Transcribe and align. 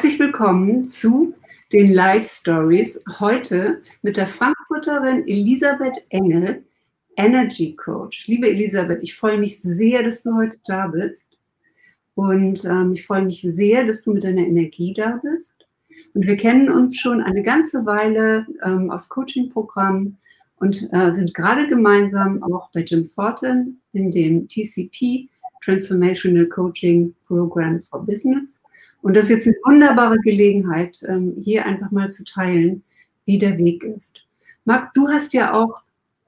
Herzlich 0.00 0.18
willkommen 0.18 0.82
zu 0.82 1.34
den 1.74 1.92
Live 1.92 2.26
Stories. 2.26 2.98
Heute 3.18 3.82
mit 4.00 4.16
der 4.16 4.26
Frankfurterin 4.26 5.28
Elisabeth 5.28 6.02
Engel, 6.08 6.64
Energy 7.16 7.76
Coach. 7.76 8.26
Liebe 8.26 8.48
Elisabeth, 8.48 9.00
ich 9.02 9.14
freue 9.14 9.36
mich 9.36 9.60
sehr, 9.60 10.02
dass 10.02 10.22
du 10.22 10.34
heute 10.34 10.56
da 10.64 10.86
bist. 10.86 11.26
Und 12.14 12.64
ähm, 12.64 12.94
ich 12.94 13.04
freue 13.04 13.26
mich 13.26 13.42
sehr, 13.42 13.84
dass 13.84 14.02
du 14.02 14.14
mit 14.14 14.24
deiner 14.24 14.40
Energie 14.40 14.94
da 14.94 15.20
bist. 15.22 15.52
Und 16.14 16.26
wir 16.26 16.38
kennen 16.38 16.70
uns 16.70 16.98
schon 16.98 17.20
eine 17.20 17.42
ganze 17.42 17.84
Weile 17.84 18.46
ähm, 18.64 18.90
aus 18.90 19.06
Coaching-Programmen 19.10 20.16
und 20.60 20.88
äh, 20.94 21.12
sind 21.12 21.34
gerade 21.34 21.66
gemeinsam 21.66 22.42
auch 22.42 22.70
bei 22.72 22.80
Jim 22.80 23.04
Fortin 23.04 23.78
in 23.92 24.10
dem 24.10 24.48
TCP 24.48 25.28
Transformational 25.62 26.46
Coaching 26.46 27.14
Program 27.26 27.78
for 27.82 28.02
Business. 28.06 28.62
Und 29.02 29.16
das 29.16 29.24
ist 29.24 29.30
jetzt 29.30 29.46
eine 29.46 29.56
wunderbare 29.64 30.18
Gelegenheit, 30.18 31.00
ähm, 31.08 31.34
hier 31.36 31.64
einfach 31.64 31.90
mal 31.90 32.10
zu 32.10 32.24
teilen, 32.24 32.82
wie 33.24 33.38
der 33.38 33.56
Weg 33.56 33.82
ist. 33.84 34.22
Marc, 34.64 34.92
du 34.94 35.08
hast 35.08 35.32
ja 35.32 35.54
auch 35.54 35.82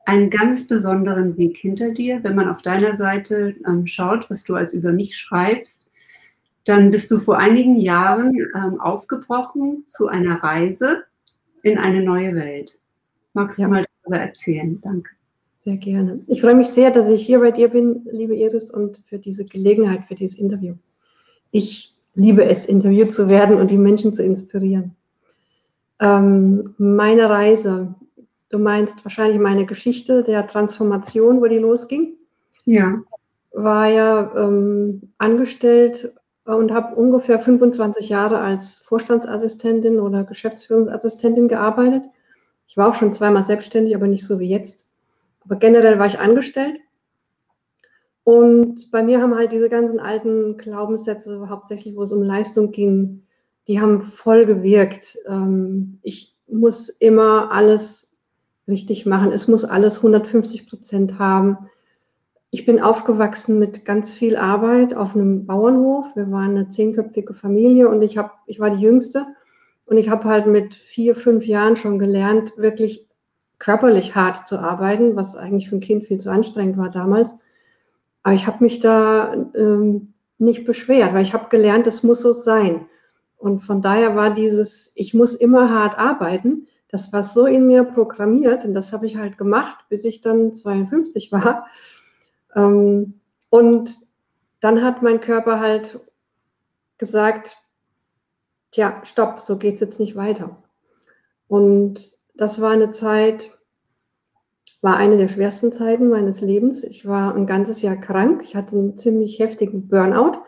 einen 0.04 0.30
ganz 0.30 0.66
besonderen 0.66 1.36
Weg 1.36 1.56
hinter 1.56 1.92
dir. 1.92 2.22
Wenn 2.22 2.34
man 2.34 2.48
auf 2.48 2.62
deiner 2.62 2.96
Seite 2.96 3.54
ähm, 3.66 3.86
schaut, 3.86 4.28
was 4.30 4.44
du 4.44 4.54
als 4.54 4.74
über 4.74 4.92
mich 4.92 5.16
schreibst, 5.16 5.86
dann 6.64 6.90
bist 6.90 7.10
du 7.10 7.18
vor 7.18 7.38
einigen 7.38 7.76
Jahren 7.76 8.32
ähm, 8.54 8.80
aufgebrochen 8.80 9.84
zu 9.86 10.08
einer 10.08 10.42
Reise 10.42 11.04
in 11.62 11.78
eine 11.78 12.02
neue 12.02 12.34
Welt. 12.34 12.78
Magst 13.34 13.58
du 13.58 13.62
ja. 13.62 13.68
mal 13.68 13.84
darüber 14.02 14.18
erzählen? 14.18 14.80
Danke. 14.80 15.10
Sehr 15.58 15.76
gerne. 15.76 16.20
Ich 16.26 16.40
freue 16.40 16.56
mich 16.56 16.68
sehr, 16.68 16.90
dass 16.90 17.08
ich 17.08 17.24
hier 17.24 17.38
bei 17.38 17.52
dir 17.52 17.68
bin, 17.68 18.06
liebe 18.10 18.34
Iris, 18.34 18.70
und 18.70 18.98
für 19.06 19.18
diese 19.18 19.44
Gelegenheit, 19.44 20.04
für 20.08 20.16
dieses 20.16 20.36
Interview. 20.36 20.74
Ich 21.52 21.91
liebe 22.14 22.44
es, 22.44 22.64
interviewt 22.64 23.12
zu 23.12 23.28
werden 23.28 23.60
und 23.60 23.70
die 23.70 23.78
Menschen 23.78 24.14
zu 24.14 24.22
inspirieren. 24.22 24.94
Ähm, 26.00 26.74
meine 26.78 27.30
Reise, 27.30 27.94
du 28.50 28.58
meinst 28.58 29.04
wahrscheinlich 29.04 29.40
meine 29.40 29.66
Geschichte 29.66 30.22
der 30.22 30.46
Transformation, 30.46 31.40
wo 31.40 31.46
die 31.46 31.58
losging. 31.58 32.14
Ja. 32.64 33.00
War 33.52 33.88
ja 33.88 34.32
ähm, 34.36 35.12
angestellt 35.18 36.14
und 36.44 36.72
habe 36.72 36.96
ungefähr 36.96 37.38
25 37.38 38.08
Jahre 38.08 38.38
als 38.38 38.78
Vorstandsassistentin 38.78 40.00
oder 40.00 40.24
Geschäftsführungsassistentin 40.24 41.48
gearbeitet. 41.48 42.02
Ich 42.66 42.76
war 42.76 42.88
auch 42.88 42.94
schon 42.94 43.12
zweimal 43.12 43.44
selbstständig, 43.44 43.94
aber 43.94 44.06
nicht 44.06 44.26
so 44.26 44.40
wie 44.40 44.48
jetzt. 44.48 44.86
Aber 45.44 45.56
generell 45.56 45.98
war 45.98 46.06
ich 46.06 46.18
angestellt. 46.18 46.78
Und 48.24 48.90
bei 48.90 49.02
mir 49.02 49.20
haben 49.20 49.34
halt 49.34 49.52
diese 49.52 49.68
ganzen 49.68 49.98
alten 49.98 50.56
Glaubenssätze, 50.56 51.48
hauptsächlich 51.48 51.96
wo 51.96 52.02
es 52.02 52.12
um 52.12 52.22
Leistung 52.22 52.70
ging, 52.70 53.22
die 53.68 53.80
haben 53.80 54.02
voll 54.02 54.46
gewirkt. 54.46 55.18
Ähm, 55.26 55.98
ich 56.02 56.36
muss 56.46 56.88
immer 56.88 57.50
alles 57.52 58.16
richtig 58.68 59.06
machen. 59.06 59.32
Es 59.32 59.48
muss 59.48 59.64
alles 59.64 59.98
150 59.98 60.68
Prozent 60.68 61.18
haben. 61.18 61.58
Ich 62.50 62.66
bin 62.66 62.80
aufgewachsen 62.80 63.58
mit 63.58 63.84
ganz 63.84 64.14
viel 64.14 64.36
Arbeit 64.36 64.94
auf 64.94 65.14
einem 65.14 65.46
Bauernhof. 65.46 66.06
Wir 66.14 66.30
waren 66.30 66.50
eine 66.50 66.68
zehnköpfige 66.68 67.34
Familie 67.34 67.88
und 67.88 68.02
ich, 68.02 68.18
hab, 68.18 68.40
ich 68.46 68.60
war 68.60 68.70
die 68.70 68.82
Jüngste. 68.82 69.26
Und 69.86 69.98
ich 69.98 70.08
habe 70.08 70.24
halt 70.24 70.46
mit 70.46 70.74
vier, 70.74 71.16
fünf 71.16 71.46
Jahren 71.46 71.76
schon 71.76 71.98
gelernt, 71.98 72.52
wirklich 72.56 73.08
körperlich 73.58 74.14
hart 74.14 74.46
zu 74.48 74.58
arbeiten, 74.58 75.16
was 75.16 75.36
eigentlich 75.36 75.68
für 75.68 75.76
ein 75.76 75.80
Kind 75.80 76.06
viel 76.06 76.18
zu 76.18 76.30
anstrengend 76.30 76.76
war 76.76 76.90
damals. 76.90 77.38
Aber 78.22 78.34
ich 78.34 78.46
habe 78.46 78.62
mich 78.62 78.80
da 78.80 79.34
ähm, 79.54 80.14
nicht 80.38 80.64
beschwert, 80.64 81.14
weil 81.14 81.22
ich 81.22 81.34
habe 81.34 81.48
gelernt, 81.48 81.86
es 81.86 82.02
muss 82.02 82.20
so 82.20 82.32
sein. 82.32 82.86
Und 83.36 83.60
von 83.60 83.82
daher 83.82 84.14
war 84.14 84.34
dieses, 84.34 84.92
ich 84.94 85.14
muss 85.14 85.34
immer 85.34 85.70
hart 85.70 85.98
arbeiten, 85.98 86.68
das 86.88 87.12
war 87.12 87.22
so 87.22 87.46
in 87.46 87.66
mir 87.66 87.84
programmiert 87.84 88.64
und 88.64 88.74
das 88.74 88.92
habe 88.92 89.06
ich 89.06 89.16
halt 89.16 89.38
gemacht, 89.38 89.86
bis 89.88 90.04
ich 90.04 90.20
dann 90.20 90.52
52 90.52 91.32
war. 91.32 91.66
Ähm, 92.54 93.20
und 93.48 93.98
dann 94.60 94.82
hat 94.82 95.02
mein 95.02 95.20
Körper 95.20 95.58
halt 95.58 96.00
gesagt, 96.98 97.56
tja, 98.70 99.00
stopp, 99.04 99.40
so 99.40 99.56
geht 99.56 99.74
es 99.74 99.80
jetzt 99.80 99.98
nicht 99.98 100.16
weiter. 100.16 100.62
Und 101.48 102.12
das 102.34 102.60
war 102.60 102.70
eine 102.70 102.92
Zeit, 102.92 103.50
war 104.82 104.96
eine 104.96 105.16
der 105.16 105.28
schwersten 105.28 105.72
Zeiten 105.72 106.08
meines 106.08 106.40
Lebens. 106.40 106.84
Ich 106.84 107.06
war 107.06 107.34
ein 107.34 107.46
ganzes 107.46 107.80
Jahr 107.80 107.96
krank. 107.96 108.42
Ich 108.44 108.54
hatte 108.54 108.76
einen 108.76 108.98
ziemlich 108.98 109.38
heftigen 109.38 109.88
Burnout. 109.88 110.38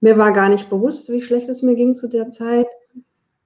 Mir 0.00 0.18
war 0.18 0.32
gar 0.32 0.48
nicht 0.48 0.68
bewusst, 0.68 1.10
wie 1.10 1.20
schlecht 1.20 1.48
es 1.48 1.62
mir 1.62 1.76
ging 1.76 1.94
zu 1.94 2.08
der 2.08 2.28
Zeit 2.30 2.66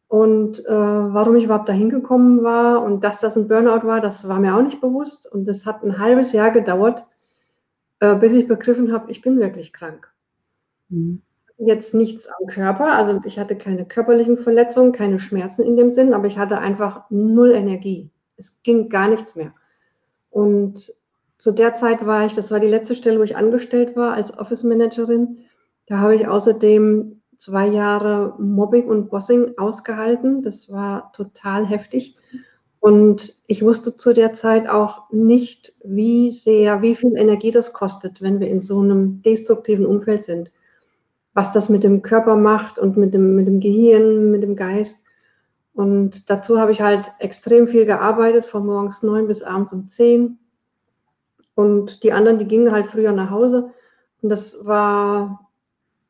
und 0.09 0.65
äh, 0.65 0.73
warum 0.73 1.37
ich 1.37 1.45
überhaupt 1.45 1.69
dahin 1.69 1.91
gekommen 1.91 2.43
war 2.43 2.83
und 2.83 3.05
dass 3.05 3.21
das 3.21 3.37
ein 3.37 3.47
Burnout 3.47 3.87
war, 3.87 4.01
das 4.01 4.27
war 4.27 4.41
mir 4.41 4.57
auch 4.57 4.63
nicht 4.63 4.81
bewusst. 4.81 5.31
Und 5.31 5.47
es 5.49 5.67
hat 5.67 5.85
ein 5.85 5.99
halbes 5.99 6.33
Jahr 6.33 6.51
gedauert, 6.51 7.05
äh, 8.01 8.15
bis 8.17 8.33
ich 8.33 8.49
begriffen 8.49 8.93
habe, 8.93 9.11
ich 9.11 9.21
bin 9.21 9.39
wirklich 9.39 9.73
krank. 9.73 10.09
Mhm 10.89 11.23
jetzt 11.59 11.95
nichts 11.95 12.29
am 12.29 12.47
Körper. 12.49 12.93
Also 12.93 13.21
ich 13.25 13.39
hatte 13.39 13.57
keine 13.57 13.85
körperlichen 13.87 14.39
Verletzungen, 14.39 14.93
keine 14.93 15.19
Schmerzen 15.19 15.65
in 15.65 15.77
dem 15.77 15.91
Sinn, 15.91 16.15
aber 16.15 16.27
ich 16.27 16.39
hatte 16.39 16.59
einfach 16.59 17.05
null 17.11 17.53
Energie. 17.53 18.11
Es 18.37 18.63
ging 18.63 18.89
gar 18.89 19.09
nichts 19.09 19.37
mehr. 19.37 19.55
Und 20.37 20.93
zu 21.39 21.53
der 21.53 21.75
Zeit 21.75 22.05
war 22.05 22.27
ich, 22.27 22.35
das 22.35 22.51
war 22.51 22.61
die 22.61 22.67
letzte 22.67 22.95
Stelle, 22.95 23.19
wo 23.19 23.23
ich 23.23 23.37
angestellt 23.37 23.97
war 23.97 24.13
als 24.13 24.39
Office 24.39 24.65
Managerin. 24.65 25.39
Da 25.87 25.99
habe 25.99 26.15
ich 26.15 26.29
außerdem 26.29 27.23
zwei 27.39 27.69
Jahre 27.69 28.35
Mobbing 28.39 28.87
und 28.87 29.09
Bossing 29.09 29.57
ausgehalten. 29.57 30.43
Das 30.43 30.71
war 30.71 31.11
total 31.15 31.65
heftig. 31.65 32.17
Und 32.81 33.39
ich 33.47 33.63
wusste 33.63 33.97
zu 33.97 34.13
der 34.13 34.35
Zeit 34.35 34.69
auch 34.69 35.11
nicht, 35.11 35.73
wie 35.83 36.31
sehr, 36.33 36.83
wie 36.83 36.97
viel 36.97 37.17
Energie 37.17 37.51
das 37.51 37.73
kostet, 37.73 38.21
wenn 38.21 38.39
wir 38.39 38.49
in 38.49 38.61
so 38.61 38.81
einem 38.81 39.23
destruktiven 39.23 39.87
Umfeld 39.87 40.23
sind 40.23 40.51
was 41.37 41.53
das 41.53 41.69
mit 41.69 41.85
dem 41.85 42.01
Körper 42.01 42.35
macht 42.35 42.79
und 42.79 42.97
mit 42.97 43.13
dem, 43.13 43.37
mit 43.37 43.47
dem 43.47 43.61
Gehirn, 43.61 44.31
mit 44.31 44.43
dem 44.43 44.57
Geist. 44.57 45.05
Und 45.77 46.31
dazu 46.31 46.59
habe 46.59 46.73
ich 46.73 46.81
halt 46.81 47.13
extrem 47.19 47.69
viel 47.69 47.85
gearbeitet, 47.85 48.47
von 48.47 48.65
morgens 48.65 49.03
neun 49.03 49.27
bis 49.29 49.43
abends 49.43 49.75
um 49.75 49.89
zehn. 49.89 50.39
Und 51.55 52.03
die 52.03 52.15
anderen, 52.15 52.39
die 52.39 52.49
gingen 52.49 52.73
halt 52.73 52.87
früher 52.87 53.13
nach 53.13 53.29
Hause. 53.29 53.75
Und 54.23 54.31
das 54.31 54.65
war, 54.65 55.51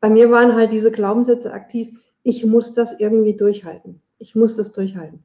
bei 0.00 0.09
mir 0.09 0.31
waren 0.31 0.55
halt 0.55 0.71
diese 0.71 0.93
Glaubenssätze 0.93 1.53
aktiv, 1.53 1.99
ich 2.22 2.47
muss 2.47 2.75
das 2.75 3.00
irgendwie 3.00 3.37
durchhalten. 3.37 4.00
Ich 4.19 4.37
muss 4.37 4.56
das 4.56 4.71
durchhalten. 4.72 5.25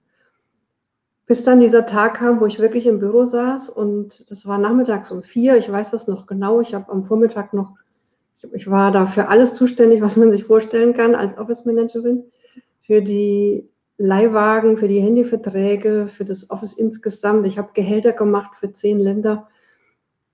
Bis 1.28 1.44
dann 1.44 1.60
dieser 1.60 1.86
Tag 1.86 2.16
kam, 2.16 2.42
wo 2.42 2.48
ich 2.48 2.58
wirklich 2.58 2.88
im 2.88 2.98
Büro 3.00 3.26
saß 3.26 3.70
und 3.70 4.30
das 4.32 4.48
war 4.48 4.58
nachmittags 4.58 5.12
um 5.12 5.22
vier. 5.22 5.58
Ich 5.58 5.72
weiß 5.72 5.92
das 5.92 6.08
noch 6.08 6.26
genau. 6.26 6.62
Ich 6.62 6.74
habe 6.74 6.92
am 6.92 7.04
Vormittag 7.04 7.54
noch 7.54 7.76
ich 8.54 8.70
war 8.70 8.92
da 8.92 9.06
für 9.06 9.28
alles 9.28 9.54
zuständig, 9.54 10.02
was 10.02 10.18
man 10.18 10.32
sich 10.32 10.46
vorstellen 10.46 10.96
kann 10.96 11.14
als 11.14 11.38
Office 11.38 11.66
Managerin. 11.66 12.24
Für 12.82 13.04
die 13.04 13.70
Leihwagen, 14.02 14.78
für 14.78 14.88
die 14.88 15.00
Handyverträge, 15.00 16.08
für 16.08 16.26
das 16.26 16.50
Office 16.50 16.74
insgesamt. 16.74 17.46
Ich 17.46 17.58
habe 17.58 17.70
Gehälter 17.74 18.14
gemacht 18.14 18.52
für 18.60 18.72
zehn 18.72 19.00
Länder. 19.00 19.48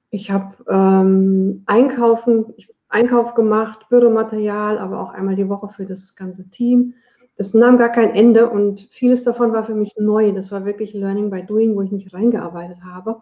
Ich 0.09 0.31
habe 0.31 0.55
ähm, 0.69 1.63
Einkaufen, 1.65 2.53
Einkauf 2.89 3.35
gemacht, 3.35 3.87
Büromaterial, 3.89 4.77
aber 4.77 5.01
auch 5.01 5.13
einmal 5.13 5.35
die 5.35 5.49
Woche 5.49 5.67
für 5.67 5.85
das 5.85 6.15
ganze 6.15 6.49
Team. 6.49 6.93
Das 7.35 7.53
nahm 7.53 7.77
gar 7.77 7.89
kein 7.89 8.15
Ende 8.15 8.49
und 8.49 8.87
vieles 8.89 9.23
davon 9.23 9.51
war 9.51 9.65
für 9.65 9.75
mich 9.75 9.93
neu. 9.97 10.31
Das 10.31 10.51
war 10.51 10.65
wirklich 10.65 10.93
Learning 10.93 11.29
by 11.29 11.43
Doing, 11.43 11.75
wo 11.75 11.81
ich 11.81 11.91
mich 11.91 12.13
reingearbeitet 12.13 12.83
habe. 12.85 13.21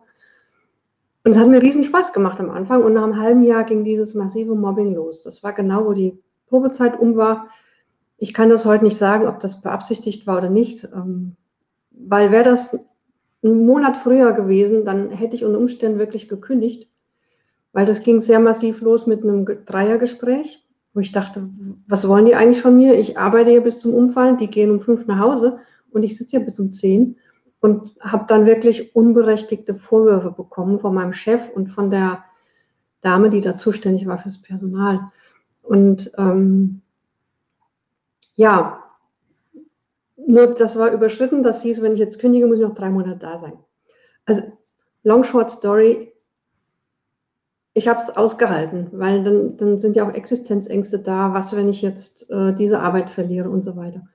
Und 1.24 1.32
es 1.32 1.38
hat 1.38 1.48
mir 1.48 1.62
riesen 1.62 1.84
Spaß 1.84 2.14
gemacht 2.14 2.40
am 2.40 2.52
Anfang 2.52 2.84
und 2.84 2.94
nach 2.94 3.04
einem 3.04 3.20
halben 3.20 3.44
Jahr 3.44 3.64
ging 3.64 3.84
dieses 3.84 4.14
massive 4.14 4.54
Mobbing 4.54 4.94
los. 4.94 5.24
Das 5.24 5.42
war 5.42 5.54
genau, 5.54 5.86
wo 5.86 5.94
die 5.94 6.22
Probezeit 6.48 7.00
um 7.00 7.18
war. 7.18 7.48
Ich 8.18 8.34
kann 8.34 8.50
das 8.50 8.66
heute 8.66 8.84
nicht 8.84 8.98
sagen, 8.98 9.28
ob 9.28 9.40
das 9.40 9.62
beabsichtigt 9.62 10.26
war 10.26 10.38
oder 10.38 10.50
nicht, 10.50 10.86
ähm, 10.94 11.36
weil 11.92 12.32
wäre 12.32 12.44
das 12.44 12.78
einen 13.44 13.66
Monat 13.66 13.98
früher 13.98 14.32
gewesen, 14.34 14.86
dann 14.86 15.12
hätte 15.12 15.36
ich 15.36 15.46
unter 15.46 15.60
Umständen 15.60 16.00
wirklich 16.00 16.28
gekündigt, 16.28 16.90
weil 17.74 17.86
das 17.86 18.04
ging 18.04 18.22
sehr 18.22 18.40
massiv 18.40 18.82
los 18.82 19.06
mit 19.06 19.24
einem 19.24 19.46
Dreiergespräch, 19.66 20.66
wo 20.94 21.02
ich 21.02 21.12
dachte, 21.12 21.50
was 21.88 22.08
wollen 22.08 22.26
die 22.26 22.36
eigentlich 22.36 22.62
von 22.62 22.78
mir? 22.78 22.98
Ich 22.98 23.18
arbeite 23.18 23.52
hier 23.52 23.62
bis 23.62 23.80
zum 23.82 23.94
Umfallen, 23.94 24.38
die 24.38 24.50
gehen 24.50 24.72
um 24.72 24.80
fünf 24.80 25.08
nach 25.08 25.20
Hause 25.20 25.60
und 25.92 26.04
ich 26.04 26.18
sitze 26.18 26.38
hier 26.38 26.46
bis 26.46 26.60
um 26.60 26.72
zehn 26.72 27.18
und 27.60 27.96
habe 28.00 28.26
dann 28.28 28.46
wirklich 28.46 28.96
unberechtigte 28.96 29.76
Vorwürfe 29.76 30.32
bekommen 30.32 30.80
von 30.80 30.94
meinem 30.94 31.14
Chef 31.14 31.50
und 31.54 31.68
von 31.68 31.92
der 31.92 32.24
Dame, 33.02 33.30
die 33.30 33.42
da 33.42 33.58
zuständig 33.58 34.08
war 34.08 34.18
fürs 34.18 34.42
Personal. 34.42 35.12
Und 35.62 36.12
ähm, 36.18 36.82
ja, 38.36 38.84
nur 40.16 40.48
das 40.48 40.78
war 40.78 40.92
überschritten. 40.92 41.44
Das 41.44 41.62
hieß, 41.62 41.82
wenn 41.82 41.94
ich 41.94 42.00
jetzt 42.00 42.20
kündige, 42.20 42.48
muss 42.48 42.58
ich 42.58 42.64
noch 42.64 42.76
drei 42.76 42.90
Monate 42.90 43.18
da 43.18 43.38
sein. 43.38 43.54
Also, 44.26 44.42
long 45.04 45.24
short 45.24 45.52
story, 45.52 46.14
ich 47.74 47.88
habe 47.88 48.00
es 48.00 48.16
ausgehalten, 48.16 48.88
weil 48.94 49.24
dann, 49.24 49.58
dann 49.58 49.78
sind 49.78 49.96
ja 49.96 50.08
auch 50.08 50.14
Existenzängste 50.14 51.00
da, 51.00 51.34
was, 51.34 51.56
wenn 51.56 51.70
ich 51.70 51.82
jetzt 51.82 52.32
äh, 52.32 52.54
diese 52.54 52.80
Arbeit 52.80 53.10
verliere 53.10 53.50
und 53.50 53.64
so 53.64 53.76
weiter. 53.76 54.08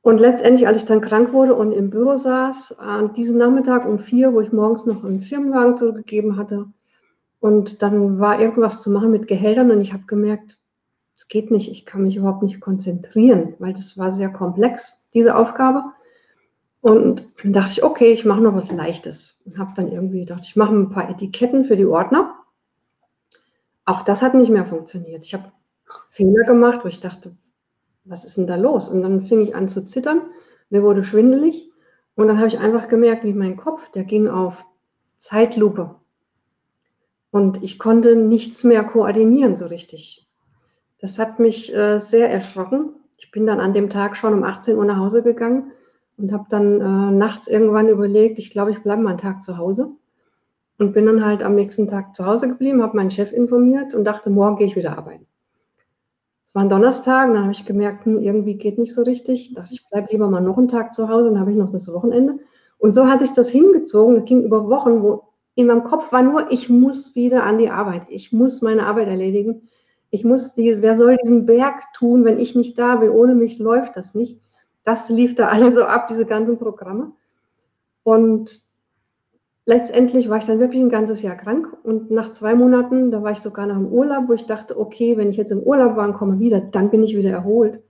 Und 0.00 0.18
letztendlich, 0.18 0.66
als 0.66 0.78
ich 0.78 0.84
dann 0.84 1.00
krank 1.00 1.32
wurde 1.32 1.54
und 1.54 1.72
im 1.72 1.90
Büro 1.90 2.16
saß, 2.16 2.78
an 2.78 3.12
diesem 3.12 3.36
Nachmittag 3.36 3.86
um 3.86 3.98
vier, 3.98 4.32
wo 4.32 4.40
ich 4.40 4.52
morgens 4.52 4.84
noch 4.86 5.04
einen 5.04 5.20
Firmenwagen 5.20 5.76
zurückgegeben 5.76 6.36
hatte, 6.36 6.66
und 7.38 7.82
dann 7.82 8.20
war 8.20 8.40
irgendwas 8.40 8.80
zu 8.80 8.90
machen 8.90 9.10
mit 9.10 9.26
Gehältern 9.26 9.72
und 9.72 9.80
ich 9.80 9.92
habe 9.92 10.04
gemerkt, 10.06 10.58
es 11.16 11.28
geht 11.28 11.50
nicht, 11.50 11.70
ich 11.70 11.84
kann 11.84 12.02
mich 12.02 12.16
überhaupt 12.16 12.42
nicht 12.42 12.60
konzentrieren, 12.60 13.54
weil 13.58 13.72
das 13.72 13.98
war 13.98 14.12
sehr 14.12 14.30
komplex, 14.30 15.08
diese 15.14 15.36
Aufgabe. 15.36 15.84
Und 16.80 17.30
dann 17.42 17.52
dachte 17.52 17.72
ich, 17.72 17.84
okay, 17.84 18.12
ich 18.12 18.24
mache 18.24 18.40
noch 18.40 18.54
was 18.54 18.72
Leichtes. 18.72 19.40
Und 19.44 19.58
habe 19.58 19.72
dann 19.76 19.92
irgendwie 19.92 20.20
gedacht, 20.20 20.44
ich 20.44 20.56
mache 20.56 20.74
ein 20.74 20.90
paar 20.90 21.08
Etiketten 21.08 21.64
für 21.64 21.76
die 21.76 21.86
Ordner. 21.86 22.34
Auch 23.84 24.02
das 24.02 24.22
hat 24.22 24.34
nicht 24.34 24.50
mehr 24.50 24.66
funktioniert. 24.66 25.24
Ich 25.24 25.34
habe 25.34 25.52
Fehler 26.10 26.44
gemacht, 26.44 26.80
wo 26.82 26.88
ich 26.88 27.00
dachte, 27.00 27.36
was 28.04 28.24
ist 28.24 28.36
denn 28.36 28.46
da 28.46 28.56
los? 28.56 28.88
Und 28.88 29.02
dann 29.02 29.22
fing 29.22 29.40
ich 29.40 29.54
an 29.54 29.68
zu 29.68 29.84
zittern, 29.84 30.22
mir 30.70 30.82
wurde 30.82 31.04
schwindelig 31.04 31.70
und 32.14 32.28
dann 32.28 32.38
habe 32.38 32.48
ich 32.48 32.58
einfach 32.58 32.88
gemerkt, 32.88 33.24
wie 33.24 33.32
mein 33.32 33.56
Kopf, 33.56 33.90
der 33.90 34.04
ging 34.04 34.28
auf 34.28 34.64
Zeitlupe. 35.18 35.96
Und 37.30 37.62
ich 37.62 37.78
konnte 37.78 38.16
nichts 38.16 38.64
mehr 38.64 38.84
koordinieren 38.84 39.56
so 39.56 39.66
richtig. 39.66 40.28
Das 41.02 41.18
hat 41.18 41.40
mich 41.40 41.74
äh, 41.74 41.98
sehr 41.98 42.30
erschrocken. 42.30 42.90
Ich 43.18 43.32
bin 43.32 43.44
dann 43.44 43.60
an 43.60 43.74
dem 43.74 43.90
Tag 43.90 44.16
schon 44.16 44.32
um 44.32 44.44
18 44.44 44.76
Uhr 44.78 44.84
nach 44.84 44.98
Hause 44.98 45.22
gegangen 45.22 45.72
und 46.16 46.32
habe 46.32 46.46
dann 46.48 46.80
äh, 46.80 47.10
nachts 47.10 47.48
irgendwann 47.48 47.88
überlegt, 47.88 48.38
ich 48.38 48.50
glaube, 48.50 48.70
ich 48.70 48.82
bleibe 48.82 49.02
mal 49.02 49.10
einen 49.10 49.18
Tag 49.18 49.42
zu 49.42 49.58
Hause. 49.58 49.90
Und 50.78 50.92
bin 50.92 51.06
dann 51.06 51.24
halt 51.24 51.42
am 51.42 51.54
nächsten 51.54 51.86
Tag 51.86 52.14
zu 52.14 52.24
Hause 52.24 52.48
geblieben, 52.48 52.82
habe 52.82 52.96
meinen 52.96 53.10
Chef 53.10 53.32
informiert 53.32 53.94
und 53.94 54.04
dachte, 54.04 54.30
morgen 54.30 54.56
gehe 54.56 54.66
ich 54.66 54.76
wieder 54.76 54.96
arbeiten. 54.96 55.26
Es 56.46 56.54
war 56.54 56.62
ein 56.62 56.68
Donnerstag, 56.68 57.32
dann 57.32 57.42
habe 57.42 57.52
ich 57.52 57.66
gemerkt, 57.66 58.04
hm, 58.04 58.20
irgendwie 58.22 58.54
geht 58.54 58.78
nicht 58.78 58.94
so 58.94 59.02
richtig. 59.02 59.48
Ich 59.48 59.54
dachte, 59.54 59.74
ich 59.74 59.88
bleibe 59.90 60.08
lieber 60.10 60.30
mal 60.30 60.40
noch 60.40 60.58
einen 60.58 60.68
Tag 60.68 60.94
zu 60.94 61.08
Hause, 61.08 61.30
dann 61.30 61.40
habe 61.40 61.50
ich 61.50 61.56
noch 61.56 61.70
das 61.70 61.92
Wochenende. 61.92 62.38
Und 62.78 62.94
so 62.94 63.06
hat 63.08 63.20
sich 63.20 63.32
das 63.32 63.50
hingezogen. 63.50 64.16
Das 64.16 64.24
ging 64.24 64.44
über 64.44 64.68
Wochen, 64.68 65.02
wo 65.02 65.24
in 65.56 65.66
meinem 65.66 65.84
Kopf 65.84 66.12
war 66.12 66.22
nur, 66.22 66.50
ich 66.52 66.68
muss 66.68 67.16
wieder 67.16 67.42
an 67.42 67.58
die 67.58 67.70
Arbeit. 67.70 68.06
Ich 68.08 68.32
muss 68.32 68.62
meine 68.62 68.86
Arbeit 68.86 69.08
erledigen. 69.08 69.68
Ich 70.12 70.24
muss 70.24 70.54
die, 70.54 70.80
wer 70.80 70.94
soll 70.94 71.16
diesen 71.16 71.46
Berg 71.46 71.92
tun, 71.94 72.24
wenn 72.24 72.38
ich 72.38 72.54
nicht 72.54 72.78
da 72.78 72.94
bin? 72.96 73.10
Ohne 73.10 73.34
mich 73.34 73.58
läuft 73.58 73.96
das 73.96 74.14
nicht 74.14 74.38
das 74.84 75.08
lief 75.08 75.34
da 75.34 75.48
alle 75.48 75.70
so 75.70 75.84
ab, 75.84 76.08
diese 76.08 76.26
ganzen 76.26 76.58
Programme. 76.58 77.12
Und 78.02 78.64
letztendlich 79.64 80.28
war 80.28 80.38
ich 80.38 80.44
dann 80.44 80.58
wirklich 80.58 80.82
ein 80.82 80.90
ganzes 80.90 81.22
Jahr 81.22 81.36
krank 81.36 81.68
und 81.84 82.10
nach 82.10 82.32
zwei 82.32 82.54
Monaten, 82.54 83.10
da 83.10 83.22
war 83.22 83.32
ich 83.32 83.38
sogar 83.38 83.66
noch 83.66 83.76
im 83.76 83.86
Urlaub, 83.86 84.28
wo 84.28 84.32
ich 84.32 84.46
dachte, 84.46 84.78
okay, 84.78 85.16
wenn 85.16 85.30
ich 85.30 85.36
jetzt 85.36 85.52
im 85.52 85.62
Urlaub 85.62 85.96
war 85.96 86.08
und 86.08 86.14
komme 86.14 86.40
wieder, 86.40 86.60
dann 86.60 86.90
bin 86.90 87.02
ich 87.02 87.16
wieder 87.16 87.30
erholt. 87.30 87.80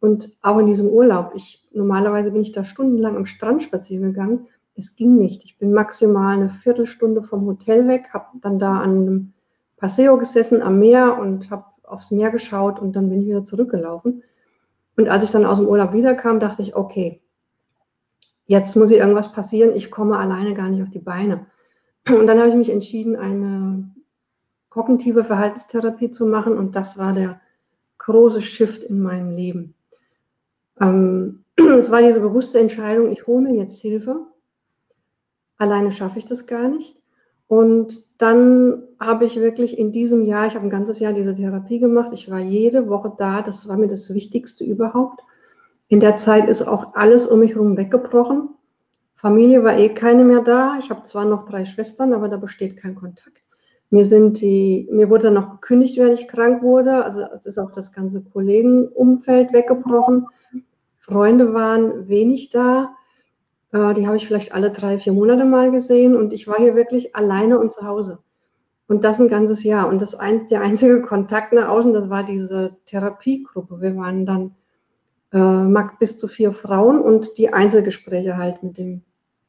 Und 0.00 0.36
auch 0.42 0.58
in 0.58 0.66
diesem 0.66 0.88
Urlaub, 0.88 1.32
ich, 1.34 1.66
normalerweise 1.72 2.30
bin 2.30 2.42
ich 2.42 2.52
da 2.52 2.64
stundenlang 2.64 3.16
am 3.16 3.26
Strand 3.26 3.62
spazieren 3.62 4.04
gegangen. 4.04 4.46
Es 4.74 4.94
ging 4.94 5.16
nicht. 5.16 5.44
Ich 5.44 5.58
bin 5.58 5.72
maximal 5.72 6.36
eine 6.36 6.50
Viertelstunde 6.50 7.22
vom 7.22 7.46
Hotel 7.46 7.88
weg, 7.88 8.10
habe 8.12 8.26
dann 8.42 8.58
da 8.58 8.80
an 8.80 8.90
einem 8.90 9.32
Paseo 9.76 10.16
gesessen 10.18 10.62
am 10.62 10.78
Meer 10.78 11.18
und 11.18 11.50
habe 11.50 11.64
aufs 11.82 12.10
Meer 12.10 12.30
geschaut 12.30 12.80
und 12.80 12.94
dann 12.94 13.08
bin 13.08 13.20
ich 13.20 13.26
wieder 13.26 13.44
zurückgelaufen. 13.44 14.22
Und 14.96 15.08
als 15.08 15.24
ich 15.24 15.30
dann 15.30 15.44
aus 15.44 15.58
dem 15.58 15.68
Urlaub 15.68 15.92
wiederkam, 15.92 16.40
dachte 16.40 16.62
ich, 16.62 16.74
okay, 16.74 17.20
jetzt 18.46 18.74
muss 18.76 18.88
hier 18.88 18.98
irgendwas 18.98 19.32
passieren, 19.32 19.76
ich 19.76 19.90
komme 19.90 20.18
alleine 20.18 20.54
gar 20.54 20.68
nicht 20.68 20.82
auf 20.82 20.90
die 20.90 20.98
Beine. 20.98 21.46
Und 22.08 22.26
dann 22.26 22.38
habe 22.38 22.48
ich 22.48 22.54
mich 22.54 22.70
entschieden, 22.70 23.16
eine 23.16 23.90
kognitive 24.70 25.24
Verhaltenstherapie 25.24 26.10
zu 26.10 26.26
machen 26.26 26.56
und 26.56 26.76
das 26.76 26.98
war 26.98 27.12
der 27.12 27.40
große 27.98 28.42
Shift 28.42 28.82
in 28.82 29.02
meinem 29.02 29.30
Leben. 29.30 29.74
Ähm, 30.80 31.44
es 31.56 31.90
war 31.90 32.02
diese 32.02 32.20
bewusste 32.20 32.60
Entscheidung, 32.60 33.10
ich 33.10 33.26
hole 33.26 33.42
mir 33.42 33.54
jetzt 33.54 33.80
Hilfe. 33.80 34.26
Alleine 35.58 35.90
schaffe 35.90 36.18
ich 36.18 36.26
das 36.26 36.46
gar 36.46 36.68
nicht. 36.68 37.00
Und 37.48 38.04
dann 38.18 38.82
habe 38.98 39.24
ich 39.24 39.36
wirklich 39.36 39.78
in 39.78 39.92
diesem 39.92 40.24
Jahr, 40.24 40.46
ich 40.46 40.54
habe 40.54 40.66
ein 40.66 40.70
ganzes 40.70 40.98
Jahr 40.98 41.12
diese 41.12 41.34
Therapie 41.34 41.78
gemacht, 41.78 42.12
ich 42.12 42.30
war 42.30 42.40
jede 42.40 42.88
Woche 42.88 43.12
da, 43.16 43.42
das 43.42 43.68
war 43.68 43.76
mir 43.76 43.88
das 43.88 44.12
Wichtigste 44.12 44.64
überhaupt. 44.64 45.20
In 45.88 46.00
der 46.00 46.16
Zeit 46.16 46.48
ist 46.48 46.62
auch 46.62 46.94
alles 46.94 47.26
um 47.26 47.40
mich 47.40 47.54
herum 47.54 47.76
weggebrochen. 47.76 48.48
Familie 49.14 49.62
war 49.62 49.78
eh 49.78 49.90
keine 49.90 50.24
mehr 50.24 50.40
da. 50.40 50.76
Ich 50.78 50.90
habe 50.90 51.04
zwar 51.04 51.24
noch 51.24 51.44
drei 51.44 51.64
Schwestern, 51.64 52.12
aber 52.12 52.28
da 52.28 52.36
besteht 52.36 52.76
kein 52.76 52.96
Kontakt. 52.96 53.42
Mir 53.90 54.04
sind 54.04 54.40
die, 54.40 54.88
mir 54.90 55.08
wurde 55.08 55.24
dann 55.24 55.34
noch 55.34 55.52
gekündigt, 55.52 55.96
wenn 55.98 56.12
ich 56.12 56.26
krank 56.26 56.62
wurde. 56.62 57.04
Also 57.04 57.22
es 57.36 57.46
ist 57.46 57.58
auch 57.58 57.70
das 57.70 57.92
ganze 57.92 58.22
Kollegenumfeld 58.22 59.52
weggebrochen. 59.52 60.26
Freunde 60.96 61.54
waren 61.54 62.08
wenig 62.08 62.50
da. 62.50 62.96
Äh, 63.76 63.94
die 63.94 64.06
habe 64.06 64.16
ich 64.16 64.26
vielleicht 64.26 64.54
alle 64.54 64.70
drei, 64.70 64.98
vier 64.98 65.12
Monate 65.12 65.44
mal 65.44 65.70
gesehen 65.70 66.16
und 66.16 66.32
ich 66.32 66.48
war 66.48 66.56
hier 66.56 66.74
wirklich 66.74 67.14
alleine 67.14 67.58
und 67.58 67.72
zu 67.72 67.86
Hause. 67.86 68.18
Und 68.88 69.04
das 69.04 69.20
ein 69.20 69.28
ganzes 69.28 69.64
Jahr. 69.64 69.88
Und 69.88 70.00
das 70.00 70.14
ein, 70.14 70.46
der 70.48 70.62
einzige 70.62 71.02
Kontakt 71.12 71.52
nach 71.52 71.68
außen, 71.68 71.92
das 71.92 72.08
war 72.08 72.24
diese 72.24 72.76
Therapiegruppe. 72.86 73.80
Wir 73.80 73.96
waren 73.96 74.24
dann 74.24 74.54
äh, 75.32 75.82
bis 75.98 76.18
zu 76.18 76.28
vier 76.28 76.52
Frauen 76.52 77.00
und 77.00 77.36
die 77.36 77.52
Einzelgespräche 77.52 78.36
halt 78.36 78.62
mit 78.62 78.78
dem. 78.78 79.02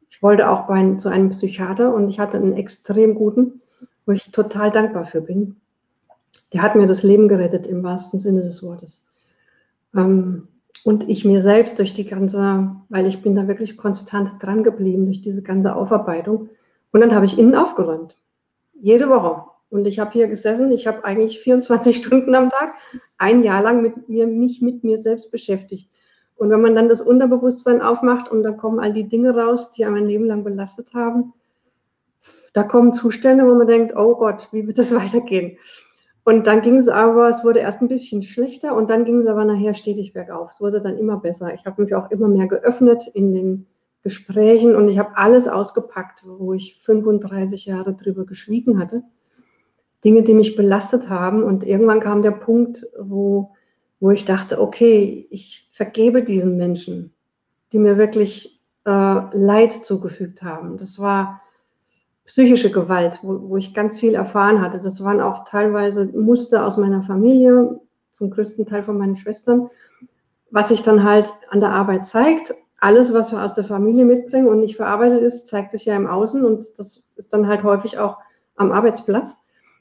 Ich 0.09 0.24
wollte 0.24 0.50
auch 0.50 0.68
bei, 0.68 0.95
zu 0.95 1.09
einem 1.09 1.30
Psychiater 1.30 1.94
und 1.94 2.09
ich 2.09 2.19
hatte 2.19 2.38
einen 2.38 2.53
extrem 2.53 3.13
guten, 3.13 3.62
wo 4.06 4.13
ich 4.13 4.31
total 4.31 4.71
dankbar 4.71 5.06
für 5.06 5.21
bin. 5.21 5.57
Der 6.53 6.62
hat 6.62 6.75
mir 6.75 6.88
das 6.88 7.03
Leben 7.03 7.27
gerettet 7.27 7.68
im 7.68 7.83
wahrsten 7.83 8.19
Sinne 8.19 8.41
des 8.41 8.63
Wortes. 8.63 9.06
Ähm, 9.95 10.47
und 10.83 11.09
ich 11.09 11.25
mir 11.25 11.41
selbst 11.41 11.79
durch 11.79 11.94
die 11.94 12.06
ganze, 12.06 12.75
weil 12.89 13.06
ich 13.06 13.21
bin 13.21 13.35
da 13.35 13.47
wirklich 13.47 13.77
konstant 13.77 14.41
dran 14.41 14.63
geblieben, 14.63 15.06
durch 15.06 15.21
diese 15.21 15.44
ganze 15.44 15.75
Aufarbeitung. 15.75 16.50
Und 16.91 17.01
dann 17.01 17.13
habe 17.13 17.25
ich 17.25 17.38
innen 17.38 17.56
aufgeräumt. 17.56 18.15
Jede 18.74 19.09
Woche. 19.09 19.44
Und 19.69 19.85
ich 19.85 20.00
habe 20.00 20.12
hier 20.12 20.27
gesessen, 20.27 20.71
ich 20.71 20.88
habe 20.88 21.03
eigentlich 21.03 21.39
24 21.39 21.97
Stunden 22.06 22.33
am 22.35 22.50
Tag, 22.50 22.75
ein 23.18 23.44
Jahr 23.44 23.62
lang 23.62 23.81
mit 23.81 24.07
mir, 24.09 24.27
mich 24.27 24.62
mit 24.62 24.83
mir 24.83 24.97
selbst 24.97 25.31
beschäftigt. 25.31 25.89
Und 26.35 26.51
wenn 26.51 26.62
man 26.62 26.75
dann 26.75 26.88
das 26.88 27.01
Unterbewusstsein 27.01 27.81
aufmacht 27.81 28.31
und 28.31 28.44
da 28.44 28.51
kommen 28.51 28.80
all 28.80 28.94
die 28.94 29.09
Dinge 29.09 29.35
raus, 29.35 29.71
die 29.71 29.85
einem 29.85 29.95
ein 29.95 30.07
Leben 30.07 30.25
lang 30.25 30.44
belastet 30.44 30.94
haben, 30.94 31.33
da 32.54 32.63
kommen 32.63 32.94
Zustände, 32.94 33.45
wo 33.45 33.56
man 33.56 33.68
denkt, 33.68 33.95
oh 33.95 34.16
Gott, 34.16 34.47
wie 34.51 34.66
wird 34.68 34.78
das 34.78 34.94
weitergehen? 34.95 35.57
Und 36.27 36.45
dann 36.45 36.61
ging 36.61 36.75
es 36.75 36.89
aber, 36.89 37.29
es 37.29 37.45
wurde 37.45 37.59
erst 37.59 37.81
ein 37.81 37.87
bisschen 37.87 38.21
schlechter 38.21 38.75
und 38.75 38.89
dann 38.89 39.05
ging 39.05 39.19
es 39.19 39.27
aber 39.27 39.45
nachher 39.45 39.73
stetig 39.73 40.11
bergauf. 40.11 40.51
Es 40.51 40.59
wurde 40.59 40.81
dann 40.81 40.97
immer 40.97 41.15
besser. 41.15 41.53
Ich 41.53 41.65
habe 41.65 41.81
mich 41.81 41.95
auch 41.95 42.11
immer 42.11 42.27
mehr 42.27 42.47
geöffnet 42.47 43.07
in 43.13 43.33
den 43.33 43.65
Gesprächen 44.03 44.75
und 44.75 44.89
ich 44.89 44.99
habe 44.99 45.15
alles 45.15 45.47
ausgepackt, 45.47 46.25
wo 46.27 46.51
ich 46.53 46.81
35 46.81 47.65
Jahre 47.67 47.93
drüber 47.93 48.25
geschwiegen 48.25 48.77
hatte. 48.77 49.03
Dinge, 50.03 50.23
die 50.23 50.33
mich 50.33 50.57
belastet 50.57 51.07
haben. 51.07 51.43
Und 51.43 51.63
irgendwann 51.65 52.01
kam 52.01 52.21
der 52.21 52.31
Punkt, 52.31 52.85
wo, 52.99 53.53
wo 54.01 54.11
ich 54.11 54.25
dachte, 54.25 54.59
okay, 54.59 55.27
ich 55.29 55.69
vergebe 55.71 56.23
diesen 56.23 56.57
Menschen, 56.57 57.13
die 57.71 57.79
mir 57.79 57.97
wirklich 57.97 58.65
äh, 58.85 58.89
Leid 59.31 59.85
zugefügt 59.85 60.43
haben. 60.43 60.77
Das 60.77 60.99
war 60.99 61.41
psychische 62.27 62.69
Gewalt, 62.69 63.19
wo, 63.23 63.49
wo 63.49 63.57
ich 63.57 63.73
ganz 63.73 63.97
viel 63.99 64.13
erfahren 64.13 64.61
hatte. 64.61 64.79
Das 64.79 65.03
waren 65.03 65.19
auch 65.21 65.45
teilweise 65.45 66.05
Muster 66.05 66.65
aus 66.65 66.77
meiner 66.77 67.01
Familie, 67.01 67.79
zum 68.11 68.29
größten 68.29 68.65
Teil 68.65 68.83
von 68.83 68.97
meinen 68.97 69.15
Schwestern, 69.15 69.69
was 70.51 70.69
sich 70.69 70.83
dann 70.83 71.03
halt 71.03 71.33
an 71.49 71.61
der 71.61 71.71
Arbeit 71.71 72.05
zeigt. 72.05 72.53
Alles, 72.79 73.13
was 73.13 73.31
wir 73.31 73.43
aus 73.43 73.55
der 73.55 73.63
Familie 73.63 74.05
mitbringen 74.05 74.47
und 74.47 74.59
nicht 74.59 74.75
verarbeitet 74.75 75.21
ist, 75.23 75.47
zeigt 75.47 75.71
sich 75.71 75.85
ja 75.85 75.95
im 75.95 76.05
Außen 76.05 76.45
und 76.45 76.77
das 76.77 77.03
ist 77.15 77.33
dann 77.33 77.47
halt 77.47 77.63
häufig 77.63 77.97
auch 77.97 78.17
am 78.55 78.71
Arbeitsplatz. 78.71 79.37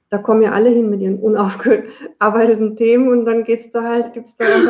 Da 0.09 0.19
kommen 0.19 0.43
ja 0.43 0.53
alle 0.53 0.71
hin 0.71 0.89
mit 0.89 1.01
ihren 1.01 1.19
unaufgearbeiteten 1.19 2.77
Themen 2.77 3.09
und 3.09 3.25
dann 3.27 3.45
geht's 3.45 3.71
da 3.71 3.83
halt, 3.83 4.15
gibt's 4.15 4.37
da 4.37 4.45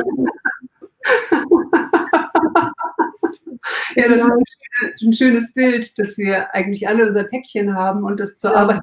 Ja, 3.94 4.08
das 4.08 4.22
ist 4.22 5.02
ein 5.02 5.12
schönes 5.12 5.52
Bild, 5.52 5.98
dass 5.98 6.18
wir 6.18 6.54
eigentlich 6.54 6.86
alle 6.88 7.08
unser 7.08 7.24
Päckchen 7.24 7.74
haben 7.74 8.04
und 8.04 8.20
das 8.20 8.36
zur, 8.36 8.52
ja. 8.52 8.56
Arbeit, 8.58 8.80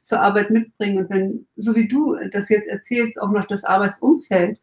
zur 0.00 0.20
Arbeit 0.20 0.50
mitbringen. 0.50 1.04
Und 1.04 1.10
wenn, 1.10 1.46
so 1.56 1.74
wie 1.74 1.88
du 1.88 2.16
das 2.30 2.48
jetzt 2.48 2.68
erzählst, 2.68 3.20
auch 3.20 3.30
noch 3.30 3.46
das 3.46 3.64
Arbeitsumfeld 3.64 4.60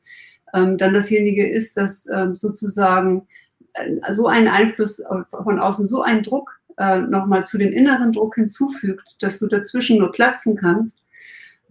ähm, 0.54 0.78
dann 0.78 0.94
dasjenige 0.94 1.48
ist, 1.48 1.78
dass 1.78 2.08
ähm, 2.12 2.36
sozusagen 2.36 3.28
äh, 3.74 4.14
so 4.14 4.28
ein 4.28 4.48
Einfluss 4.48 5.02
von 5.30 5.60
außen, 5.60 5.86
so 5.86 6.02
ein 6.02 6.24
Druck 6.24 6.60
äh, 6.78 7.00
nochmal 7.00 7.46
zu 7.46 7.58
dem 7.58 7.72
inneren 7.72 8.12
Druck 8.12 8.36
hinzufügt, 8.36 9.22
dass 9.22 9.40
du 9.40 9.48
dazwischen 9.48 9.98
nur 9.98 10.12
platzen 10.12 10.56
kannst, 10.56 11.02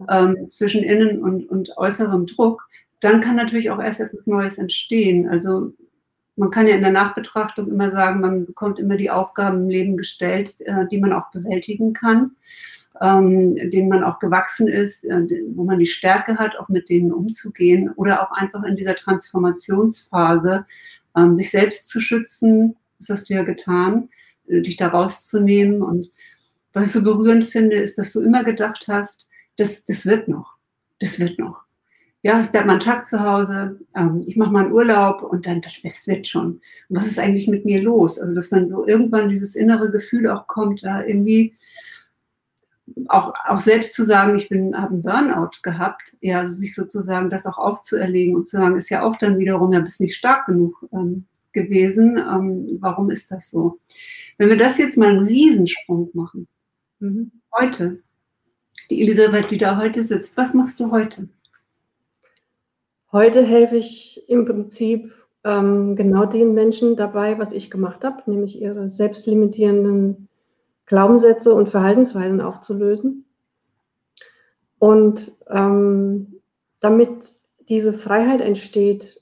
ähm, 0.07 0.47
zwischen 0.49 0.83
innen 0.83 1.21
und, 1.21 1.49
und 1.49 1.77
äußerem 1.77 2.25
Druck, 2.25 2.69
dann 2.99 3.21
kann 3.21 3.35
natürlich 3.35 3.69
auch 3.71 3.81
erst 3.81 3.99
etwas 3.99 4.27
Neues 4.27 4.57
entstehen. 4.57 5.27
Also 5.27 5.73
man 6.39 6.51
kann 6.51 6.67
ja 6.67 6.75
in 6.75 6.81
der 6.81 6.91
Nachbetrachtung 6.91 7.67
immer 7.69 7.91
sagen, 7.91 8.21
man 8.21 8.45
bekommt 8.45 8.79
immer 8.79 8.95
die 8.95 9.09
Aufgaben 9.09 9.63
im 9.63 9.69
Leben 9.69 9.97
gestellt, 9.97 10.61
äh, 10.61 10.87
die 10.87 10.97
man 10.97 11.13
auch 11.13 11.31
bewältigen 11.31 11.93
kann. 11.93 12.31
ähm, 13.01 13.55
denen 13.69 13.87
man 13.87 14.03
auch 14.03 14.19
gewachsen 14.19 14.67
ist, 14.67 15.05
äh, 15.05 15.21
wo 15.55 15.63
man 15.63 15.79
die 15.79 15.85
Stärke 15.85 16.37
hat, 16.37 16.57
auch 16.59 16.67
mit 16.69 16.89
denen 16.89 17.13
umzugehen 17.13 17.91
oder 17.95 18.21
auch 18.21 18.31
einfach 18.31 18.63
in 18.63 18.75
dieser 18.75 18.95
Transformationsphase 18.95 20.65
ähm, 21.15 21.35
sich 21.35 21.51
selbst 21.51 21.87
zu 21.87 22.01
schützen. 22.01 22.75
Das 22.97 23.09
hast 23.09 23.29
du 23.29 23.35
ja 23.35 23.43
getan, 23.43 24.09
äh, 24.47 24.61
dich 24.61 24.75
da 24.75 24.89
rauszunehmen. 24.89 25.81
Und 25.81 26.09
was 26.73 26.87
ich 26.87 26.91
so 26.91 27.03
berührend 27.03 27.45
finde, 27.45 27.77
ist, 27.77 27.97
dass 27.97 28.11
du 28.11 28.21
immer 28.21 28.43
gedacht 28.43 28.85
hast, 28.87 29.29
das, 29.57 29.85
das 29.85 30.05
wird 30.05 30.27
noch, 30.27 30.57
das 30.99 31.19
wird 31.19 31.39
noch. 31.39 31.68
Ja, 32.21 32.41
ich 32.41 32.49
bleibe 32.49 32.67
mal 32.67 32.73
einen 32.73 32.81
Tag 32.81 33.05
zu 33.05 33.21
Hause, 33.21 33.79
ähm, 33.95 34.23
ich 34.25 34.35
mache 34.35 34.51
mal 34.51 34.65
einen 34.65 34.73
Urlaub 34.73 35.23
und 35.23 35.45
dann, 35.45 35.61
das, 35.61 35.81
das 35.81 36.05
wird 36.05 36.27
schon. 36.27 36.59
Und 36.89 36.97
was 36.97 37.07
ist 37.07 37.17
eigentlich 37.17 37.47
mit 37.47 37.63
mir 37.63 37.81
los? 37.81 38.19
Also, 38.19 38.35
dass 38.35 38.49
dann 38.49 38.67
so 38.67 38.85
irgendwann 38.85 39.29
dieses 39.29 39.55
innere 39.55 39.89
Gefühl 39.89 40.29
auch 40.29 40.47
kommt, 40.47 40.83
da 40.83 41.03
irgendwie 41.03 41.55
auch, 43.07 43.33
auch 43.45 43.59
selbst 43.59 43.93
zu 43.93 44.03
sagen, 44.03 44.35
ich 44.35 44.49
bin, 44.49 44.75
habe 44.75 44.93
einen 44.93 45.03
Burnout 45.03 45.61
gehabt, 45.63 46.17
ja, 46.21 46.39
also 46.39 46.53
sich 46.53 46.75
sozusagen 46.75 47.29
das 47.29 47.45
auch 47.45 47.57
aufzuerlegen 47.57 48.35
und 48.35 48.45
zu 48.45 48.57
sagen, 48.57 48.75
ist 48.75 48.89
ja 48.89 49.03
auch 49.03 49.15
dann 49.15 49.39
wiederum, 49.39 49.71
ja, 49.71 49.79
bist 49.79 50.01
nicht 50.01 50.15
stark 50.15 50.45
genug 50.45 50.85
ähm, 50.91 51.25
gewesen. 51.53 52.17
Ähm, 52.17 52.77
warum 52.79 53.09
ist 53.09 53.31
das 53.31 53.49
so? 53.49 53.79
Wenn 54.37 54.49
wir 54.49 54.57
das 54.57 54.77
jetzt 54.77 54.97
mal 54.97 55.09
einen 55.09 55.25
Riesensprung 55.25 56.09
machen, 56.13 56.47
mhm. 56.99 57.29
heute, 57.57 58.01
die 58.89 59.01
Elisabeth, 59.01 59.51
die 59.51 59.57
da 59.57 59.77
heute 59.77 60.03
sitzt, 60.03 60.35
was 60.37 60.53
machst 60.53 60.79
du 60.79 60.91
heute? 60.91 61.29
Heute 63.11 63.43
helfe 63.43 63.75
ich 63.75 64.29
im 64.29 64.45
Prinzip 64.45 65.11
ähm, 65.43 65.95
genau 65.95 66.25
den 66.25 66.53
Menschen 66.53 66.95
dabei, 66.95 67.39
was 67.39 67.51
ich 67.51 67.71
gemacht 67.71 68.03
habe, 68.03 68.29
nämlich 68.29 68.61
ihre 68.61 68.87
selbstlimitierenden 68.87 70.27
Glaubenssätze 70.85 71.53
und 71.53 71.69
Verhaltensweisen 71.69 72.41
aufzulösen. 72.41 73.25
Und 74.77 75.35
ähm, 75.49 76.41
damit 76.79 77.35
diese 77.67 77.93
Freiheit 77.93 78.41
entsteht, 78.41 79.21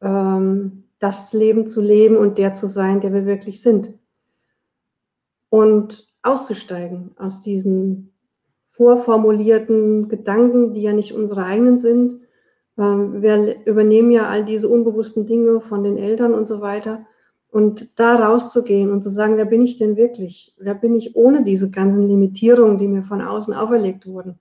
ähm, 0.00 0.84
das 0.98 1.32
Leben 1.32 1.66
zu 1.66 1.80
leben 1.80 2.16
und 2.16 2.38
der 2.38 2.54
zu 2.54 2.66
sein, 2.66 3.00
der 3.00 3.12
wir 3.12 3.26
wirklich 3.26 3.62
sind. 3.62 3.94
Und 5.50 6.08
auszusteigen 6.22 7.12
aus 7.16 7.42
diesen 7.42 8.12
vorformulierten 8.72 10.08
Gedanken, 10.08 10.72
die 10.72 10.82
ja 10.82 10.92
nicht 10.92 11.12
unsere 11.12 11.44
eigenen 11.44 11.78
sind. 11.78 12.20
Ähm, 12.78 13.20
wir 13.22 13.64
übernehmen 13.66 14.10
ja 14.10 14.28
all 14.28 14.44
diese 14.44 14.68
unbewussten 14.68 15.26
Dinge 15.26 15.60
von 15.60 15.84
den 15.84 15.98
Eltern 15.98 16.34
und 16.34 16.46
so 16.46 16.60
weiter 16.60 17.06
und 17.50 17.98
da 17.98 18.16
rauszugehen 18.16 18.90
und 18.90 19.02
zu 19.02 19.10
sagen, 19.10 19.36
wer 19.36 19.46
bin 19.46 19.62
ich 19.62 19.78
denn 19.78 19.96
wirklich? 19.96 20.54
Wer 20.58 20.74
bin 20.74 20.94
ich 20.94 21.16
ohne 21.16 21.44
diese 21.44 21.70
ganzen 21.70 22.06
Limitierungen, 22.06 22.78
die 22.78 22.88
mir 22.88 23.02
von 23.02 23.22
außen 23.22 23.54
auferlegt 23.54 24.06
wurden? 24.06 24.38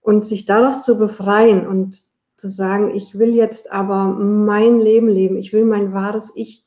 Und 0.00 0.26
sich 0.26 0.44
daraus 0.44 0.82
zu 0.82 0.98
befreien 0.98 1.66
und 1.66 2.02
zu 2.36 2.48
sagen, 2.48 2.92
ich 2.94 3.16
will 3.16 3.34
jetzt 3.34 3.72
aber 3.72 4.06
mein 4.06 4.80
Leben 4.80 5.08
leben, 5.08 5.36
ich 5.36 5.52
will 5.52 5.64
mein 5.64 5.92
wahres 5.92 6.32
Ich 6.34 6.64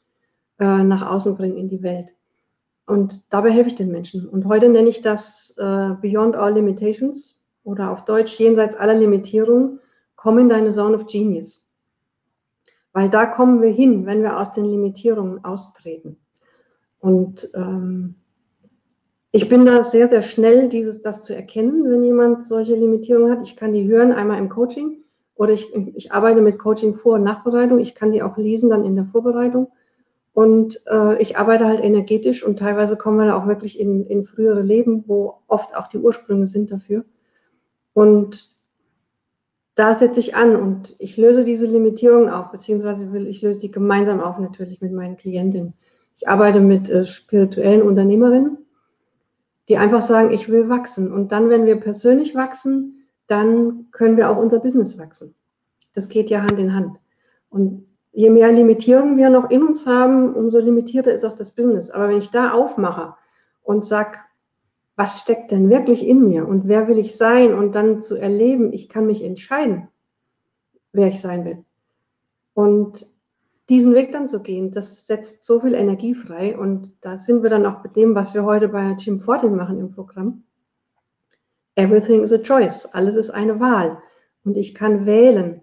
äh, 0.59 0.83
nach 0.83 1.05
außen 1.05 1.35
bringen 1.35 1.57
in 1.57 1.67
die 1.67 1.83
Welt. 1.83 2.13
Und 2.87 3.33
dabei 3.33 3.51
helfe 3.51 3.71
ich 3.71 3.75
den 3.75 3.91
Menschen. 3.91 4.29
Und 4.29 4.45
heute 4.45 4.69
nenne 4.69 4.87
ich 4.87 5.01
das 5.01 5.55
äh, 5.57 5.89
Beyond 6.01 6.37
All 6.37 6.53
Limitations 6.53 7.41
oder 7.65 7.91
auf 7.91 8.05
Deutsch 8.05 8.39
jenseits 8.39 8.77
aller 8.77 8.95
Limitierungen, 8.95 9.79
komm 10.25 10.39
in 10.39 10.49
deine 10.49 10.71
Zone 10.71 10.95
of 10.95 11.05
Genius. 11.05 11.63
Weil 12.93 13.11
da 13.11 13.27
kommen 13.27 13.61
wir 13.61 13.69
hin, 13.69 14.07
wenn 14.07 14.23
wir 14.23 14.39
aus 14.39 14.53
den 14.53 14.65
Limitierungen 14.65 15.45
austreten. 15.45 16.17
Und 16.99 17.51
ähm, 17.53 18.15
ich 19.29 19.47
bin 19.49 19.67
da 19.67 19.83
sehr, 19.83 20.07
sehr 20.07 20.23
schnell, 20.23 20.67
dieses, 20.67 21.03
das 21.03 21.21
zu 21.21 21.35
erkennen, 21.35 21.87
wenn 21.91 22.01
jemand 22.01 22.43
solche 22.43 22.73
Limitierungen 22.73 23.31
hat. 23.31 23.43
Ich 23.43 23.55
kann 23.55 23.73
die 23.73 23.87
hören, 23.87 24.13
einmal 24.13 24.39
im 24.39 24.49
Coaching 24.49 25.03
oder 25.35 25.53
ich, 25.53 25.71
ich 25.93 26.11
arbeite 26.11 26.41
mit 26.41 26.57
Coaching 26.57 26.95
Vor- 26.95 27.17
und 27.17 27.23
Nachbereitung. 27.23 27.77
Ich 27.77 27.93
kann 27.93 28.11
die 28.11 28.23
auch 28.23 28.35
lesen 28.35 28.71
dann 28.71 28.83
in 28.83 28.95
der 28.95 29.05
Vorbereitung. 29.05 29.67
Und 30.33 30.81
äh, 30.87 31.21
ich 31.21 31.37
arbeite 31.37 31.67
halt 31.67 31.83
energetisch 31.83 32.43
und 32.43 32.57
teilweise 32.57 32.97
kommen 32.97 33.19
wir 33.19 33.27
da 33.27 33.37
auch 33.37 33.45
wirklich 33.45 33.79
in, 33.79 34.07
in 34.07 34.25
frühere 34.25 34.63
Leben, 34.63 35.03
wo 35.05 35.35
oft 35.45 35.75
auch 35.75 35.85
die 35.85 35.99
Ursprünge 35.99 36.47
sind 36.47 36.71
dafür. 36.71 37.05
Und 37.93 38.54
da 39.75 39.93
setze 39.93 40.21
ich 40.21 40.35
an 40.35 40.55
und 40.55 40.95
ich 40.99 41.17
löse 41.17 41.43
diese 41.43 41.65
Limitierungen 41.65 42.29
auf, 42.29 42.49
beziehungsweise 42.51 43.11
will, 43.11 43.27
ich 43.27 43.41
löse 43.41 43.59
sie 43.59 43.71
gemeinsam 43.71 44.21
auf 44.21 44.39
natürlich 44.39 44.79
mit 44.81 44.93
meinen 44.93 45.17
Klientinnen. 45.17 45.73
Ich 46.15 46.29
arbeite 46.29 46.61
mit 46.61 46.89
äh, 46.89 47.05
spirituellen 47.05 47.81
Unternehmerinnen, 47.81 48.57
die 49.67 49.77
einfach 49.77 50.01
sagen, 50.01 50.31
ich 50.31 50.47
will 50.47 50.69
wachsen. 50.69 51.11
Und 51.11 51.33
dann, 51.33 51.49
wenn 51.49 51.65
wir 51.65 51.75
persönlich 51.75 52.35
wachsen, 52.35 53.05
dann 53.27 53.87
können 53.91 54.15
wir 54.15 54.29
auch 54.29 54.37
unser 54.37 54.59
Business 54.59 54.97
wachsen. 54.97 55.35
Das 55.93 56.07
geht 56.07 56.29
ja 56.29 56.41
Hand 56.41 56.57
in 56.57 56.73
Hand. 56.73 57.01
Und 57.49 57.85
je 58.13 58.29
mehr 58.29 58.51
Limitierungen 58.53 59.17
wir 59.17 59.29
noch 59.29 59.49
in 59.49 59.63
uns 59.63 59.85
haben, 59.85 60.33
umso 60.35 60.59
limitierter 60.59 61.13
ist 61.13 61.25
auch 61.25 61.35
das 61.35 61.51
Business. 61.51 61.91
Aber 61.91 62.07
wenn 62.07 62.17
ich 62.17 62.31
da 62.31 62.53
aufmache 62.53 63.15
und 63.61 63.83
sage, 63.83 64.19
was 64.95 65.21
steckt 65.21 65.51
denn 65.51 65.69
wirklich 65.69 66.07
in 66.07 66.27
mir 66.27 66.47
und 66.47 66.67
wer 66.67 66.87
will 66.87 66.97
ich 66.97 67.17
sein 67.17 67.53
und 67.53 67.73
dann 67.75 68.01
zu 68.01 68.15
erleben, 68.15 68.71
ich 68.71 68.87
kann 68.87 69.07
mich 69.07 69.23
entscheiden, 69.23 69.89
wer 70.93 71.07
ich 71.07 71.19
sein 71.19 71.43
will. 71.43 71.65
Und 72.53 73.05
diesen 73.67 73.93
Weg 73.95 74.11
dann 74.11 74.29
zu 74.29 74.41
gehen, 74.41 74.71
das 74.71 75.07
setzt 75.07 75.43
so 75.43 75.59
viel 75.59 75.73
Energie 75.73 76.13
frei 76.13 76.57
und 76.57 76.93
da 77.01 77.17
sind 77.17 77.43
wir 77.43 77.49
dann 77.49 77.65
auch 77.65 77.81
bei 77.81 77.89
dem, 77.89 78.15
was 78.15 78.33
wir 78.33 78.45
heute 78.45 78.69
bei 78.69 78.93
Team 78.93 79.17
14 79.17 79.53
machen 79.55 79.79
im 79.79 79.91
Programm. 79.91 80.43
Everything 81.75 82.23
is 82.23 82.31
a 82.31 82.37
choice, 82.37 82.85
alles 82.93 83.15
ist 83.15 83.31
eine 83.31 83.59
Wahl 83.59 83.97
und 84.45 84.55
ich 84.55 84.75
kann 84.75 85.05
wählen. 85.05 85.61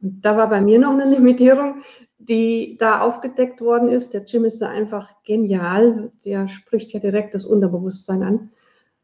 Und 0.00 0.24
da 0.24 0.36
war 0.38 0.48
bei 0.48 0.62
mir 0.62 0.78
noch 0.78 0.92
eine 0.92 1.04
Limitierung, 1.04 1.82
die 2.16 2.76
da 2.78 3.00
aufgedeckt 3.00 3.60
worden 3.60 3.88
ist. 3.88 4.14
Der 4.14 4.24
Jim 4.24 4.44
ist 4.46 4.62
da 4.62 4.68
einfach 4.68 5.10
genial, 5.24 6.12
der 6.24 6.48
spricht 6.48 6.92
ja 6.92 7.00
direkt 7.00 7.34
das 7.34 7.44
Unterbewusstsein 7.44 8.22
an. 8.22 8.50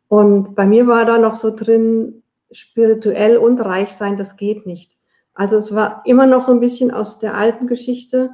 Und 0.08 0.54
bei 0.54 0.66
mir 0.66 0.86
war 0.86 1.04
da 1.04 1.18
noch 1.18 1.34
so 1.34 1.54
drin, 1.54 2.22
spirituell 2.50 3.36
und 3.38 3.60
reich 3.60 3.92
sein, 3.94 4.16
das 4.16 4.36
geht 4.36 4.66
nicht. 4.66 4.96
Also 5.34 5.56
es 5.56 5.74
war 5.74 6.02
immer 6.06 6.26
noch 6.26 6.44
so 6.44 6.52
ein 6.52 6.60
bisschen 6.60 6.90
aus 6.90 7.18
der 7.18 7.34
alten 7.34 7.66
Geschichte. 7.66 8.30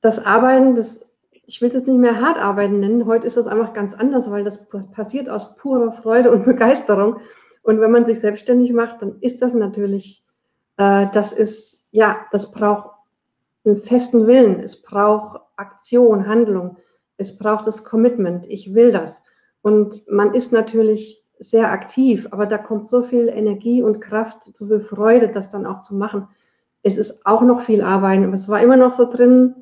Das 0.00 0.24
Arbeiten, 0.24 0.76
das, 0.76 1.06
ich 1.30 1.60
will 1.60 1.68
es 1.68 1.86
nicht 1.86 1.98
mehr 1.98 2.20
hart 2.20 2.38
arbeiten 2.38 2.80
nennen, 2.80 3.06
heute 3.06 3.26
ist 3.26 3.36
das 3.36 3.46
einfach 3.46 3.74
ganz 3.74 3.94
anders, 3.94 4.30
weil 4.30 4.44
das 4.44 4.66
passiert 4.92 5.28
aus 5.28 5.56
purer 5.56 5.92
Freude 5.92 6.30
und 6.30 6.44
Begeisterung. 6.46 7.20
Und 7.62 7.80
wenn 7.80 7.90
man 7.90 8.06
sich 8.06 8.20
selbstständig 8.20 8.72
macht, 8.72 9.02
dann 9.02 9.18
ist 9.20 9.42
das 9.42 9.54
natürlich, 9.54 10.24
äh, 10.76 11.06
das 11.12 11.32
ist, 11.32 11.88
ja, 11.90 12.26
das 12.30 12.50
braucht 12.50 12.90
einen 13.64 13.78
festen 13.78 14.26
Willen, 14.26 14.60
es 14.60 14.82
braucht 14.82 15.40
Aktion, 15.56 16.26
Handlung, 16.26 16.76
es 17.16 17.36
braucht 17.36 17.66
das 17.66 17.84
Commitment, 17.84 18.46
ich 18.46 18.74
will 18.74 18.92
das. 18.92 19.22
Und 19.64 20.06
man 20.10 20.34
ist 20.34 20.52
natürlich 20.52 21.24
sehr 21.38 21.72
aktiv, 21.72 22.28
aber 22.32 22.44
da 22.44 22.58
kommt 22.58 22.86
so 22.86 23.02
viel 23.02 23.28
Energie 23.28 23.82
und 23.82 23.98
Kraft, 23.98 24.54
so 24.54 24.66
viel 24.66 24.80
Freude, 24.80 25.28
das 25.28 25.48
dann 25.48 25.64
auch 25.64 25.80
zu 25.80 25.96
machen. 25.96 26.28
Es 26.82 26.98
ist 26.98 27.24
auch 27.24 27.40
noch 27.40 27.62
viel 27.62 27.80
Arbeit, 27.80 28.22
aber 28.22 28.34
es 28.34 28.46
war 28.50 28.60
immer 28.60 28.76
noch 28.76 28.92
so 28.92 29.10
drin, 29.10 29.54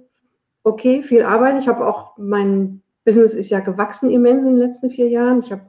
okay, 0.64 1.04
viel 1.04 1.22
Arbeit. 1.22 1.56
Ich 1.56 1.68
habe 1.68 1.86
auch, 1.86 2.18
mein 2.18 2.82
Business 3.04 3.32
ist 3.32 3.50
ja 3.50 3.60
gewachsen 3.60 4.10
immens 4.10 4.42
in 4.42 4.56
den 4.56 4.66
letzten 4.66 4.90
vier 4.90 5.08
Jahren. 5.08 5.38
Ich 5.38 5.52
habe 5.52 5.62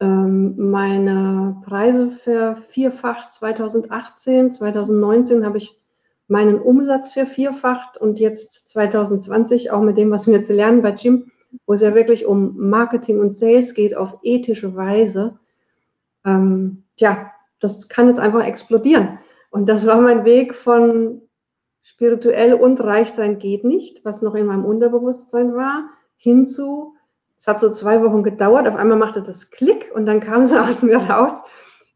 ähm, 0.00 0.56
meine 0.56 1.62
Preise 1.64 2.10
vervierfacht 2.10 3.30
2018, 3.30 4.50
2019 4.50 5.46
habe 5.46 5.58
ich 5.58 5.78
meinen 6.26 6.60
Umsatz 6.60 7.12
vervierfacht 7.12 7.96
und 7.96 8.18
jetzt 8.18 8.70
2020 8.70 9.70
auch 9.70 9.82
mit 9.82 9.98
dem, 9.98 10.10
was 10.10 10.26
wir 10.26 10.34
jetzt 10.34 10.50
lernen 10.50 10.82
bei 10.82 10.94
Jim, 10.94 11.30
wo 11.66 11.74
es 11.74 11.80
ja 11.80 11.94
wirklich 11.94 12.26
um 12.26 12.56
Marketing 12.56 13.20
und 13.20 13.36
Sales 13.36 13.74
geht 13.74 13.96
auf 13.96 14.18
ethische 14.22 14.74
Weise, 14.74 15.38
ähm, 16.24 16.84
tja, 16.96 17.30
das 17.60 17.88
kann 17.88 18.08
jetzt 18.08 18.20
einfach 18.20 18.44
explodieren. 18.44 19.18
Und 19.50 19.68
das 19.68 19.86
war 19.86 20.00
mein 20.00 20.24
Weg 20.24 20.54
von 20.54 21.22
spirituell 21.82 22.54
und 22.54 22.80
reich 22.80 23.10
sein 23.10 23.38
geht 23.38 23.64
nicht, 23.64 24.04
was 24.04 24.22
noch 24.22 24.34
in 24.34 24.46
meinem 24.46 24.64
Unterbewusstsein 24.64 25.54
war, 25.54 25.90
hinzu, 26.16 26.94
es 27.36 27.48
hat 27.48 27.58
so 27.58 27.70
zwei 27.70 28.02
Wochen 28.02 28.22
gedauert, 28.22 28.68
auf 28.68 28.76
einmal 28.76 28.96
machte 28.96 29.22
das 29.22 29.50
Klick 29.50 29.90
und 29.94 30.06
dann 30.06 30.20
kam 30.20 30.42
es 30.42 30.52
aus 30.54 30.82
mir 30.82 30.98
raus, 30.98 31.42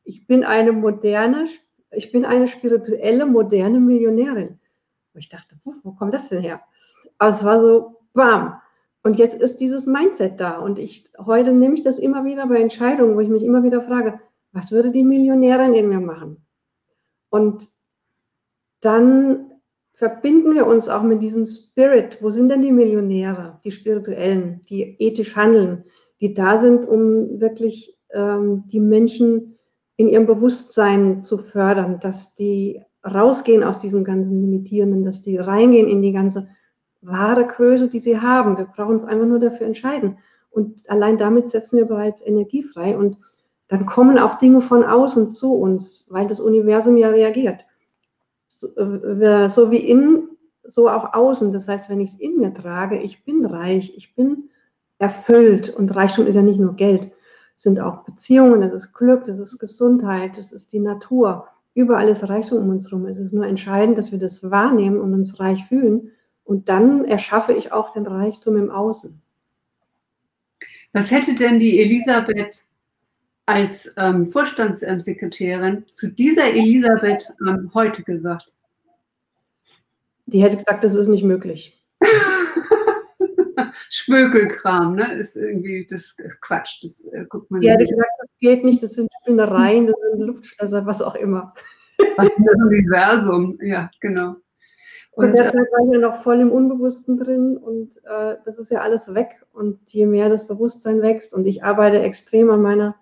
ich 0.05 0.27
bin 0.27 0.45
eine 0.45 0.73
moderne, 0.73 1.47
ich 1.93 2.13
bin 2.13 2.25
eine 2.25 2.49
spirituelle, 2.49 3.27
moderne 3.27 3.81
Millionärin. 3.81 4.59
Und 5.15 5.21
ich 5.21 5.29
dachte, 5.29 5.57
wo 5.83 5.93
kommt 5.93 6.15
das 6.15 6.29
denn 6.29 6.43
her? 6.43 6.61
Aber 7.19 7.35
es 7.35 7.45
war 7.45 7.61
so, 7.61 8.01
bam, 8.13 8.61
und 9.07 9.21
jetzt 9.21 9.41
ist 9.41 9.61
dieses 9.61 9.87
Mindset 9.87 10.41
da. 10.41 10.59
Und 10.59 10.81
ich, 10.81 11.09
heute 11.17 11.53
nehme 11.53 11.75
ich 11.75 11.85
das 11.85 12.01
immer 12.01 12.25
wieder 12.25 12.49
bei 12.49 12.57
Entscheidungen, 12.57 13.15
wo 13.15 13.21
ich 13.21 13.29
mich 13.29 13.45
immer 13.45 13.63
wieder 13.63 13.81
frage, 13.81 14.19
was 14.51 14.73
würde 14.73 14.91
die 14.91 15.05
Millionärin 15.05 15.75
in 15.75 15.89
mir 15.89 16.01
machen? 16.01 16.45
Und 17.31 17.71
dann 18.81 19.53
verbinden 19.93 20.57
wir 20.57 20.67
uns 20.67 20.89
auch 20.89 21.05
mit 21.05 21.23
diesem 21.23 21.47
Spirit. 21.47 22.19
Wo 22.21 22.33
sind 22.33 22.49
denn 22.49 22.63
die 22.63 22.73
Millionäre, 22.73 23.61
die 23.63 23.71
Spirituellen, 23.71 24.63
die 24.69 24.97
ethisch 24.99 25.37
handeln, 25.37 25.85
die 26.21 26.35
da 26.35 26.59
sind, 26.59 26.85
um 26.85 27.39
wirklich 27.39 27.97
ähm, 28.11 28.65
die 28.67 28.81
Menschen 28.81 29.57
in 29.97 30.09
ihrem 30.09 30.27
Bewusstsein 30.27 31.23
zu 31.23 31.39
fördern, 31.39 32.01
dass 32.01 32.35
die 32.35 32.83
rausgehen 33.05 33.63
aus 33.63 33.79
diesem 33.79 34.03
ganzen 34.03 34.41
Limitierenden, 34.41 35.05
dass 35.05 35.23
die 35.23 35.37
reingehen 35.37 35.87
in 35.87 36.03
die 36.03 36.13
ganze 36.13 36.49
wahre 37.07 37.47
Größe, 37.47 37.89
die 37.89 38.01
sie 38.01 38.21
haben. 38.21 38.59
Wir 38.59 38.67
brauchen 38.67 38.95
uns 38.95 39.05
einfach 39.05 39.27
nur 39.27 39.39
dafür 39.39 39.67
entscheiden. 39.67 40.19
Und 40.51 40.89
allein 40.89 41.19
damit 41.19 41.49
setzen 41.49 41.79
wir 41.79 41.87
bereits 41.87 42.27
Energie 42.27 42.63
frei. 42.63 42.97
Und 42.97 43.19
dann 43.69 43.87
kommen 43.87 44.19
auch 44.19 44.39
Dinge 44.39 44.61
von 44.61 44.85
außen 44.85 45.31
zu 45.31 45.55
uns, 45.55 46.07
weil 46.11 46.27
das 46.29 46.41
Universum 46.41 46.97
ja 46.97 47.09
reagiert. 47.09 47.65
So, 48.49 48.69
äh, 48.77 49.49
so 49.49 49.71
wie 49.71 49.79
innen, 49.79 50.31
so 50.65 50.89
auch 50.89 51.15
außen. 51.15 51.53
Das 51.53 51.69
heißt, 51.69 51.89
wenn 51.89 52.01
ich 52.01 52.11
es 52.15 52.21
in 52.21 52.39
mir 52.39 52.55
trage, 52.55 52.99
ich 52.99 53.25
bin 53.25 53.45
reich, 53.45 53.97
ich 53.97 54.15
bin 54.15 54.51
erfüllt. 54.99 55.71
Und 55.71 55.95
Reichtum 55.95 56.27
ist 56.27 56.35
ja 56.35 56.43
nicht 56.43 56.61
nur 56.61 56.75
Geld, 56.75 57.13
es 57.57 57.63
sind 57.63 57.81
auch 57.81 58.05
Beziehungen, 58.05 58.61
das 58.61 58.73
ist 58.73 58.93
Glück, 58.93 59.25
das 59.25 59.39
ist 59.39 59.59
Gesundheit, 59.59 60.37
das 60.37 60.53
ist 60.53 60.73
die 60.73 60.81
Natur. 60.81 61.49
Überall 61.75 62.09
ist 62.09 62.29
Reichtum 62.29 62.59
um 62.59 62.71
uns 62.71 62.91
herum. 62.91 63.07
Es 63.07 63.19
ist 63.19 63.33
nur 63.33 63.47
entscheidend, 63.47 63.99
dass 63.99 64.13
wir 64.13 64.19
das 64.19 64.51
wahrnehmen 64.51 65.01
und 65.01 65.13
uns 65.13 65.41
reich 65.41 65.65
fühlen. 65.67 66.13
Und 66.47 66.69
dann 66.69 67.05
erschaffe 67.05 67.53
ich 67.53 67.73
auch 67.73 67.93
den 67.93 68.07
Reichtum 68.07 68.57
im 68.57 68.71
Außen. 68.71 69.21
Was 70.93 71.11
hätte 71.11 71.35
denn 71.35 71.59
die 71.59 71.81
Elisabeth 71.81 72.63
als 73.47 73.93
ähm, 73.97 74.27
Vorstandssekretärin 74.27 75.85
zu 75.91 76.09
dieser 76.09 76.45
Elisabeth 76.55 77.33
ähm, 77.47 77.71
heute 77.75 78.05
gesagt? 78.05 78.55
Die 80.27 80.41
hätte 80.41 80.57
gesagt, 80.57 80.85
das 80.85 80.95
ist 80.95 81.09
nicht 81.09 81.25
möglich. 81.25 81.83
Spökelkram, 83.91 84.95
ne? 84.95 85.15
Ist 85.15 85.37
irgendwie 85.37 85.85
das 85.89 86.17
ist 86.19 86.41
Quatsch. 86.41 86.83
Das 86.83 87.05
äh, 87.07 87.27
guckt 87.29 87.51
man. 87.51 87.61
Die 87.61 87.71
hätte 87.71 87.85
gesagt, 87.85 88.11
das 88.21 88.31
geht 88.39 88.65
nicht, 88.65 88.83
das 88.83 88.93
sind 88.93 89.11
Spinnereien, 89.23 89.89
das 89.89 89.97
sind 90.13 90.21
Luftschlösser, 90.21 90.87
was 90.87 91.03
auch 91.03 91.17
immer. 91.17 91.53
Was 92.17 92.29
ist 92.29 92.39
das 92.39 92.55
Universum? 92.55 93.59
Ja, 93.63 93.91
genau. 94.01 94.37
Und, 95.17 95.31
und 95.31 95.39
derzeit 95.39 95.73
war 95.73 95.87
ich 95.87 95.93
ja 95.95 95.99
noch 95.99 96.23
voll 96.23 96.41
im 96.41 96.53
Unbewussten 96.53 97.17
drin 97.17 97.57
und 97.57 97.97
äh, 98.05 98.37
das 98.45 98.59
ist 98.59 98.71
ja 98.71 98.83
alles 98.83 99.15
weg. 99.15 99.47
Und 99.55 99.79
je 99.87 100.05
mehr 100.05 100.29
das 100.29 100.47
Bewusstsein 100.47 101.01
wächst 101.01 101.33
und 101.33 101.47
ich 101.47 101.65
arbeite 101.65 102.01
extrem 102.01 102.51
an 102.51 102.61
meiner 102.61 102.97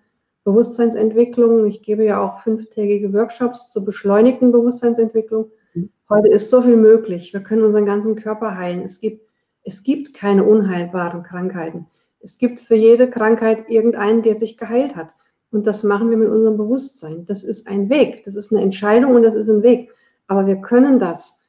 Bewusstseinsentwicklung. 0.45 1.67
Ich 1.67 1.83
gebe 1.83 2.05
ja 2.05 2.21
auch 2.21 2.41
fünftägige 2.41 3.13
Workshops 3.13 3.69
zur 3.69 3.85
beschleunigten 3.85 4.53
Bewusstseinsentwicklung. 4.53 5.51
Mhm. 5.75 5.91
Heute 6.09 6.29
ist 6.29 6.51
so 6.51 6.63
viel 6.63 6.77
möglich. 6.77 7.33
Wir 7.33 7.41
können 7.41 7.65
unseren 7.65 7.85
ganzen 7.85 8.15
Körper 8.15 8.57
heilen. 8.57 8.83
Es 8.83 9.01
gibt, 9.01 9.29
es 9.65 9.83
gibt 9.83 10.15
keine 10.15 10.45
unheilbaren 10.45 11.25
Krankheiten. 11.25 11.87
Es 12.21 12.39
gibt 12.39 12.61
für 12.61 12.77
jede 12.77 13.11
Krankheit 13.11 13.69
irgendeinen, 13.69 14.23
der 14.23 14.37
sich 14.37 14.57
geheilt 14.57 14.95
hat. 14.95 15.13
Und 15.51 15.67
das 15.67 15.83
machen 15.83 16.11
wir 16.11 16.17
mit 16.17 16.29
unserem 16.29 16.59
Bewusstsein. 16.59 17.27
Das 17.27 17.43
ist 17.43 17.67
ein 17.67 17.91
Weg. 17.91 18.23
Das 18.23 18.37
ist 18.37 18.53
eine 18.53 18.63
Entscheidung 18.63 19.17
und 19.17 19.25
das 19.25 19.35
ist 19.35 19.49
ein 19.49 19.65
Weg. 19.65 19.93
Aber 20.29 20.47
wir 20.47 20.61
können 20.61 21.01
das. 21.01 21.41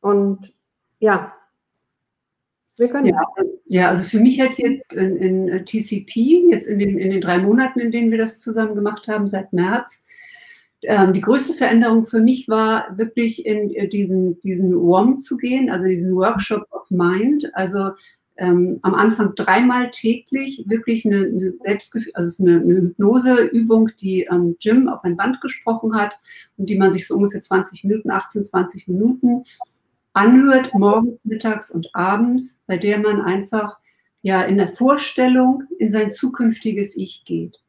Und 0.00 0.54
ja, 0.98 1.34
wir 2.76 2.88
können. 2.88 3.06
Ja, 3.06 3.22
ja, 3.66 3.88
also 3.88 4.02
für 4.02 4.20
mich 4.20 4.40
hat 4.40 4.58
jetzt 4.58 4.94
in, 4.94 5.16
in 5.16 5.64
TCP, 5.64 6.50
jetzt 6.50 6.66
in 6.66 6.78
den, 6.78 6.98
in 6.98 7.10
den 7.10 7.20
drei 7.20 7.38
Monaten, 7.38 7.80
in 7.80 7.92
denen 7.92 8.10
wir 8.10 8.18
das 8.18 8.38
zusammen 8.38 8.74
gemacht 8.74 9.06
haben, 9.06 9.26
seit 9.26 9.52
März, 9.52 10.02
ähm, 10.82 11.12
die 11.12 11.20
größte 11.20 11.52
Veränderung 11.52 12.04
für 12.04 12.20
mich 12.20 12.48
war 12.48 12.96
wirklich 12.96 13.44
in 13.44 13.70
äh, 13.74 13.86
diesen, 13.86 14.40
diesen 14.40 14.74
WOM 14.74 15.20
zu 15.20 15.36
gehen, 15.36 15.70
also 15.70 15.84
diesen 15.84 16.14
Workshop 16.16 16.66
of 16.70 16.90
Mind. 16.90 17.50
Also 17.54 17.90
ähm, 18.38 18.78
am 18.80 18.94
Anfang 18.94 19.34
dreimal 19.34 19.90
täglich 19.90 20.64
wirklich 20.66 21.04
eine, 21.04 21.26
eine 21.26 21.52
Selbstgefühl, 21.58 22.12
also 22.14 22.42
eine, 22.42 22.62
eine 22.62 22.74
Hypnoseübung, 22.76 23.90
die 24.00 24.22
ähm, 24.22 24.56
Jim 24.58 24.88
auf 24.88 25.04
ein 25.04 25.16
Band 25.16 25.42
gesprochen 25.42 25.94
hat 25.94 26.18
und 26.56 26.70
die 26.70 26.76
man 26.76 26.94
sich 26.94 27.06
so 27.06 27.16
ungefähr 27.16 27.42
20 27.42 27.84
Minuten, 27.84 28.10
18, 28.10 28.42
20 28.42 28.88
Minuten 28.88 29.44
anhört, 30.12 30.72
morgens, 30.74 31.24
mittags 31.24 31.70
und 31.70 31.88
abends, 31.94 32.58
bei 32.66 32.76
der 32.76 32.98
man 32.98 33.20
einfach 33.20 33.78
ja 34.22 34.42
in 34.42 34.58
der 34.58 34.68
Vorstellung 34.68 35.64
in 35.78 35.90
sein 35.90 36.10
zukünftiges 36.10 36.96
Ich 36.96 37.24
geht 37.24 37.60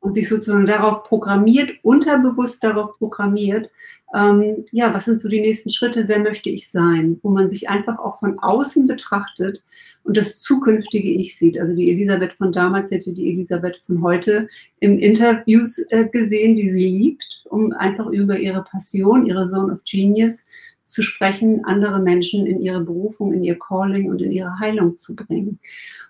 und 0.00 0.14
sich 0.14 0.28
sozusagen 0.28 0.66
darauf 0.66 1.02
programmiert, 1.02 1.72
unterbewusst 1.82 2.62
darauf 2.62 2.96
programmiert, 2.98 3.68
ähm, 4.14 4.64
ja, 4.70 4.94
was 4.94 5.04
sind 5.04 5.20
so 5.20 5.28
die 5.28 5.40
nächsten 5.40 5.70
Schritte, 5.70 6.06
wer 6.06 6.20
möchte 6.20 6.50
ich 6.50 6.70
sein, 6.70 7.18
wo 7.22 7.30
man 7.30 7.48
sich 7.48 7.68
einfach 7.68 7.98
auch 7.98 8.18
von 8.18 8.38
außen 8.38 8.86
betrachtet 8.86 9.62
und 10.04 10.16
das 10.16 10.40
zukünftige 10.40 11.10
Ich 11.10 11.36
sieht. 11.36 11.58
Also 11.60 11.74
die 11.74 11.90
Elisabeth 11.90 12.32
von 12.32 12.52
damals 12.52 12.90
hätte 12.90 13.12
die 13.12 13.28
Elisabeth 13.28 13.76
von 13.86 14.00
heute 14.02 14.48
im 14.80 14.98
Interviews 14.98 15.78
äh, 15.90 16.08
gesehen, 16.08 16.56
die 16.56 16.70
sie 16.70 16.88
liebt, 16.88 17.44
um 17.50 17.72
einfach 17.72 18.06
über 18.06 18.38
ihre 18.38 18.62
Passion, 18.62 19.26
ihre 19.26 19.48
Zone 19.50 19.72
of 19.72 19.82
Genius 19.84 20.44
zu 20.88 21.02
sprechen, 21.02 21.64
andere 21.64 22.00
Menschen 22.00 22.46
in 22.46 22.62
ihre 22.62 22.80
Berufung, 22.80 23.32
in 23.34 23.44
ihr 23.44 23.58
Calling 23.58 24.08
und 24.08 24.22
in 24.22 24.30
ihre 24.30 24.58
Heilung 24.58 24.96
zu 24.96 25.14
bringen. 25.14 25.58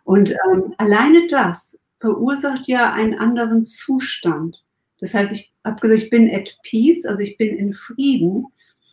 Und 0.05 0.31
ähm, 0.31 0.75
alleine 0.79 1.27
das 1.29 1.79
verursacht 1.99 2.69
ja 2.69 2.93
einen 2.93 3.15
anderen 3.15 3.65
Zustand. 3.65 4.65
Das 5.01 5.15
heißt, 5.15 5.33
ich 5.33 5.53
habe 5.65 5.95
ich 5.95 6.11
bin 6.11 6.33
at 6.33 6.57
peace, 6.63 7.05
also 7.05 7.21
ich 7.21 7.37
bin 7.37 7.57
in 7.57 7.75
Frieden. 7.75 8.47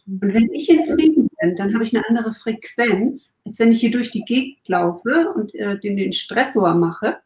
Und 0.08 0.34
wenn 0.34 0.52
ich 0.52 0.70
in 0.70 0.86
Frieden 0.86 1.30
bin, 1.40 1.56
dann 1.56 1.74
habe 1.74 1.84
ich 1.84 1.96
eine 1.96 2.08
andere 2.10 2.34
Frequenz, 2.34 3.34
als 3.46 3.60
wenn 3.60 3.72
ich 3.72 3.80
hier 3.80 3.92
durch 3.92 4.10
die 4.10 4.26
Gegend 4.26 4.68
laufe 4.68 5.34
und 5.36 5.54
äh, 5.54 5.80
den, 5.80 5.98
den 5.98 6.14
Stressor 6.14 6.74
mache 6.74 7.18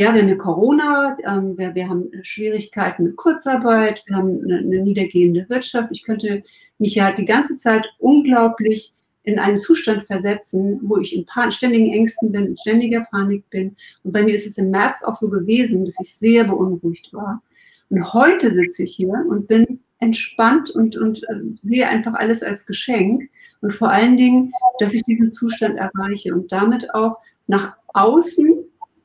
ja, 0.00 0.14
wir 0.14 0.22
haben 0.22 0.38
Corona, 0.38 1.14
ähm, 1.26 1.58
wir, 1.58 1.74
wir, 1.74 1.86
haben 1.86 2.10
Schwierigkeiten 2.22 3.04
mit 3.04 3.16
Kurzarbeit, 3.16 4.02
wir 4.06 4.16
haben 4.16 4.40
eine, 4.44 4.60
eine, 4.60 4.80
niedergehende 4.80 5.46
Wirtschaft. 5.50 5.90
Ich 5.92 6.04
könnte 6.04 6.42
mich 6.78 6.94
ja 6.94 7.12
die 7.12 7.26
ganze 7.26 7.54
Zeit 7.56 7.86
unglaublich 7.98 8.94
in 9.24 9.38
einen 9.38 9.58
Zustand 9.58 10.02
versetzen, 10.02 10.80
wo 10.82 10.96
ich 10.96 11.14
in 11.14 11.26
ständigen 11.50 11.92
Ängsten 11.92 12.32
bin, 12.32 12.46
in 12.46 12.56
ständiger 12.56 13.06
Panik 13.10 13.44
bin. 13.50 13.76
Und 14.02 14.12
bei 14.12 14.22
mir 14.22 14.34
ist 14.34 14.46
es 14.46 14.56
im 14.56 14.70
März 14.70 15.02
auch 15.02 15.16
so 15.16 15.28
gewesen, 15.28 15.84
dass 15.84 16.00
ich 16.00 16.16
sehr 16.16 16.44
beunruhigt 16.44 17.12
war. 17.12 17.42
Und 17.90 18.14
heute 18.14 18.54
sitze 18.54 18.84
ich 18.84 18.94
hier 18.94 19.26
und 19.28 19.48
bin 19.48 19.80
entspannt 19.98 20.70
und, 20.70 20.96
und 20.96 21.24
äh, 21.24 21.42
sehe 21.62 21.86
einfach 21.86 22.14
alles 22.14 22.42
als 22.42 22.64
Geschenk 22.64 23.28
und 23.60 23.74
vor 23.74 23.90
allen 23.90 24.16
Dingen, 24.16 24.50
dass 24.78 24.94
ich 24.94 25.02
diesen 25.02 25.30
Zustand 25.30 25.76
erreiche 25.76 26.32
und 26.32 26.50
damit 26.50 26.94
auch 26.94 27.18
nach 27.46 27.76
außen 27.88 28.59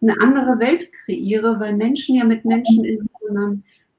eine 0.07 0.19
andere 0.21 0.59
Welt 0.59 0.91
kreiere, 0.91 1.59
weil 1.59 1.75
Menschen 1.75 2.15
ja 2.15 2.25
mit 2.25 2.45
Menschen 2.45 2.83
in 2.85 3.07
Resonanz 3.21 3.91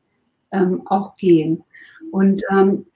ähm, 0.52 0.82
auch 0.86 1.16
gehen. 1.16 1.62
Und 2.10 2.42
ähm, 2.50 2.86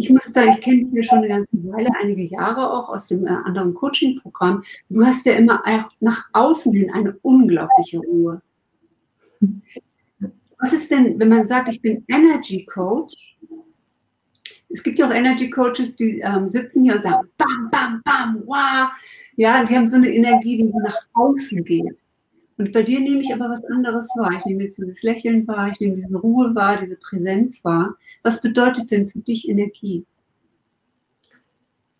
ich 0.00 0.08
muss 0.08 0.24
sagen, 0.24 0.52
ich 0.54 0.60
kenne 0.62 0.84
dich 0.84 0.92
ja 0.94 1.02
schon 1.02 1.18
eine 1.18 1.28
ganze 1.28 1.48
Weile, 1.52 1.90
einige 2.00 2.22
Jahre 2.22 2.72
auch 2.72 2.88
aus 2.88 3.06
dem 3.06 3.26
äh, 3.26 3.30
anderen 3.30 3.74
Coaching-Programm. 3.74 4.64
Du 4.88 5.04
hast 5.04 5.26
ja 5.26 5.34
immer 5.34 5.62
auch 5.66 5.90
nach 6.00 6.24
außen 6.32 6.72
hin 6.72 6.90
eine 6.92 7.16
unglaubliche 7.22 7.98
Ruhe. 7.98 8.40
Was 10.58 10.72
ist 10.72 10.90
denn, 10.90 11.18
wenn 11.18 11.28
man 11.28 11.44
sagt, 11.44 11.68
ich 11.68 11.80
bin 11.80 12.04
Energy 12.08 12.64
Coach? 12.64 13.38
Es 14.70 14.82
gibt 14.82 14.98
ja 14.98 15.08
auch 15.08 15.14
Energy 15.14 15.50
Coaches, 15.50 15.96
die 15.96 16.20
ähm, 16.20 16.48
sitzen 16.48 16.84
hier 16.84 16.94
und 16.94 17.02
sagen, 17.02 17.28
bam, 17.36 17.68
bam, 17.70 18.00
bam, 18.04 18.42
wow. 18.46 18.90
Ja, 19.36 19.64
die 19.64 19.74
haben 19.74 19.86
so 19.86 19.96
eine 19.96 20.10
Energie, 20.10 20.56
die 20.58 20.64
nach 20.64 20.98
außen 21.14 21.64
geht. 21.64 21.98
Und 22.60 22.72
bei 22.72 22.82
dir 22.82 23.00
nehme 23.00 23.22
ich 23.22 23.32
aber 23.32 23.48
was 23.48 23.64
anderes 23.64 24.10
wahr. 24.18 24.32
Ich 24.38 24.44
nehme 24.44 24.64
jetzt 24.64 24.76
dieses 24.76 25.02
Lächeln 25.02 25.48
wahr, 25.48 25.70
ich 25.72 25.80
nehme 25.80 25.94
diese 25.94 26.14
Ruhe 26.14 26.54
wahr, 26.54 26.76
diese 26.76 26.96
Präsenz 26.96 27.64
wahr. 27.64 27.96
Was 28.22 28.42
bedeutet 28.42 28.90
denn 28.90 29.08
für 29.08 29.20
dich 29.20 29.48
Energie? 29.48 30.04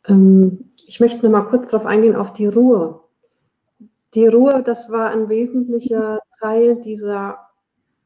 Ähm, 0.06 0.70
ich 0.86 1.00
möchte 1.00 1.24
noch 1.24 1.32
mal 1.32 1.48
kurz 1.48 1.70
darauf 1.70 1.86
eingehen, 1.86 2.14
auf 2.14 2.34
die 2.34 2.44
Ruhe. 2.44 3.00
Die 4.12 4.26
Ruhe, 4.26 4.62
das 4.62 4.90
war 4.90 5.12
ein 5.12 5.30
wesentlicher 5.30 6.20
Teil 6.38 6.78
dieser, 6.78 7.38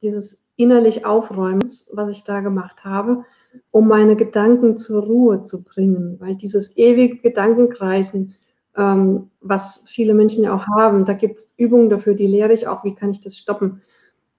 dieses 0.01 0.47
innerlich 0.55 1.05
Aufräumens, 1.05 1.91
was 1.93 2.09
ich 2.11 2.23
da 2.23 2.39
gemacht 2.39 2.85
habe, 2.85 3.25
um 3.73 3.89
meine 3.89 4.15
Gedanken 4.15 4.77
zur 4.77 5.03
Ruhe 5.03 5.43
zu 5.43 5.65
bringen. 5.65 6.21
Weil 6.21 6.37
dieses 6.37 6.77
ewige 6.77 7.17
Gedankenkreisen, 7.17 8.37
ähm, 8.77 9.31
was 9.41 9.85
viele 9.87 10.15
Menschen 10.15 10.45
ja 10.45 10.55
auch 10.55 10.67
haben. 10.67 11.05
Da 11.05 11.13
gibt 11.13 11.39
es 11.39 11.55
Übungen 11.59 11.91
dafür, 11.91 12.15
die 12.15 12.27
lehre 12.27 12.53
ich 12.53 12.67
auch, 12.67 12.85
wie 12.85 12.95
kann 12.95 13.11
ich 13.11 13.21
das 13.21 13.37
stoppen. 13.37 13.83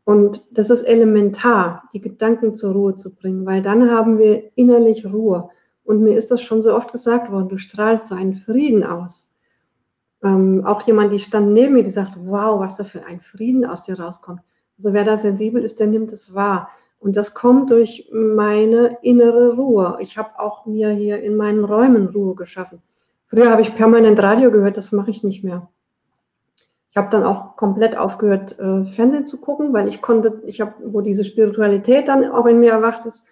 Und 0.04 0.44
das 0.52 0.70
ist 0.70 0.84
elementar, 0.84 1.90
die 1.94 2.02
Gedanken 2.02 2.56
zur 2.56 2.74
Ruhe 2.74 2.96
zu 2.96 3.16
bringen, 3.16 3.46
weil 3.46 3.62
dann 3.62 3.90
haben 3.90 4.20
wir 4.20 4.52
innerlich 4.56 5.06
Ruhe. 5.06 5.50
Und 5.84 6.02
mir 6.02 6.16
ist 6.16 6.32
das 6.32 6.42
schon 6.42 6.62
so 6.62 6.76
oft 6.76 6.92
gesagt 6.92 7.32
worden, 7.32 7.50
du 7.50 7.58
strahlst 7.58 8.08
so 8.08 8.16
einen 8.16 8.36
Frieden 8.36 8.84
aus. 8.84 9.36
Ähm, 10.24 10.64
auch 10.66 10.82
jemand, 10.84 11.12
die 11.12 11.20
stand 11.20 11.54
neben 11.54 11.74
mir, 11.74 11.84
die 11.84 11.92
sagt, 11.92 12.14
wow, 12.18 12.60
was 12.60 12.78
da 12.78 12.84
für 12.84 13.06
ein 13.06 13.20
Frieden 13.20 13.66
aus 13.66 13.84
dir 13.84 14.00
rauskommt. 14.00 14.42
Also 14.78 14.94
wer 14.94 15.04
da 15.04 15.18
sensibel 15.18 15.64
ist, 15.64 15.80
der 15.80 15.88
nimmt 15.88 16.12
es 16.12 16.36
wahr. 16.36 16.70
Und 17.00 17.16
das 17.16 17.34
kommt 17.34 17.70
durch 17.72 18.10
meine 18.12 18.98
innere 19.02 19.56
Ruhe. 19.56 19.98
Ich 20.00 20.18
habe 20.18 20.40
auch 20.40 20.66
mir 20.66 20.90
hier 20.90 21.22
in 21.22 21.36
meinen 21.36 21.64
Räumen 21.64 22.08
Ruhe 22.08 22.36
geschaffen. 22.36 22.82
Früher 23.28 23.50
habe 23.50 23.62
ich 23.62 23.76
permanent 23.76 24.22
Radio 24.22 24.52
gehört, 24.52 24.78
das 24.78 24.92
mache 24.92 25.10
ich 25.10 25.24
nicht 25.24 25.44
mehr. 25.44 25.70
Ich 26.90 26.98
habe 26.98 27.10
dann 27.10 27.24
auch 27.24 27.58
komplett 27.58 27.98
aufgehört, 27.98 28.58
äh, 28.58 28.86
Fernsehen 28.86 29.26
zu 29.26 29.42
gucken, 29.42 29.74
weil 29.74 29.88
ich 29.88 30.02
konnte, 30.02 30.42
ich 30.46 30.62
habe, 30.62 30.76
wo 30.86 31.02
diese 31.02 31.26
Spiritualität 31.26 32.08
dann 32.08 32.32
auch 32.32 32.46
in 32.46 32.60
mir 32.60 32.72
erwacht 32.72 33.06
ist, 33.06 33.28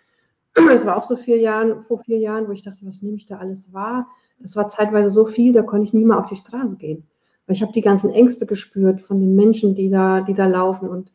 es 0.56 0.86
war 0.86 0.97
auch 0.97 1.03
so 1.03 1.15
vier 1.15 1.38
Jahren, 1.38 1.84
vor 1.86 1.99
vier 1.99 2.17
Jahren, 2.17 2.47
wo 2.47 2.51
ich 2.51 2.63
dachte, 2.63 2.86
was 2.86 3.01
nehme 3.01 3.17
ich 3.17 3.25
da 3.25 3.38
alles 3.38 3.71
wahr? 3.73 4.08
Das 4.39 4.56
war 4.56 4.67
zeitweise 4.67 5.10
so 5.10 5.25
viel, 5.25 5.53
da 5.53 5.62
konnte 5.62 5.86
ich 5.86 5.93
nie 5.93 6.03
mehr 6.03 6.19
auf 6.19 6.25
die 6.25 6.36
Straße 6.36 6.77
gehen. 6.77 7.08
Weil 7.47 7.56
ich 7.56 7.62
habe 7.62 7.71
die 7.71 7.82
ganzen 7.82 8.10
Ängste 8.10 8.45
gespürt 8.45 9.01
von 9.01 9.19
den 9.19 9.36
Menschen, 9.36 9.75
die 9.75 9.89
da, 9.89 10.21
die 10.21 10.34
da 10.34 10.47
laufen. 10.47 10.89
Und 10.89 11.12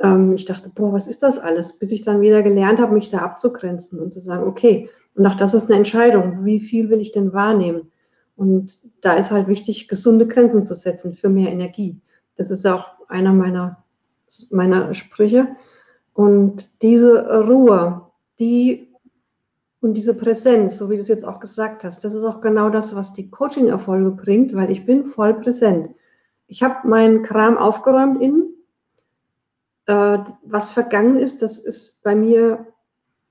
ähm, 0.00 0.32
ich 0.32 0.46
dachte, 0.46 0.70
boah, 0.74 0.92
was 0.92 1.06
ist 1.06 1.22
das 1.22 1.38
alles? 1.38 1.78
Bis 1.78 1.92
ich 1.92 2.02
dann 2.02 2.20
wieder 2.20 2.42
gelernt 2.42 2.80
habe, 2.80 2.94
mich 2.94 3.10
da 3.10 3.18
abzugrenzen 3.18 4.00
und 4.00 4.12
zu 4.12 4.20
sagen, 4.20 4.48
okay, 4.48 4.88
und 5.14 5.26
auch 5.26 5.36
das 5.36 5.54
ist 5.54 5.70
eine 5.70 5.78
Entscheidung, 5.78 6.44
wie 6.44 6.60
viel 6.60 6.90
will 6.90 7.00
ich 7.00 7.12
denn 7.12 7.32
wahrnehmen? 7.32 7.89
Und 8.40 8.78
da 9.02 9.12
ist 9.16 9.30
halt 9.30 9.48
wichtig, 9.48 9.86
gesunde 9.86 10.26
Grenzen 10.26 10.64
zu 10.64 10.74
setzen 10.74 11.12
für 11.12 11.28
mehr 11.28 11.52
Energie. 11.52 12.00
Das 12.36 12.50
ist 12.50 12.66
auch 12.66 12.86
einer 13.06 13.34
meiner, 13.34 13.84
meiner 14.48 14.94
Sprüche. 14.94 15.46
Und 16.14 16.80
diese 16.80 17.44
Ruhe, 17.46 18.06
die 18.38 18.88
und 19.82 19.92
diese 19.92 20.14
Präsenz, 20.14 20.78
so 20.78 20.88
wie 20.88 20.94
du 20.94 21.02
es 21.02 21.08
jetzt 21.08 21.26
auch 21.26 21.38
gesagt 21.38 21.84
hast, 21.84 22.02
das 22.02 22.14
ist 22.14 22.24
auch 22.24 22.40
genau 22.40 22.70
das, 22.70 22.94
was 22.94 23.12
die 23.12 23.28
Coaching-Erfolge 23.28 24.12
bringt, 24.12 24.54
weil 24.54 24.70
ich 24.70 24.86
bin 24.86 25.04
voll 25.04 25.34
präsent. 25.34 25.90
Ich 26.46 26.62
habe 26.62 26.88
meinen 26.88 27.22
Kram 27.22 27.58
aufgeräumt 27.58 28.22
innen. 28.22 28.54
Äh, 29.84 30.16
was 30.44 30.72
vergangen 30.72 31.18
ist, 31.18 31.42
das 31.42 31.58
ist 31.58 32.02
bei 32.02 32.14
mir, 32.14 32.68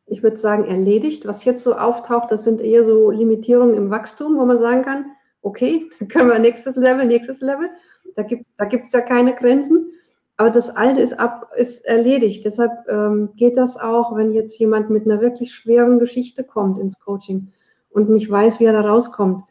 ich 0.10 0.24
würde 0.24 0.38
sagen, 0.38 0.66
erledigt. 0.66 1.28
Was 1.28 1.46
jetzt 1.46 1.64
so 1.64 1.76
auftaucht, 1.76 2.32
das 2.32 2.44
sind 2.44 2.62
eher 2.62 2.84
so 2.84 3.12
Limitierungen 3.12 3.76
im 3.76 3.90
Wachstum, 3.90 4.38
wo 4.38 4.46
man 4.46 4.60
sagen 4.60 4.84
kann, 4.84 5.06
okay, 5.42 5.90
dann 6.00 6.08
können 6.08 6.30
wir 6.30 6.40
nächstes 6.40 6.76
Level, 6.76 7.06
nächstes 7.06 7.42
Level. 7.42 7.70
Da 8.16 8.24
gibt 8.24 8.46
es 8.48 8.92
da 8.92 9.00
ja 9.00 9.06
keine 9.06 9.36
Grenzen. 9.36 9.92
Aber 10.38 10.50
das 10.50 10.70
Alte 10.70 11.02
ist, 11.02 11.20
ab, 11.20 11.52
ist 11.58 11.86
erledigt. 11.86 12.46
Deshalb 12.46 12.72
ähm, 12.88 13.30
geht 13.36 13.58
das 13.58 13.78
auch, 13.78 14.16
wenn 14.16 14.32
jetzt 14.32 14.58
jemand 14.58 14.90
mit 14.90 15.06
einer 15.06 15.20
wirklich 15.20 15.54
schweren 15.54 16.00
Geschichte 16.00 16.46
kommt 16.46 16.80
ins 16.80 17.00
Coaching 17.00 17.52
und 17.90 18.10
nicht 18.10 18.32
weiß, 18.32 18.60
wie 18.62 18.66
er 18.66 18.74
da 18.74 18.82
rauskommt. 18.82 19.44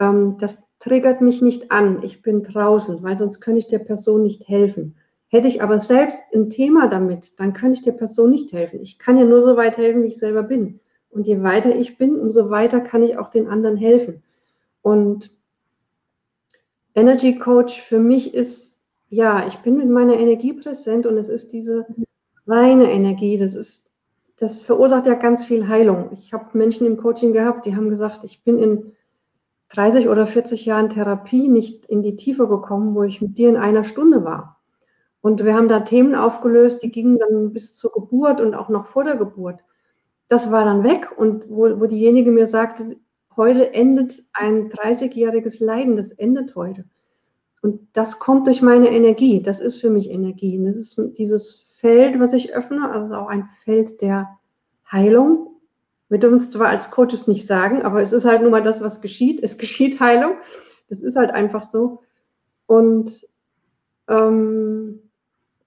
Ähm, 0.00 0.36
das 0.38 0.64
triggert 0.80 1.20
mich 1.20 1.40
nicht 1.40 1.70
an. 1.70 2.02
Ich 2.02 2.20
bin 2.20 2.42
draußen, 2.42 3.00
weil 3.02 3.16
sonst 3.16 3.40
könnte 3.40 3.60
ich 3.60 3.68
der 3.68 3.78
Person 3.78 4.24
nicht 4.24 4.48
helfen. 4.48 4.96
Hätte 5.28 5.48
ich 5.48 5.62
aber 5.62 5.78
selbst 5.78 6.18
ein 6.34 6.48
Thema 6.48 6.88
damit, 6.88 7.38
dann 7.38 7.52
könnte 7.52 7.78
ich 7.78 7.84
der 7.84 7.92
Person 7.92 8.30
nicht 8.30 8.52
helfen. 8.52 8.80
Ich 8.80 8.98
kann 8.98 9.18
ja 9.18 9.24
nur 9.24 9.42
so 9.42 9.56
weit 9.56 9.76
helfen, 9.76 10.02
wie 10.02 10.08
ich 10.08 10.18
selber 10.18 10.42
bin. 10.42 10.80
Und 11.10 11.26
je 11.26 11.42
weiter 11.42 11.74
ich 11.74 11.98
bin, 11.98 12.18
umso 12.18 12.50
weiter 12.50 12.80
kann 12.80 13.02
ich 13.02 13.18
auch 13.18 13.28
den 13.28 13.46
anderen 13.46 13.76
helfen. 13.76 14.22
Und 14.82 15.30
Energy 16.94 17.38
Coach 17.38 17.80
für 17.80 17.98
mich 17.98 18.34
ist 18.34 18.80
ja, 19.10 19.46
ich 19.46 19.56
bin 19.58 19.76
mit 19.76 19.88
meiner 19.88 20.18
Energie 20.18 20.52
präsent 20.52 21.06
und 21.06 21.16
es 21.16 21.28
ist 21.28 21.52
diese 21.52 21.86
reine 22.46 22.90
Energie. 22.90 23.38
Das 23.38 23.54
ist, 23.54 23.90
das 24.36 24.60
verursacht 24.60 25.06
ja 25.06 25.14
ganz 25.14 25.44
viel 25.44 25.68
Heilung. 25.68 26.10
Ich 26.12 26.32
habe 26.32 26.56
Menschen 26.56 26.86
im 26.86 26.96
Coaching 26.96 27.32
gehabt, 27.32 27.66
die 27.66 27.76
haben 27.76 27.88
gesagt, 27.88 28.24
ich 28.24 28.44
bin 28.44 28.58
in 28.58 28.92
30 29.70 30.08
oder 30.08 30.26
40 30.26 30.64
Jahren 30.64 30.90
Therapie 30.90 31.48
nicht 31.48 31.86
in 31.86 32.02
die 32.02 32.16
Tiefe 32.16 32.48
gekommen, 32.48 32.94
wo 32.94 33.02
ich 33.02 33.20
mit 33.20 33.36
dir 33.38 33.48
in 33.48 33.56
einer 33.56 33.84
Stunde 33.84 34.24
war. 34.24 34.57
Und 35.28 35.44
wir 35.44 35.54
haben 35.54 35.68
da 35.68 35.80
Themen 35.80 36.14
aufgelöst, 36.14 36.82
die 36.82 36.90
gingen 36.90 37.18
dann 37.18 37.52
bis 37.52 37.74
zur 37.74 37.92
Geburt 37.92 38.40
und 38.40 38.54
auch 38.54 38.70
noch 38.70 38.86
vor 38.86 39.04
der 39.04 39.16
Geburt. 39.16 39.60
Das 40.28 40.50
war 40.50 40.64
dann 40.64 40.84
weg 40.84 41.12
und 41.18 41.50
wo, 41.50 41.78
wo 41.78 41.84
diejenige 41.84 42.30
mir 42.30 42.46
sagte, 42.46 42.96
heute 43.36 43.74
endet 43.74 44.22
ein 44.32 44.70
30-jähriges 44.70 45.62
Leiden, 45.62 45.98
das 45.98 46.12
endet 46.12 46.56
heute. 46.56 46.86
Und 47.60 47.88
das 47.92 48.18
kommt 48.20 48.46
durch 48.46 48.62
meine 48.62 48.88
Energie. 48.88 49.42
Das 49.42 49.60
ist 49.60 49.82
für 49.82 49.90
mich 49.90 50.08
Energie. 50.08 50.56
Und 50.58 50.64
das 50.64 50.76
ist 50.76 50.98
dieses 51.18 51.74
Feld, 51.76 52.18
was 52.18 52.32
ich 52.32 52.54
öffne, 52.54 52.90
also 52.90 53.16
auch 53.16 53.28
ein 53.28 53.50
Feld 53.64 54.00
der 54.00 54.30
Heilung. 54.90 55.60
Wir 56.08 56.20
dürfen 56.20 56.38
es 56.38 56.50
zwar 56.50 56.68
als 56.68 56.90
Coaches 56.90 57.28
nicht 57.28 57.46
sagen, 57.46 57.82
aber 57.82 58.00
es 58.00 58.14
ist 58.14 58.24
halt 58.24 58.40
nun 58.40 58.50
mal 58.50 58.62
das, 58.62 58.80
was 58.80 59.02
geschieht. 59.02 59.42
Es 59.42 59.58
geschieht 59.58 60.00
Heilung. 60.00 60.38
Das 60.88 61.02
ist 61.02 61.16
halt 61.16 61.32
einfach 61.32 61.66
so. 61.66 62.00
Und 62.64 63.28
ähm, 64.08 65.02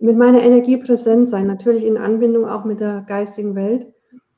mit 0.01 0.17
meiner 0.17 0.41
Energie 0.41 0.77
präsent 0.77 1.29
sein, 1.29 1.45
natürlich 1.45 1.85
in 1.85 1.97
Anbindung 1.97 2.47
auch 2.47 2.65
mit 2.65 2.79
der 2.79 3.01
geistigen 3.07 3.55
Welt, 3.55 3.87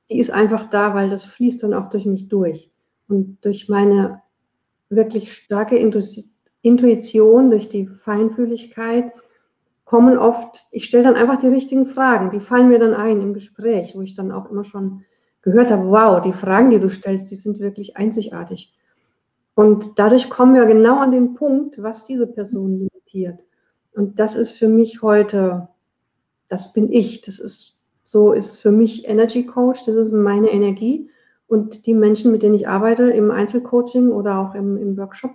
die 0.09 0.19
ist 0.19 0.29
einfach 0.29 0.69
da, 0.69 0.93
weil 0.93 1.09
das 1.09 1.23
fließt 1.23 1.63
dann 1.63 1.73
auch 1.73 1.89
durch 1.89 2.05
mich 2.05 2.27
durch. 2.27 2.69
Und 3.07 3.37
durch 3.41 3.69
meine 3.69 4.21
wirklich 4.89 5.33
starke 5.33 5.77
Intuition 6.61 7.49
durch 7.49 7.69
die 7.69 7.87
Feinfühligkeit 7.87 9.13
kommen 9.85 10.17
oft, 10.17 10.65
ich 10.71 10.85
stelle 10.85 11.05
dann 11.05 11.15
einfach 11.15 11.37
die 11.37 11.47
richtigen 11.47 11.85
Fragen, 11.85 12.29
die 12.29 12.39
fallen 12.39 12.67
mir 12.67 12.79
dann 12.79 12.93
ein 12.93 13.21
im 13.21 13.33
Gespräch, 13.33 13.95
wo 13.95 14.01
ich 14.01 14.15
dann 14.15 14.31
auch 14.31 14.49
immer 14.49 14.65
schon 14.65 15.05
gehört 15.41 15.71
habe, 15.71 15.89
wow, 15.89 16.21
die 16.21 16.33
Fragen, 16.33 16.71
die 16.71 16.79
du 16.79 16.89
stellst, 16.89 17.31
die 17.31 17.35
sind 17.35 17.59
wirklich 17.59 17.95
einzigartig. 17.95 18.73
Und 19.55 19.97
dadurch 19.97 20.29
kommen 20.29 20.55
wir 20.55 20.65
genau 20.65 20.99
an 20.99 21.11
den 21.11 21.35
Punkt, 21.35 21.81
was 21.81 22.03
diese 22.03 22.27
Person 22.27 22.79
limitiert. 22.79 23.39
Und 23.95 24.19
das 24.19 24.35
ist 24.35 24.57
für 24.57 24.67
mich 24.67 25.01
heute, 25.01 25.67
das 26.47 26.73
bin 26.73 26.91
ich, 26.91 27.21
das 27.21 27.39
ist, 27.39 27.79
so 28.03 28.33
ist 28.33 28.59
für 28.59 28.71
mich 28.71 29.07
Energy 29.07 29.45
Coach, 29.45 29.85
das 29.85 29.95
ist 29.95 30.11
meine 30.11 30.49
Energie. 30.49 31.09
Und 31.47 31.85
die 31.85 31.93
Menschen, 31.93 32.31
mit 32.31 32.41
denen 32.41 32.55
ich 32.55 32.67
arbeite 32.67 33.11
im 33.11 33.29
Einzelcoaching 33.29 34.11
oder 34.11 34.39
auch 34.39 34.55
im, 34.55 34.77
im 34.77 34.97
Workshop, 34.97 35.31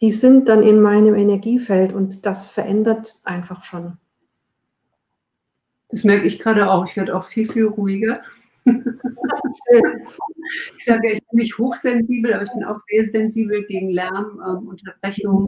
die 0.00 0.10
sind 0.10 0.48
dann 0.48 0.62
in 0.62 0.82
meinem 0.82 1.14
Energiefeld 1.14 1.92
und 1.92 2.26
das 2.26 2.48
verändert 2.48 3.20
einfach 3.22 3.62
schon. 3.62 3.96
Das 5.88 6.02
merke 6.02 6.26
ich 6.26 6.40
gerade 6.40 6.70
auch. 6.70 6.86
Ich 6.86 6.96
werde 6.96 7.16
auch 7.16 7.24
viel, 7.24 7.50
viel 7.50 7.66
ruhiger. 7.66 8.20
ich 8.64 10.84
sage, 10.84 11.12
ich 11.12 11.20
bin 11.28 11.38
nicht 11.38 11.56
hochsensibel, 11.56 12.34
aber 12.34 12.42
ich 12.42 12.52
bin 12.52 12.64
auch 12.64 12.78
sehr 12.90 13.04
sensibel 13.04 13.64
gegen 13.66 13.90
Lärm, 13.90 14.42
ähm, 14.44 14.68
Unterbrechung, 14.68 15.46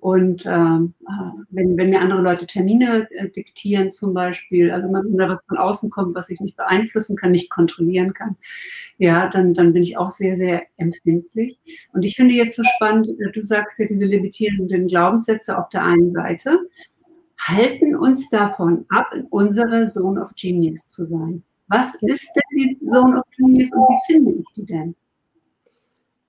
und 0.00 0.46
ähm, 0.46 0.94
äh, 1.08 1.42
wenn, 1.50 1.76
wenn 1.76 1.90
mir 1.90 2.00
andere 2.00 2.22
Leute 2.22 2.46
Termine 2.46 3.08
äh, 3.10 3.28
diktieren 3.28 3.90
zum 3.90 4.14
Beispiel, 4.14 4.70
also 4.70 4.88
wenn 4.88 5.16
da 5.16 5.28
was 5.28 5.42
von 5.48 5.58
außen 5.58 5.90
kommt, 5.90 6.14
was 6.14 6.30
ich 6.30 6.40
nicht 6.40 6.56
beeinflussen 6.56 7.16
kann, 7.16 7.32
nicht 7.32 7.50
kontrollieren 7.50 8.12
kann, 8.12 8.36
ja, 8.98 9.28
dann, 9.28 9.54
dann 9.54 9.72
bin 9.72 9.82
ich 9.82 9.96
auch 9.96 10.10
sehr, 10.10 10.36
sehr 10.36 10.62
empfindlich. 10.76 11.58
Und 11.92 12.04
ich 12.04 12.14
finde 12.14 12.34
jetzt 12.34 12.56
so 12.56 12.62
spannend, 12.76 13.08
äh, 13.08 13.30
du 13.32 13.42
sagst 13.42 13.78
ja 13.78 13.86
diese 13.86 14.04
limitierenden 14.04 14.86
Glaubenssätze 14.86 15.58
auf 15.58 15.68
der 15.68 15.84
einen 15.84 16.12
Seite, 16.12 16.58
halten 17.38 17.96
uns 17.96 18.28
davon 18.30 18.84
ab, 18.88 19.12
in 19.14 19.24
unserer 19.26 19.84
Zone 19.84 20.20
of 20.20 20.32
Genius 20.34 20.88
zu 20.88 21.04
sein. 21.04 21.42
Was 21.68 21.94
ist 22.02 22.30
denn 22.34 22.58
die 22.58 22.78
Zone 22.78 23.18
of 23.18 23.24
Genius 23.36 23.70
und 23.72 23.80
wie 23.80 24.12
finde 24.12 24.32
ich 24.32 24.46
die 24.56 24.64
denn? 24.64 24.94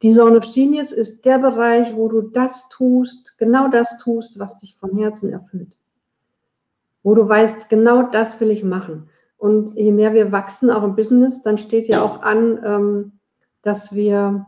Die 0.02 0.14
Zone 0.14 0.38
of 0.38 0.54
Genius 0.54 0.94
ist 0.94 1.26
der 1.26 1.40
Bereich, 1.40 1.94
wo 1.96 2.08
du 2.08 2.22
das 2.22 2.70
tust, 2.70 3.38
genau 3.38 3.68
das 3.68 3.98
tust, 3.98 4.40
was 4.40 4.58
dich 4.58 4.78
von 4.78 4.98
Herzen 4.98 5.30
erfüllt. 5.30 5.76
Wo 7.04 7.16
du 7.16 7.28
weißt, 7.28 7.70
genau 7.70 8.04
das 8.04 8.40
will 8.40 8.50
ich 8.50 8.64
machen. 8.64 9.10
Und 9.38 9.76
je 9.78 9.92
mehr 9.92 10.14
wir 10.14 10.32
wachsen, 10.32 10.70
auch 10.70 10.84
im 10.84 10.96
Business, 10.96 11.42
dann 11.42 11.58
steht 11.58 11.88
ja 11.88 12.02
auch 12.02 12.22
an, 12.22 12.60
ähm, 12.64 13.12
dass 13.62 13.94
wir 13.94 14.46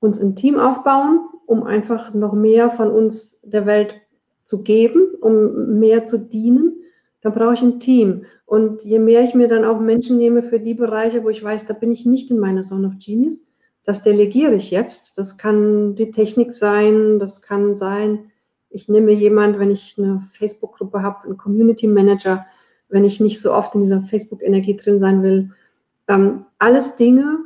uns 0.00 0.18
ein 0.18 0.34
Team 0.34 0.58
aufbauen, 0.58 1.28
um 1.46 1.62
einfach 1.62 2.14
noch 2.14 2.32
mehr 2.32 2.70
von 2.70 2.90
uns 2.90 3.40
der 3.42 3.66
Welt 3.66 4.00
zu 4.44 4.62
geben, 4.62 5.08
um 5.20 5.78
mehr 5.78 6.06
zu 6.06 6.18
dienen. 6.18 6.76
Dann 7.20 7.32
brauche 7.34 7.54
ich 7.54 7.62
ein 7.62 7.80
Team. 7.80 8.24
Und 8.46 8.82
je 8.82 8.98
mehr 8.98 9.22
ich 9.22 9.34
mir 9.34 9.46
dann 9.46 9.64
auch 9.64 9.78
Menschen 9.78 10.16
nehme 10.16 10.42
für 10.42 10.58
die 10.58 10.74
Bereiche, 10.74 11.22
wo 11.22 11.28
ich 11.28 11.42
weiß, 11.42 11.66
da 11.66 11.74
bin 11.74 11.92
ich 11.92 12.06
nicht 12.06 12.30
in 12.30 12.38
meiner 12.38 12.62
Zone 12.62 12.88
of 12.88 12.94
Genius, 12.98 13.46
das 13.90 14.02
delegiere 14.02 14.54
ich 14.54 14.70
jetzt. 14.70 15.18
Das 15.18 15.36
kann 15.36 15.96
die 15.96 16.12
Technik 16.12 16.52
sein, 16.52 17.18
das 17.18 17.42
kann 17.42 17.74
sein, 17.74 18.30
ich 18.70 18.88
nehme 18.88 19.10
jemand, 19.10 19.58
wenn 19.58 19.72
ich 19.72 19.96
eine 19.98 20.20
Facebook-Gruppe 20.30 21.02
habe, 21.02 21.24
einen 21.24 21.36
Community 21.36 21.88
Manager, 21.88 22.46
wenn 22.88 23.04
ich 23.04 23.18
nicht 23.18 23.40
so 23.40 23.52
oft 23.52 23.74
in 23.74 23.80
dieser 23.80 24.02
Facebook-Energie 24.02 24.76
drin 24.76 25.00
sein 25.00 25.24
will. 25.24 25.50
Ähm, 26.06 26.44
alles 26.60 26.94
Dinge, 26.94 27.40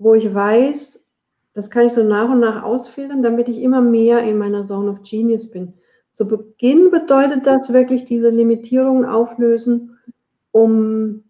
wo 0.00 0.14
ich 0.14 0.34
weiß, 0.34 1.08
das 1.52 1.70
kann 1.70 1.86
ich 1.86 1.92
so 1.92 2.02
nach 2.02 2.28
und 2.28 2.40
nach 2.40 2.64
ausfiltern, 2.64 3.22
damit 3.22 3.48
ich 3.48 3.62
immer 3.62 3.80
mehr 3.80 4.24
in 4.24 4.38
meiner 4.38 4.64
Zone 4.64 4.90
of 4.90 5.02
Genius 5.08 5.52
bin. 5.52 5.74
Zu 6.10 6.26
Beginn 6.26 6.90
bedeutet 6.90 7.46
das 7.46 7.72
wirklich 7.72 8.06
diese 8.06 8.30
Limitierungen 8.30 9.04
auflösen, 9.04 9.98
um, 10.50 11.22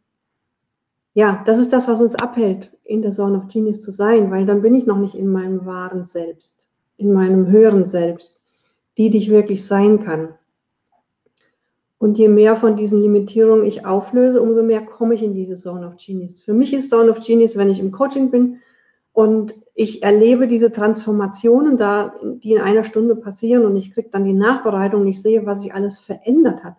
ja, 1.12 1.42
das 1.44 1.58
ist 1.58 1.74
das, 1.74 1.88
was 1.88 2.00
uns 2.00 2.14
abhält, 2.14 2.70
in 2.88 3.02
der 3.02 3.10
Zone 3.12 3.36
of 3.36 3.48
Genius 3.48 3.82
zu 3.82 3.92
sein, 3.92 4.30
weil 4.30 4.46
dann 4.46 4.62
bin 4.62 4.74
ich 4.74 4.86
noch 4.86 4.96
nicht 4.96 5.14
in 5.14 5.28
meinem 5.28 5.66
wahren 5.66 6.06
Selbst, 6.06 6.70
in 6.96 7.12
meinem 7.12 7.46
höheren 7.48 7.86
Selbst, 7.86 8.42
die 8.96 9.10
dich 9.10 9.28
wirklich 9.28 9.66
sein 9.66 10.00
kann. 10.00 10.30
Und 11.98 12.16
je 12.16 12.28
mehr 12.28 12.56
von 12.56 12.76
diesen 12.76 12.98
Limitierungen 12.98 13.66
ich 13.66 13.84
auflöse, 13.84 14.40
umso 14.40 14.62
mehr 14.62 14.86
komme 14.86 15.14
ich 15.14 15.22
in 15.22 15.34
diese 15.34 15.54
Zone 15.54 15.86
of 15.86 15.96
Genius. 15.96 16.40
Für 16.40 16.54
mich 16.54 16.72
ist 16.72 16.88
Zone 16.88 17.10
of 17.10 17.20
Genius, 17.20 17.56
wenn 17.56 17.68
ich 17.68 17.78
im 17.78 17.92
Coaching 17.92 18.30
bin 18.30 18.60
und 19.12 19.54
ich 19.74 20.02
erlebe 20.02 20.48
diese 20.48 20.72
Transformationen 20.72 21.76
da, 21.76 22.14
die 22.22 22.54
in 22.54 22.62
einer 22.62 22.84
Stunde 22.84 23.16
passieren 23.16 23.66
und 23.66 23.76
ich 23.76 23.92
kriege 23.92 24.08
dann 24.10 24.24
die 24.24 24.32
Nachbereitung 24.32 25.02
und 25.02 25.08
ich 25.08 25.20
sehe, 25.20 25.44
was 25.44 25.60
sich 25.60 25.74
alles 25.74 25.98
verändert 25.98 26.64
hat 26.64 26.76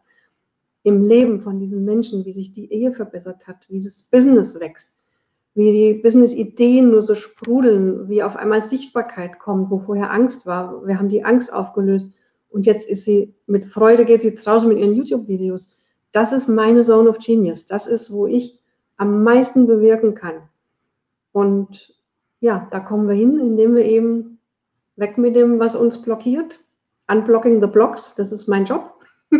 im 0.81 1.03
Leben 1.03 1.39
von 1.39 1.59
diesen 1.59 1.85
Menschen, 1.85 2.25
wie 2.25 2.33
sich 2.33 2.51
die 2.51 2.71
Ehe 2.71 2.91
verbessert 2.93 3.47
hat, 3.47 3.57
wie 3.69 3.83
das 3.83 4.01
Business 4.01 4.59
wächst, 4.59 4.98
wie 5.59 5.73
die 5.73 5.93
Business-Ideen 6.01 6.89
nur 6.89 7.03
so 7.03 7.15
sprudeln, 7.15 8.07
wie 8.07 8.23
auf 8.23 8.37
einmal 8.37 8.61
Sichtbarkeit 8.61 9.39
kommt, 9.39 9.69
wo 9.69 9.79
vorher 9.79 10.09
Angst 10.09 10.45
war. 10.45 10.87
Wir 10.87 10.97
haben 10.97 11.09
die 11.09 11.25
Angst 11.25 11.51
aufgelöst 11.51 12.13
und 12.47 12.65
jetzt 12.65 12.89
ist 12.89 13.03
sie 13.03 13.35
mit 13.45 13.65
Freude, 13.65 14.05
geht 14.05 14.21
sie 14.21 14.33
draußen 14.33 14.69
mit 14.69 14.79
ihren 14.79 14.93
YouTube-Videos. 14.93 15.69
Das 16.13 16.31
ist 16.31 16.47
meine 16.47 16.83
Zone 16.83 17.09
of 17.09 17.17
Genius. 17.19 17.67
Das 17.67 17.87
ist, 17.87 18.13
wo 18.13 18.25
ich 18.25 18.57
am 18.95 19.21
meisten 19.23 19.67
bewirken 19.67 20.15
kann. 20.15 20.43
Und 21.33 21.93
ja, 22.39 22.69
da 22.71 22.79
kommen 22.79 23.09
wir 23.09 23.15
hin, 23.15 23.37
indem 23.37 23.75
wir 23.75 23.83
eben 23.83 24.39
weg 24.95 25.17
mit 25.17 25.35
dem, 25.35 25.59
was 25.59 25.75
uns 25.75 26.01
blockiert. 26.01 26.61
Unblocking 27.11 27.59
the 27.59 27.67
blocks, 27.67 28.15
das 28.15 28.31
ist 28.31 28.47
mein 28.47 28.63
Job. 28.63 28.93
I 29.31 29.37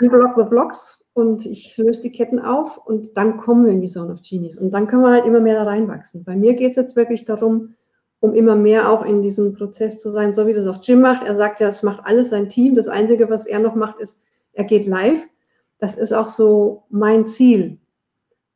unblock 0.00 0.36
the 0.36 0.44
blocks 0.44 1.01
und 1.14 1.44
ich 1.44 1.76
löse 1.76 2.02
die 2.02 2.12
Ketten 2.12 2.38
auf 2.38 2.78
und 2.78 3.16
dann 3.16 3.36
kommen 3.36 3.66
wir 3.66 3.72
in 3.72 3.80
die 3.80 3.88
Zone 3.88 4.12
of 4.12 4.20
Genius. 4.22 4.56
Und 4.56 4.72
dann 4.72 4.86
können 4.86 5.02
wir 5.02 5.10
halt 5.10 5.26
immer 5.26 5.40
mehr 5.40 5.56
da 5.56 5.64
reinwachsen. 5.64 6.24
Bei 6.24 6.36
mir 6.36 6.54
geht 6.54 6.70
es 6.70 6.76
jetzt 6.76 6.96
wirklich 6.96 7.24
darum, 7.24 7.74
um 8.20 8.34
immer 8.34 8.54
mehr 8.54 8.88
auch 8.88 9.04
in 9.04 9.20
diesem 9.20 9.52
Prozess 9.54 10.00
zu 10.00 10.10
sein, 10.10 10.32
so 10.32 10.46
wie 10.46 10.52
das 10.52 10.66
auch 10.66 10.82
Jim 10.82 11.00
macht. 11.00 11.26
Er 11.26 11.34
sagt 11.34 11.60
ja, 11.60 11.68
es 11.68 11.82
macht 11.82 12.06
alles 12.06 12.30
sein 12.30 12.48
Team. 12.48 12.74
Das 12.74 12.88
Einzige, 12.88 13.28
was 13.28 13.46
er 13.46 13.58
noch 13.58 13.74
macht, 13.74 13.98
ist, 14.00 14.22
er 14.52 14.64
geht 14.64 14.86
live. 14.86 15.22
Das 15.78 15.96
ist 15.96 16.12
auch 16.12 16.28
so 16.28 16.84
mein 16.88 17.26
Ziel, 17.26 17.78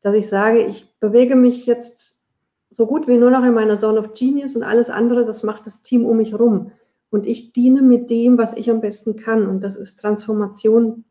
dass 0.01 0.15
ich 0.15 0.29
sage, 0.29 0.63
ich 0.63 0.89
bewege 0.99 1.35
mich 1.35 1.65
jetzt 1.65 2.23
so 2.69 2.87
gut 2.87 3.07
wie 3.07 3.17
nur 3.17 3.29
noch 3.29 3.43
in 3.43 3.53
meiner 3.53 3.77
Zone 3.77 3.99
of 3.99 4.13
Genius 4.13 4.55
und 4.55 4.63
alles 4.63 4.89
andere, 4.89 5.25
das 5.25 5.43
macht 5.43 5.65
das 5.65 5.81
Team 5.81 6.05
um 6.05 6.17
mich 6.17 6.31
herum. 6.31 6.71
Und 7.09 7.25
ich 7.25 7.51
diene 7.53 7.81
mit 7.81 8.09
dem, 8.09 8.37
was 8.37 8.53
ich 8.53 8.69
am 8.69 8.81
besten 8.81 9.15
kann. 9.15 9.47
Und 9.47 9.61
das 9.61 9.75
ist 9.75 9.97
Transformation 9.97 11.03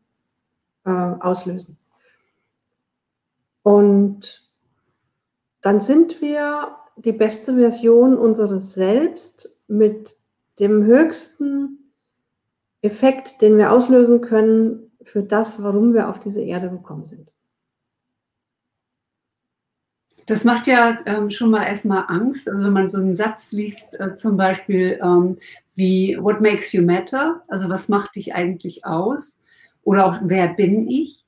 äh, 0.87 0.89
auslösen. 0.89 1.77
Und 3.61 4.47
dann 5.61 5.81
sind 5.81 6.21
wir 6.21 6.77
die 6.95 7.11
beste 7.11 7.55
Version 7.55 8.17
unseres 8.17 8.73
Selbst 8.73 9.59
mit 9.67 10.15
dem 10.59 10.85
höchsten 10.85 11.91
Effekt, 12.81 13.41
den 13.41 13.57
wir 13.57 13.71
auslösen 13.71 14.21
können 14.21 14.91
für 15.03 15.21
das, 15.21 15.61
warum 15.61 15.93
wir 15.93 16.09
auf 16.09 16.19
diese 16.19 16.41
Erde 16.41 16.69
gekommen 16.69 17.05
sind. 17.05 17.31
Das 20.27 20.43
macht 20.43 20.67
ja 20.67 20.97
ähm, 21.05 21.29
schon 21.29 21.51
mal 21.51 21.65
erstmal 21.65 22.05
Angst. 22.07 22.49
Also 22.49 22.65
wenn 22.65 22.73
man 22.73 22.89
so 22.89 22.97
einen 22.97 23.15
Satz 23.15 23.51
liest, 23.51 23.99
äh, 23.99 24.13
zum 24.13 24.35
Beispiel 24.35 24.99
ähm, 25.01 25.37
wie 25.75 26.17
What 26.19 26.41
makes 26.41 26.73
you 26.73 26.81
matter? 26.81 27.41
Also 27.47 27.69
was 27.69 27.87
macht 27.87 28.15
dich 28.15 28.33
eigentlich 28.33 28.85
aus? 28.85 29.39
Oder 29.87 30.05
auch 30.05 30.19
wer 30.23 30.49
bin 30.49 30.87
ich? 30.87 31.23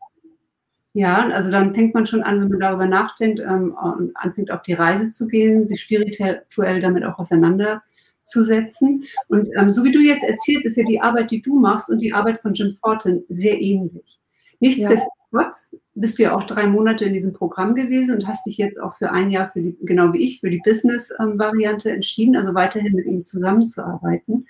Ja, 0.93 1.29
also 1.29 1.49
dann 1.49 1.73
fängt 1.73 1.93
man 1.93 2.05
schon 2.05 2.23
an, 2.23 2.41
wenn 2.41 2.49
man 2.49 2.59
darüber 2.59 2.87
nachdenkt 2.87 3.39
ähm, 3.39 3.73
und 3.73 4.11
anfängt 4.15 4.51
auf 4.51 4.63
die 4.63 4.73
Reise 4.73 5.09
zu 5.09 5.27
gehen, 5.27 5.65
sich 5.65 5.79
spirituell 5.81 6.79
damit 6.81 7.05
auch 7.05 7.19
auseinanderzusetzen. 7.19 9.05
Und 9.29 9.49
ähm, 9.57 9.71
so 9.71 9.85
wie 9.85 9.91
du 9.91 9.99
jetzt 9.99 10.25
erzählst, 10.25 10.65
ist 10.65 10.75
ja 10.75 10.83
die 10.83 10.99
Arbeit, 10.99 11.31
die 11.31 11.41
du 11.41 11.57
machst 11.57 11.89
und 11.89 11.99
die 11.99 12.11
Arbeit 12.11 12.41
von 12.41 12.53
Jim 12.53 12.73
Fortin 12.73 13.23
sehr 13.29 13.61
ähnlich. 13.61 14.19
Nichtsdestotrotz 14.59 15.09
Nichtsdestotrotz 15.31 15.75
bist 15.95 16.17
du 16.17 16.23
ja 16.23 16.35
auch 16.35 16.43
drei 16.43 16.65
Monate 16.67 17.05
in 17.05 17.13
diesem 17.13 17.33
Programm 17.33 17.75
gewesen 17.75 18.15
und 18.15 18.27
hast 18.27 18.45
dich 18.45 18.57
jetzt 18.57 18.81
auch 18.81 18.95
für 18.95 19.11
ein 19.11 19.29
Jahr, 19.29 19.51
für 19.51 19.61
die, 19.61 19.77
genau 19.81 20.13
wie 20.13 20.23
ich, 20.23 20.39
für 20.39 20.49
die 20.49 20.61
Business-Variante 20.63 21.91
entschieden, 21.91 22.35
also 22.35 22.53
weiterhin 22.55 22.93
mit 22.93 23.05
ihm 23.05 23.23
zusammenzuarbeiten. 23.23 24.47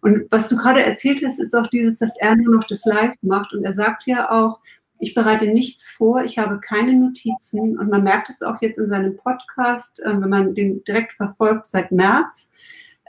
Und 0.00 0.26
was 0.30 0.48
du 0.48 0.56
gerade 0.56 0.82
erzählt 0.82 1.22
hast, 1.24 1.38
ist 1.38 1.54
auch 1.54 1.66
dieses, 1.66 1.98
dass 1.98 2.14
er 2.18 2.36
nur 2.36 2.56
noch 2.56 2.64
das 2.64 2.84
Live 2.84 3.14
macht. 3.22 3.52
Und 3.52 3.64
er 3.64 3.72
sagt 3.72 4.06
ja 4.06 4.30
auch, 4.30 4.60
ich 5.00 5.14
bereite 5.14 5.46
nichts 5.46 5.88
vor, 5.88 6.24
ich 6.24 6.38
habe 6.38 6.60
keine 6.60 6.92
Notizen. 6.94 7.78
Und 7.78 7.90
man 7.90 8.04
merkt 8.04 8.28
es 8.28 8.42
auch 8.42 8.60
jetzt 8.60 8.78
in 8.78 8.88
seinem 8.88 9.16
Podcast, 9.16 10.00
äh, 10.04 10.20
wenn 10.20 10.28
man 10.28 10.54
den 10.54 10.82
direkt 10.84 11.12
verfolgt 11.12 11.66
seit 11.66 11.92
März, 11.92 12.48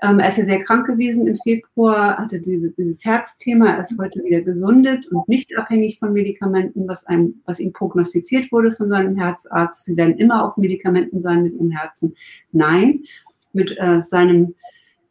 ähm, 0.01 0.19
er 0.19 0.29
ist 0.29 0.37
ja 0.37 0.45
sehr 0.45 0.63
krank 0.63 0.87
gewesen 0.87 1.27
im 1.27 1.37
Februar, 1.37 2.17
hatte 2.17 2.39
diese, 2.39 2.69
dieses 2.71 3.03
Herzthema, 3.03 3.71
er 3.71 3.81
ist 3.81 3.97
heute 3.99 4.23
wieder 4.23 4.41
gesundet 4.41 5.07
und 5.07 5.27
nicht 5.27 5.55
abhängig 5.57 5.99
von 5.99 6.13
Medikamenten, 6.13 6.87
was, 6.87 7.05
einem, 7.05 7.41
was 7.45 7.59
ihm 7.59 7.73
prognostiziert 7.73 8.51
wurde 8.51 8.71
von 8.71 8.89
seinem 8.89 9.17
Herzarzt. 9.17 9.85
Sie 9.85 9.97
werden 9.97 10.17
immer 10.17 10.45
auf 10.45 10.55
Medikamenten 10.55 11.19
sein 11.19 11.43
mit 11.43 11.53
ihrem 11.53 11.71
Herzen. 11.71 12.15
Nein, 12.51 13.03
mit 13.51 13.77
äh, 13.77 14.01
seinem 14.01 14.55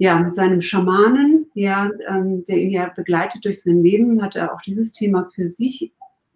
ja, 0.01 0.17
mit 0.21 0.33
seinem 0.33 0.61
Schamanen, 0.61 1.48
ja, 1.59 1.91
ähm, 2.09 2.45
der 2.45 2.57
ihn 2.59 2.71
ja 2.71 2.93
begleitet 2.95 3.45
durch 3.45 3.63
sein 3.63 3.83
Leben, 3.83 4.23
hat 4.23 4.37
er 4.37 4.55
auch 4.55 4.61
dieses 4.63 4.93
Thema 4.93 5.29
für 5.35 5.49
sich 5.49 5.93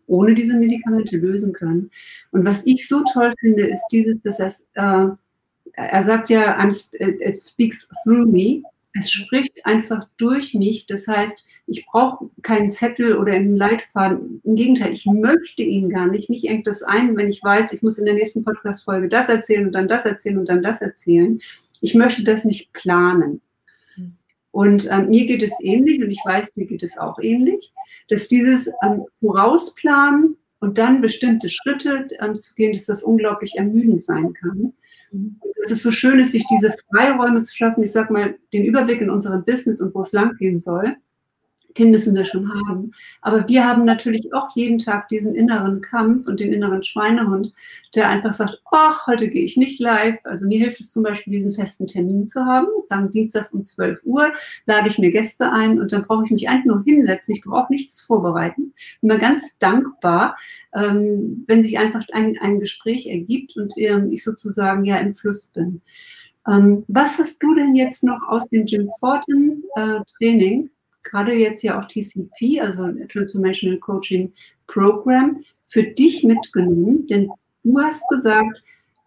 ohne 0.06 0.34
diese 0.34 0.56
Medikamente 0.58 1.16
lösen 1.16 1.52
können. 1.52 1.90
Und 2.32 2.44
was 2.44 2.66
ich 2.66 2.86
so 2.88 3.02
toll 3.12 3.32
finde, 3.40 3.66
ist 3.66 3.84
dieses, 3.92 4.20
dass 4.22 4.66
er 4.74 5.12
äh, 5.14 5.16
er 5.74 6.04
sagt 6.04 6.28
ja, 6.28 6.68
it 6.98 7.36
speaks 7.36 7.88
through 8.04 8.26
me. 8.26 8.62
Es 8.94 9.10
spricht 9.10 9.64
einfach 9.64 10.06
durch 10.18 10.52
mich. 10.52 10.86
Das 10.86 11.08
heißt, 11.08 11.44
ich 11.66 11.86
brauche 11.86 12.28
keinen 12.42 12.68
Zettel 12.68 13.16
oder 13.16 13.32
einen 13.32 13.56
Leitfaden. 13.56 14.42
Im 14.44 14.54
Gegenteil, 14.54 14.92
ich 14.92 15.06
möchte 15.06 15.62
ihn 15.62 15.88
gar 15.88 16.08
nicht. 16.08 16.28
Mich 16.28 16.46
engt 16.46 16.66
das 16.66 16.82
ein, 16.82 17.16
wenn 17.16 17.28
ich 17.28 17.42
weiß, 17.42 17.72
ich 17.72 17.82
muss 17.82 17.98
in 17.98 18.04
der 18.04 18.14
nächsten 18.14 18.44
Podcast-Folge 18.44 19.08
das 19.08 19.30
erzählen 19.30 19.66
und 19.66 19.72
dann 19.72 19.88
das 19.88 20.04
erzählen 20.04 20.36
und 20.36 20.48
dann 20.48 20.62
das 20.62 20.82
erzählen. 20.82 21.40
Ich 21.80 21.94
möchte 21.94 22.22
das 22.22 22.44
nicht 22.44 22.70
planen. 22.74 23.40
Und 24.52 24.88
ähm, 24.90 25.08
mir 25.08 25.26
geht 25.26 25.42
es 25.42 25.54
ähnlich 25.60 26.02
und 26.02 26.10
ich 26.10 26.20
weiß, 26.24 26.52
dir 26.52 26.66
geht 26.66 26.82
es 26.82 26.98
auch 26.98 27.18
ähnlich, 27.20 27.72
dass 28.08 28.28
dieses 28.28 28.68
ähm, 28.84 29.04
Vorausplanen 29.20 30.36
und 30.60 30.78
dann 30.78 31.00
bestimmte 31.00 31.48
Schritte 31.48 32.08
ähm, 32.20 32.38
zu 32.38 32.54
gehen, 32.54 32.72
dass 32.72 32.86
das 32.86 33.02
unglaublich 33.02 33.54
ermüdend 33.56 34.02
sein 34.02 34.32
kann. 34.34 34.74
Dass 35.62 35.72
es 35.72 35.82
so 35.82 35.90
schön 35.90 36.20
ist, 36.20 36.32
sich 36.32 36.44
diese 36.50 36.74
Freiräume 36.90 37.42
zu 37.42 37.54
schaffen, 37.54 37.82
ich 37.82 37.92
sag 37.92 38.10
mal, 38.10 38.36
den 38.52 38.64
Überblick 38.64 39.00
in 39.00 39.10
unserem 39.10 39.44
Business 39.44 39.80
und 39.80 39.94
wo 39.94 40.02
es 40.02 40.12
lang 40.12 40.36
gehen 40.36 40.60
soll 40.60 40.96
den 41.78 41.90
müssen 41.90 42.14
wir 42.14 42.24
schon 42.24 42.52
haben. 42.52 42.92
Aber 43.20 43.48
wir 43.48 43.66
haben 43.66 43.84
natürlich 43.84 44.32
auch 44.32 44.48
jeden 44.54 44.78
Tag 44.78 45.08
diesen 45.08 45.34
inneren 45.34 45.80
Kampf 45.80 46.26
und 46.26 46.40
den 46.40 46.52
inneren 46.52 46.82
Schweinehund, 46.82 47.52
der 47.94 48.08
einfach 48.08 48.32
sagt, 48.32 48.60
ach, 48.70 49.06
heute 49.06 49.28
gehe 49.28 49.44
ich 49.44 49.56
nicht 49.56 49.80
live. 49.80 50.18
Also 50.24 50.46
mir 50.46 50.58
hilft 50.58 50.80
es 50.80 50.92
zum 50.92 51.02
Beispiel, 51.02 51.32
diesen 51.32 51.52
festen 51.52 51.86
Termin 51.86 52.26
zu 52.26 52.44
haben. 52.44 52.68
Sagen 52.82 53.10
Dienstags 53.10 53.52
um 53.52 53.62
12 53.62 54.00
Uhr 54.04 54.32
lade 54.66 54.88
ich 54.88 54.98
mir 54.98 55.10
Gäste 55.10 55.50
ein 55.50 55.80
und 55.80 55.92
dann 55.92 56.04
brauche 56.04 56.24
ich 56.24 56.30
mich 56.30 56.48
einfach 56.48 56.66
nur 56.66 56.82
hinsetzen. 56.82 57.34
Ich 57.34 57.42
brauche 57.42 57.72
nichts 57.72 58.00
vorbereiten. 58.00 58.72
Bin 59.00 59.08
mir 59.08 59.18
ganz 59.18 59.58
dankbar, 59.58 60.36
ähm, 60.74 61.44
wenn 61.46 61.62
sich 61.62 61.78
einfach 61.78 62.04
ein, 62.12 62.36
ein 62.40 62.60
Gespräch 62.60 63.06
ergibt 63.06 63.56
und 63.56 63.72
ähm, 63.76 64.10
ich 64.10 64.24
sozusagen 64.24 64.84
ja 64.84 64.96
im 64.98 65.14
Fluss 65.14 65.48
bin. 65.48 65.80
Ähm, 66.48 66.84
was 66.88 67.18
hast 67.18 67.42
du 67.42 67.54
denn 67.54 67.76
jetzt 67.76 68.02
noch 68.02 68.20
aus 68.28 68.48
dem 68.48 68.66
Jim 68.66 68.88
Fortin 68.98 69.62
äh, 69.76 70.00
Training 70.18 70.70
gerade 71.02 71.32
jetzt 71.32 71.62
ja 71.62 71.78
auch 71.78 71.86
TCP, 71.86 72.60
also 72.60 72.88
Transformational 73.08 73.78
Coaching 73.78 74.32
Program, 74.66 75.44
für 75.66 75.82
dich 75.84 76.22
mitgenommen, 76.22 77.06
denn 77.06 77.30
du 77.64 77.78
hast 77.78 78.06
gesagt, 78.08 78.62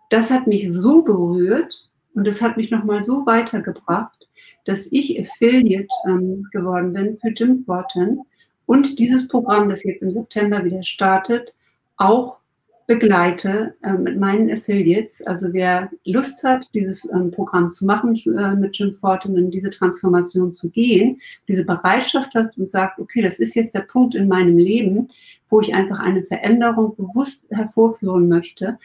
das 0.09 0.31
hat 0.31 0.47
mich 0.47 0.71
so 0.71 1.03
berührt 1.03 1.89
und 2.15 2.25
das 2.25 2.41
hat 2.41 2.57
mich 2.57 2.71
nochmal 2.71 3.03
so 3.03 3.25
weitergebracht, 3.25 4.27
dass 4.65 4.87
ich 4.91 5.19
Affiliate 5.19 5.87
ähm, 6.07 6.47
geworden 6.51 6.93
bin 6.93 7.17
für 7.17 7.29
Jim 7.29 7.63
Fortin 7.65 8.21
und 8.65 8.97
dieses 8.99 9.27
Programm, 9.27 9.69
das 9.69 9.83
jetzt 9.83 10.01
im 10.01 10.11
September 10.11 10.63
wieder 10.63 10.81
startet, 10.81 11.53
auch 11.97 12.39
begleite 12.87 13.75
äh, 13.81 13.93
mit 13.93 14.19
meinen 14.19 14.51
Affiliates. 14.51 15.21
Also 15.25 15.51
wer 15.53 15.89
Lust 16.05 16.43
hat, 16.43 16.69
dieses 16.73 17.09
ähm, 17.11 17.31
Programm 17.31 17.69
zu 17.69 17.85
machen 17.85 18.15
äh, 18.15 18.55
mit 18.55 18.77
Jim 18.77 18.93
Fortin, 18.93 19.35
in 19.37 19.49
diese 19.49 19.71
Transformation 19.71 20.53
zu 20.53 20.69
gehen, 20.69 21.19
diese 21.47 21.65
Bereitschaft 21.65 22.35
hat 22.35 22.57
und 22.57 22.67
sagt, 22.67 22.99
okay, 22.99 23.21
das 23.21 23.39
ist 23.39 23.55
jetzt 23.55 23.73
der 23.73 23.81
Punkt 23.81 24.13
in 24.13 24.27
meinem 24.27 24.57
Leben, 24.57 25.07
wo 25.49 25.61
ich 25.61 25.73
einfach 25.73 25.99
eine 25.99 26.21
Veränderung 26.21 26.95
bewusst 26.95 27.47
hervorführen 27.49 28.27
möchte, 28.27 28.77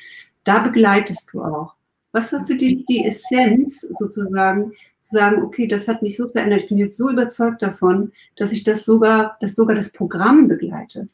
da 0.45 0.61
begleitest 0.61 1.31
du 1.33 1.43
auch. 1.43 1.75
Was 2.13 2.33
war 2.33 2.45
für 2.45 2.57
dich 2.57 2.85
die 2.87 3.05
Essenz 3.05 3.83
sozusagen, 3.83 4.73
zu 4.99 5.17
sagen, 5.17 5.43
okay, 5.43 5.69
das 5.69 5.87
hat 5.87 6.03
mich 6.03 6.17
so 6.17 6.27
verändert, 6.27 6.63
ich 6.63 6.69
bin 6.69 6.79
jetzt 6.79 6.97
so 6.97 7.11
überzeugt 7.11 7.63
davon, 7.63 8.13
dass 8.37 8.53
ich 8.53 8.65
das 8.65 8.85
sogar, 8.85 9.37
dass 9.41 9.55
sogar 9.55 9.77
das 9.77 9.93
Programm 9.93 10.49
begleite? 10.49 11.09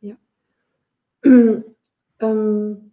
Ja. 0.00 0.16
Ähm, 2.20 2.92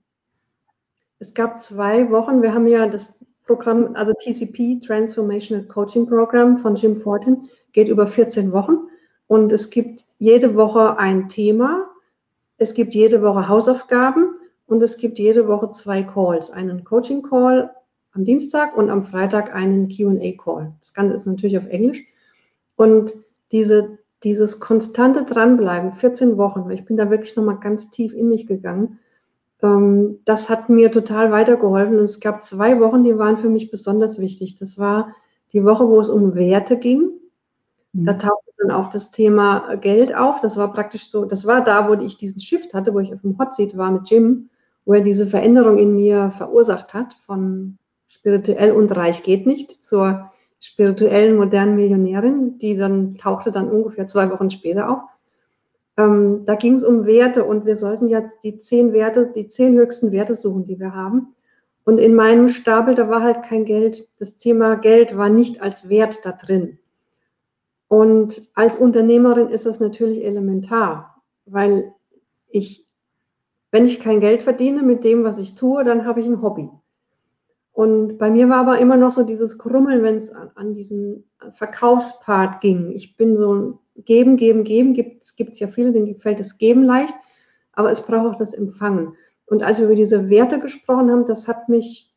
es 1.20 1.34
gab 1.34 1.62
zwei 1.62 2.10
Wochen, 2.12 2.42
wir 2.42 2.54
haben 2.54 2.68
ja 2.68 2.88
das 2.88 3.20
Programm, 3.46 3.96
also 3.96 4.14
TCP, 4.14 4.82
Transformational 4.86 5.66
Coaching 5.66 6.08
Program 6.08 6.60
von 6.60 6.76
Jim 6.76 6.96
Fortin, 6.96 7.50
geht 7.74 7.90
über 7.90 8.08
14 8.08 8.52
Wochen. 8.52 8.78
Und 9.28 9.52
es 9.52 9.70
gibt 9.70 10.06
jede 10.20 10.56
Woche 10.56 10.98
ein 10.98 11.30
Thema, 11.30 11.88
es 12.58 12.74
gibt 12.74 12.94
jede 12.94 13.22
Woche 13.22 13.48
Hausaufgaben. 13.48 14.36
Und 14.68 14.82
es 14.82 14.98
gibt 14.98 15.20
jede 15.20 15.48
Woche 15.48 15.70
zwei 15.70 16.04
Calls, 16.04 16.50
einen 16.50 16.84
Coaching 16.84 17.22
Call 17.22 17.70
am 18.14 18.26
Dienstag 18.26 18.76
und 18.76 18.90
am 18.90 19.02
Freitag 19.02 19.54
einen 19.54 19.90
QA-Call. 19.90 20.74
Das 20.80 20.94
Ganze 20.94 21.16
ist 21.16 21.28
natürlich 21.28 21.58
auf 21.58 21.68
Englisch. 21.68 22.04
Und 22.76 23.14
diese, 23.52 24.00
dieses 24.24 24.60
konstante 24.60 25.24
Dranbleiben, 25.24 25.92
14 25.92 26.38
Wochen, 26.38 26.70
ich 26.72 26.86
bin 26.86 26.98
da 26.98 27.10
wirklich 27.12 27.36
nochmal 27.36 27.60
ganz 27.60 27.92
tief 27.92 28.14
in 28.14 28.30
mich 28.30 28.48
gegangen, 28.48 29.00
ähm, 29.62 30.20
das 30.26 30.50
hat 30.50 30.70
mir 30.70 30.92
total 30.92 31.32
weitergeholfen. 31.32 31.98
Und 31.98 32.06
es 32.06 32.20
gab 32.20 32.44
zwei 32.44 32.80
Wochen, 32.80 33.04
die 33.04 33.18
waren 33.18 33.38
für 33.38 33.50
mich 33.50 33.72
besonders 33.72 34.20
wichtig. 34.20 34.56
Das 34.56 34.78
war 34.78 35.16
die 35.54 35.64
Woche, 35.64 35.88
wo 35.88 36.00
es 36.00 36.10
um 36.10 36.36
Werte 36.36 36.78
ging. 36.78 37.12
Da 37.94 38.14
mhm. 38.14 38.20
tauchte 38.20 38.52
dann 38.58 38.72
auch 38.72 38.90
das 38.90 39.12
Thema 39.12 39.76
Geld 39.76 40.14
auf. 40.16 40.42
Das 40.42 40.58
war 40.58 40.74
praktisch 40.74 41.10
so, 41.10 41.26
das 41.26 41.46
war 41.46 41.64
da, 41.64 41.88
wo 41.88 41.94
ich 41.94 42.18
diesen 42.18 42.42
Shift 42.42 42.74
hatte, 42.74 42.94
wo 42.94 43.00
ich 43.00 43.14
auf 43.14 43.22
dem 43.22 43.38
Hot 43.40 43.56
Seat 43.56 43.78
war 43.78 43.92
mit 43.92 44.10
Jim, 44.10 44.50
wo 44.84 44.94
er 44.94 45.02
diese 45.02 45.28
Veränderung 45.28 45.78
in 45.78 45.96
mir 45.96 46.32
verursacht 46.32 46.94
hat, 46.94 47.14
von 47.26 47.78
spirituell 48.08 48.72
und 48.72 48.96
reich 48.96 49.24
geht 49.24 49.46
nicht 49.46 49.84
zur 49.84 50.32
spirituellen 50.60 51.38
modernen 51.38 51.76
Millionärin, 51.76 52.60
die 52.60 52.76
dann 52.76 53.18
tauchte 53.18 53.52
dann 53.52 53.70
ungefähr 53.70 54.08
zwei 54.08 54.30
Wochen 54.32 54.50
später 54.50 54.90
auf. 54.90 55.15
Ähm, 55.98 56.44
da 56.46 56.56
ging 56.56 56.74
es 56.74 56.84
um 56.84 57.06
Werte 57.06 57.46
und 57.46 57.66
wir 57.66 57.76
sollten 57.76 58.08
jetzt 58.08 58.44
die 58.44 58.58
zehn 58.58 58.92
Werte, 58.94 59.32
die 59.34 59.48
zehn 59.48 59.76
höchsten 59.76 60.12
Werte 60.12 60.36
suchen, 60.36 60.66
die 60.66 60.80
wir 60.80 60.94
haben. 60.94 61.36
Und 61.86 62.00
in 62.00 62.16
meinem 62.16 62.50
Stapel, 62.50 62.96
da 62.96 63.10
war 63.10 63.22
halt 63.22 63.44
kein 63.44 63.64
Geld. 63.64 64.10
Das 64.20 64.38
Thema 64.38 64.76
Geld 64.76 65.16
war 65.16 65.30
nicht 65.30 65.62
als 65.62 65.88
Wert 65.88 66.26
da 66.26 66.32
drin. 66.32 66.80
Und 67.88 68.50
als 68.56 68.76
Unternehmerin 68.76 69.50
ist 69.50 69.66
das 69.66 69.80
natürlich 69.80 70.26
elementar, 70.26 71.22
weil 71.46 71.94
ich, 72.50 72.88
wenn 73.72 73.86
ich 73.86 74.00
kein 74.00 74.20
Geld 74.20 74.42
verdiene 74.42 74.82
mit 74.82 75.04
dem, 75.04 75.24
was 75.24 75.38
ich 75.38 75.56
tue, 75.56 75.84
dann 75.84 76.06
habe 76.06 76.20
ich 76.20 76.26
ein 76.26 76.42
Hobby. 76.42 76.70
Und 77.72 78.18
bei 78.18 78.32
mir 78.32 78.50
war 78.50 78.62
aber 78.62 78.80
immer 78.80 78.98
noch 78.98 79.12
so 79.12 79.24
dieses 79.24 79.60
Krummeln, 79.60 80.02
wenn 80.02 80.16
es 80.16 80.32
an, 80.34 80.50
an, 80.56 80.74
diesen 80.74 81.26
Verkaufspart 81.54 82.62
ging. 82.62 82.92
Ich 82.92 83.18
bin 83.18 83.38
so 83.38 83.54
ein 83.54 83.80
Geben, 83.96 84.38
Geben, 84.38 84.64
Geben. 84.64 84.94
Gibt 84.94 85.24
es 85.24 85.60
ja 85.60 85.68
viele, 85.68 85.92
denen 85.92 86.14
gefällt 86.14 86.40
das 86.40 86.58
Geben 86.58 86.84
leicht, 86.84 87.14
aber 87.74 87.92
es 87.92 88.02
braucht 88.02 88.34
auch 88.34 88.36
das 88.36 88.54
Empfangen. 88.54 89.16
Und 89.46 89.64
als 89.64 89.78
wir 89.78 89.86
über 89.86 89.96
diese 89.96 90.30
Werte 90.30 90.60
gesprochen 90.60 91.12
haben, 91.12 91.26
das 91.26 91.48
hat 91.48 91.70
mich 91.70 92.12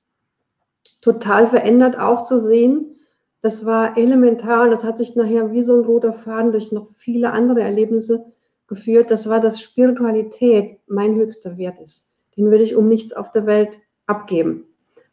total 1.01 1.47
verändert, 1.47 1.99
auch 1.99 2.25
zu 2.25 2.41
sehen. 2.41 2.97
Das 3.41 3.64
war 3.64 3.97
elementar 3.97 4.64
und 4.64 4.71
das 4.71 4.85
hat 4.85 4.99
sich 4.99 5.14
nachher 5.14 5.53
wie 5.53 5.62
so 5.62 5.77
ein 5.77 5.85
roter 5.85 6.12
Faden 6.12 6.53
durch 6.53 6.73
noch 6.73 6.88
viele 6.97 7.33
andere 7.33 7.61
Erlebnisse 7.61 8.27
geführt. 8.67 9.11
Das 9.11 9.29
war, 9.29 9.41
dass 9.41 9.61
Spiritualität 9.61 10.79
mein 10.87 11.14
höchster 11.14 11.57
Wert 11.57 11.79
ist. 11.81 12.11
Den 12.37 12.51
würde 12.51 12.64
ich 12.64 12.75
um 12.75 12.88
nichts 12.88 13.12
auf 13.12 13.31
der 13.31 13.47
Welt 13.47 13.79
abgeben 14.07 14.69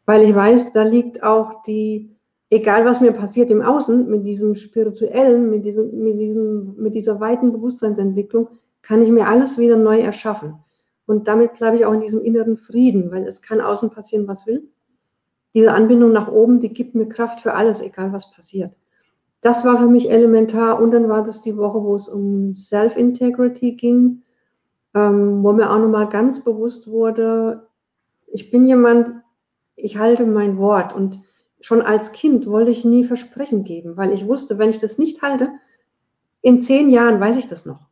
weil 0.06 0.22
ich 0.22 0.34
weiß, 0.34 0.72
da 0.72 0.84
liegt 0.84 1.22
auch 1.22 1.62
die, 1.64 2.15
egal 2.50 2.84
was 2.84 3.00
mir 3.00 3.12
passiert 3.12 3.50
im 3.50 3.62
Außen, 3.62 4.08
mit 4.08 4.24
diesem 4.24 4.54
spirituellen, 4.54 5.50
mit, 5.50 5.64
diesem, 5.64 5.98
mit, 6.02 6.18
diesem, 6.18 6.74
mit 6.76 6.94
dieser 6.94 7.20
weiten 7.20 7.52
Bewusstseinsentwicklung, 7.52 8.48
kann 8.82 9.02
ich 9.02 9.10
mir 9.10 9.26
alles 9.26 9.58
wieder 9.58 9.76
neu 9.76 9.98
erschaffen. 9.98 10.54
Und 11.06 11.28
damit 11.28 11.54
bleibe 11.54 11.76
ich 11.76 11.86
auch 11.86 11.92
in 11.92 12.00
diesem 12.00 12.20
inneren 12.22 12.56
Frieden, 12.56 13.10
weil 13.10 13.26
es 13.26 13.42
kann 13.42 13.60
außen 13.60 13.90
passieren, 13.90 14.26
was 14.28 14.46
will. 14.46 14.68
Diese 15.54 15.72
Anbindung 15.72 16.12
nach 16.12 16.30
oben, 16.30 16.60
die 16.60 16.72
gibt 16.72 16.94
mir 16.94 17.08
Kraft 17.08 17.40
für 17.40 17.54
alles, 17.54 17.80
egal 17.80 18.12
was 18.12 18.30
passiert. 18.30 18.72
Das 19.40 19.64
war 19.64 19.78
für 19.78 19.86
mich 19.86 20.10
elementar. 20.10 20.80
Und 20.80 20.90
dann 20.90 21.08
war 21.08 21.22
das 21.22 21.42
die 21.42 21.56
Woche, 21.56 21.82
wo 21.82 21.94
es 21.94 22.08
um 22.08 22.54
Self-Integrity 22.54 23.76
ging, 23.76 24.22
ähm, 24.94 25.42
wo 25.42 25.52
mir 25.52 25.70
auch 25.70 25.78
nochmal 25.78 26.08
ganz 26.08 26.42
bewusst 26.42 26.88
wurde, 26.88 27.66
ich 28.26 28.50
bin 28.50 28.66
jemand, 28.66 29.12
ich 29.76 29.98
halte 29.98 30.26
mein 30.26 30.58
Wort. 30.58 30.94
Und 30.94 31.22
schon 31.60 31.82
als 31.82 32.12
Kind 32.12 32.46
wollte 32.46 32.70
ich 32.70 32.84
nie 32.84 33.04
Versprechen 33.04 33.64
geben, 33.64 33.96
weil 33.96 34.12
ich 34.12 34.26
wusste, 34.26 34.58
wenn 34.58 34.70
ich 34.70 34.78
das 34.78 34.98
nicht 34.98 35.22
halte, 35.22 35.50
in 36.42 36.60
zehn 36.60 36.88
Jahren 36.90 37.20
weiß 37.20 37.36
ich 37.36 37.48
das 37.48 37.66
noch. 37.66 37.86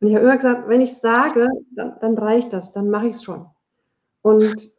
Und 0.00 0.08
ich 0.08 0.14
habe 0.14 0.24
immer 0.24 0.36
gesagt, 0.36 0.68
wenn 0.68 0.80
ich 0.80 0.94
sage, 0.94 1.48
dann, 1.70 1.94
dann 2.00 2.18
reicht 2.18 2.52
das, 2.52 2.72
dann 2.72 2.90
mache 2.90 3.06
ich 3.06 3.12
es 3.12 3.22
schon. 3.22 3.46
Und 4.20 4.70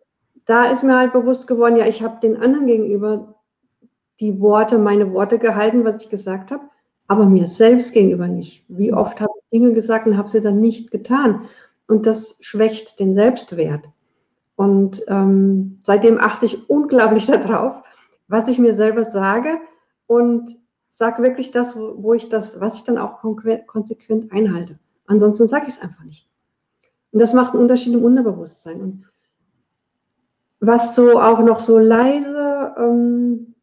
da 0.45 0.69
ist 0.71 0.84
mir 0.84 0.97
halt 0.97 1.13
bewusst 1.13 1.47
geworden, 1.47 1.78
ja, 1.78 1.88
ich 1.88 2.04
habe 2.04 2.19
den 2.19 2.38
anderen 2.38 2.67
gegenüber 2.67 3.36
die 4.19 4.39
Worte, 4.39 4.78
meine 4.78 5.13
Worte 5.13 5.39
gehalten, 5.39 5.86
was 5.86 6.04
ich 6.04 6.10
gesagt 6.10 6.52
habe, 6.52 6.63
aber 7.08 7.26
mir 7.26 7.47
selbst 7.47 7.93
gegenüber 7.93 8.28
nicht. 8.28 8.65
Wie 8.67 8.93
oft 8.93 9.21
habe 9.21 9.32
ich 9.38 9.60
Dinge 9.60 9.73
gesagt 9.73 10.08
und 10.08 10.17
habe 10.17 10.30
sie 10.30 10.41
dann 10.41 10.60
nicht 10.60 10.91
getan. 10.91 11.45
Und 11.88 12.06
das 12.06 12.38
schwächt 12.41 12.99
den 12.99 13.13
Selbstwert. 13.13 13.89
Und 14.55 15.03
ähm, 15.07 15.79
seitdem 15.83 16.19
achte 16.19 16.45
ich 16.45 16.69
unglaublich 16.69 17.25
darauf, 17.27 17.83
was 18.27 18.47
ich 18.47 18.59
mir 18.59 18.75
selber 18.75 19.03
sage 19.03 19.59
und 20.07 20.57
sage 20.89 21.23
wirklich 21.23 21.51
das, 21.51 21.75
wo, 21.75 22.13
ich 22.13 22.29
das, 22.29 22.59
was 22.61 22.75
ich 22.75 22.83
dann 22.83 22.99
auch 22.99 23.19
konsequent 23.65 24.31
einhalte. 24.31 24.77
Ansonsten 25.07 25.47
sage 25.47 25.65
ich 25.67 25.73
es 25.73 25.81
einfach 25.81 26.03
nicht. 26.03 26.29
Und 27.11 27.19
das 27.19 27.33
macht 27.33 27.53
einen 27.53 27.61
Unterschied 27.61 27.93
im 27.93 28.03
Unterbewusstsein. 28.03 28.81
Und 28.81 29.05
was 30.59 30.95
so 30.95 31.19
auch 31.19 31.39
noch 31.39 31.59
so 31.59 31.77
leise, 31.79 32.75
ähm, 32.77 33.55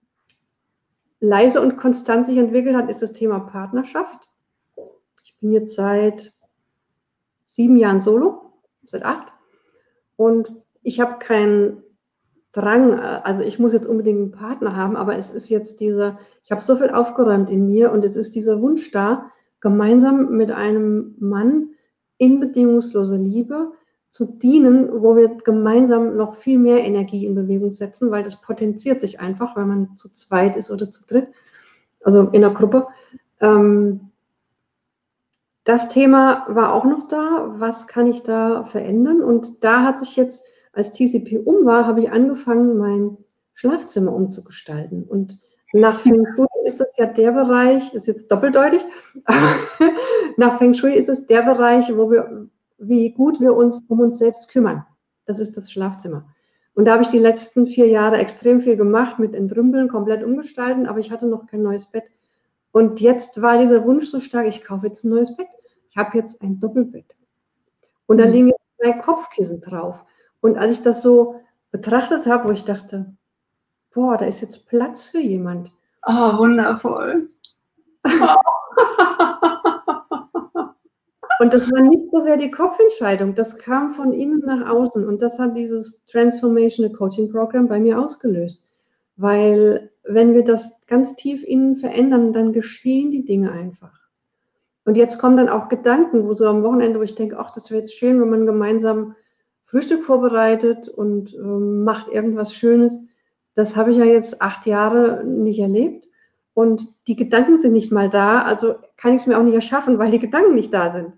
leise 1.20 1.60
und 1.60 1.76
konstant 1.76 2.26
sich 2.26 2.36
entwickelt 2.36 2.76
hat, 2.76 2.90
ist 2.90 3.02
das 3.02 3.12
Thema 3.12 3.40
Partnerschaft. 3.40 4.28
Ich 5.24 5.36
bin 5.40 5.52
jetzt 5.52 5.74
seit 5.74 6.34
sieben 7.44 7.76
Jahren 7.76 8.00
solo, 8.00 8.52
seit 8.84 9.04
acht. 9.04 9.32
Und 10.16 10.59
ich 10.82 11.00
habe 11.00 11.18
keinen 11.18 11.82
Drang, 12.52 12.98
also 12.98 13.42
ich 13.42 13.58
muss 13.58 13.72
jetzt 13.72 13.86
unbedingt 13.86 14.18
einen 14.18 14.30
Partner 14.32 14.74
haben, 14.74 14.96
aber 14.96 15.16
es 15.16 15.30
ist 15.30 15.48
jetzt 15.48 15.78
dieser, 15.78 16.18
ich 16.42 16.50
habe 16.50 16.62
so 16.62 16.76
viel 16.76 16.90
aufgeräumt 16.90 17.48
in 17.48 17.68
mir 17.68 17.92
und 17.92 18.04
es 18.04 18.16
ist 18.16 18.34
dieser 18.34 18.60
Wunsch 18.60 18.90
da, 18.90 19.30
gemeinsam 19.60 20.30
mit 20.30 20.50
einem 20.50 21.14
Mann 21.20 21.70
in 22.18 22.40
bedingungslose 22.40 23.16
Liebe 23.16 23.72
zu 24.08 24.26
dienen, 24.26 25.02
wo 25.02 25.14
wir 25.14 25.28
gemeinsam 25.28 26.16
noch 26.16 26.34
viel 26.36 26.58
mehr 26.58 26.82
Energie 26.82 27.24
in 27.24 27.36
Bewegung 27.36 27.70
setzen, 27.70 28.10
weil 28.10 28.24
das 28.24 28.40
potenziert 28.40 29.00
sich 29.00 29.20
einfach, 29.20 29.54
wenn 29.54 29.68
man 29.68 29.96
zu 29.96 30.12
zweit 30.12 30.56
ist 30.56 30.72
oder 30.72 30.90
zu 30.90 31.06
dritt, 31.06 31.28
also 32.02 32.22
in 32.32 32.44
einer 32.44 32.52
Gruppe. 32.52 32.88
Ähm, 33.40 34.10
das 35.62 35.88
Thema 35.90 36.46
war 36.48 36.72
auch 36.74 36.84
noch 36.84 37.06
da. 37.06 37.54
Was 37.58 37.86
kann 37.86 38.08
ich 38.08 38.24
da 38.24 38.64
verändern? 38.64 39.22
Und 39.22 39.62
da 39.62 39.84
hat 39.84 40.00
sich 40.00 40.16
jetzt 40.16 40.44
als 40.72 40.92
TCP 40.92 41.38
um 41.44 41.64
war, 41.64 41.86
habe 41.86 42.00
ich 42.00 42.10
angefangen, 42.10 42.78
mein 42.78 43.16
Schlafzimmer 43.54 44.12
umzugestalten. 44.12 45.04
Und 45.04 45.38
nach 45.72 46.00
Feng 46.00 46.24
Shui 46.34 46.46
ist 46.64 46.80
es 46.80 46.96
ja 46.96 47.06
der 47.06 47.32
Bereich, 47.32 47.92
ist 47.94 48.06
jetzt 48.06 48.30
doppeldeutig, 48.30 48.82
aber 49.24 49.56
nach 50.36 50.58
Feng 50.58 50.74
Shui 50.74 50.94
ist 50.94 51.08
es 51.08 51.26
der 51.26 51.42
Bereich, 51.42 51.94
wo 51.96 52.10
wir, 52.10 52.48
wie 52.78 53.12
gut 53.12 53.40
wir 53.40 53.54
uns 53.54 53.82
um 53.88 54.00
uns 54.00 54.18
selbst 54.18 54.50
kümmern. 54.50 54.84
Das 55.26 55.38
ist 55.38 55.56
das 55.56 55.70
Schlafzimmer. 55.70 56.26
Und 56.74 56.84
da 56.86 56.92
habe 56.92 57.02
ich 57.02 57.10
die 57.10 57.18
letzten 57.18 57.66
vier 57.66 57.88
Jahre 57.88 58.18
extrem 58.18 58.60
viel 58.60 58.76
gemacht 58.76 59.18
mit 59.18 59.34
Entrümpeln, 59.34 59.88
komplett 59.88 60.24
umgestalten, 60.24 60.86
aber 60.86 61.00
ich 61.00 61.10
hatte 61.10 61.26
noch 61.26 61.46
kein 61.46 61.62
neues 61.62 61.86
Bett. 61.86 62.04
Und 62.72 63.00
jetzt 63.00 63.42
war 63.42 63.58
dieser 63.58 63.84
Wunsch 63.84 64.06
so 64.06 64.20
stark, 64.20 64.46
ich 64.46 64.62
kaufe 64.62 64.86
jetzt 64.86 65.04
ein 65.04 65.10
neues 65.10 65.36
Bett. 65.36 65.48
Ich 65.90 65.96
habe 65.96 66.16
jetzt 66.16 66.40
ein 66.40 66.60
Doppelbett. 66.60 67.16
Und 68.06 68.18
da 68.18 68.26
mhm. 68.26 68.32
liegen 68.32 68.48
jetzt 68.48 68.60
zwei 68.80 68.92
Kopfkissen 68.92 69.60
drauf. 69.60 69.96
Und 70.40 70.56
als 70.58 70.72
ich 70.72 70.82
das 70.82 71.02
so 71.02 71.40
betrachtet 71.70 72.26
habe, 72.26 72.48
wo 72.48 72.52
ich 72.52 72.64
dachte, 72.64 73.14
boah, 73.92 74.16
da 74.16 74.24
ist 74.26 74.40
jetzt 74.40 74.66
Platz 74.66 75.08
für 75.08 75.20
jemand. 75.20 75.72
Oh, 76.06 76.38
wundervoll. 76.38 77.28
und 81.40 81.52
das 81.52 81.70
war 81.70 81.82
nicht 81.82 82.10
so 82.10 82.20
sehr 82.20 82.38
die 82.38 82.50
Kopfentscheidung, 82.50 83.34
das 83.34 83.58
kam 83.58 83.92
von 83.92 84.12
innen 84.14 84.40
nach 84.40 84.68
außen. 84.70 85.06
Und 85.06 85.20
das 85.22 85.38
hat 85.38 85.56
dieses 85.56 86.06
Transformational 86.06 86.92
Coaching 86.92 87.30
Program 87.30 87.68
bei 87.68 87.78
mir 87.78 88.00
ausgelöst. 88.00 88.66
Weil 89.16 89.90
wenn 90.04 90.32
wir 90.34 90.44
das 90.44 90.80
ganz 90.86 91.14
tief 91.14 91.44
innen 91.44 91.76
verändern, 91.76 92.32
dann 92.32 92.52
geschehen 92.52 93.10
die 93.10 93.24
Dinge 93.26 93.52
einfach. 93.52 94.00
Und 94.86 94.96
jetzt 94.96 95.18
kommen 95.18 95.36
dann 95.36 95.50
auch 95.50 95.68
Gedanken, 95.68 96.26
wo 96.26 96.32
so 96.32 96.46
am 96.46 96.62
Wochenende, 96.62 96.98
wo 96.98 97.02
ich 97.02 97.14
denke, 97.14 97.38
ach, 97.38 97.52
das 97.52 97.70
wäre 97.70 97.80
jetzt 97.80 97.94
schön, 97.94 98.20
wenn 98.20 98.30
man 98.30 98.46
gemeinsam 98.46 99.14
Frühstück 99.70 100.02
vorbereitet 100.02 100.88
und 100.88 101.32
ähm, 101.34 101.84
macht 101.84 102.08
irgendwas 102.08 102.52
Schönes. 102.52 103.02
Das 103.54 103.76
habe 103.76 103.92
ich 103.92 103.98
ja 103.98 104.04
jetzt 104.04 104.42
acht 104.42 104.66
Jahre 104.66 105.24
nicht 105.24 105.60
erlebt. 105.60 106.08
Und 106.54 106.94
die 107.06 107.16
Gedanken 107.16 107.56
sind 107.56 107.72
nicht 107.72 107.92
mal 107.92 108.10
da, 108.10 108.42
also 108.42 108.74
kann 108.96 109.14
ich 109.14 109.22
es 109.22 109.26
mir 109.26 109.38
auch 109.38 109.44
nicht 109.44 109.54
erschaffen, 109.54 109.98
weil 109.98 110.10
die 110.10 110.18
Gedanken 110.18 110.54
nicht 110.54 110.74
da 110.74 110.90
sind. 110.90 111.14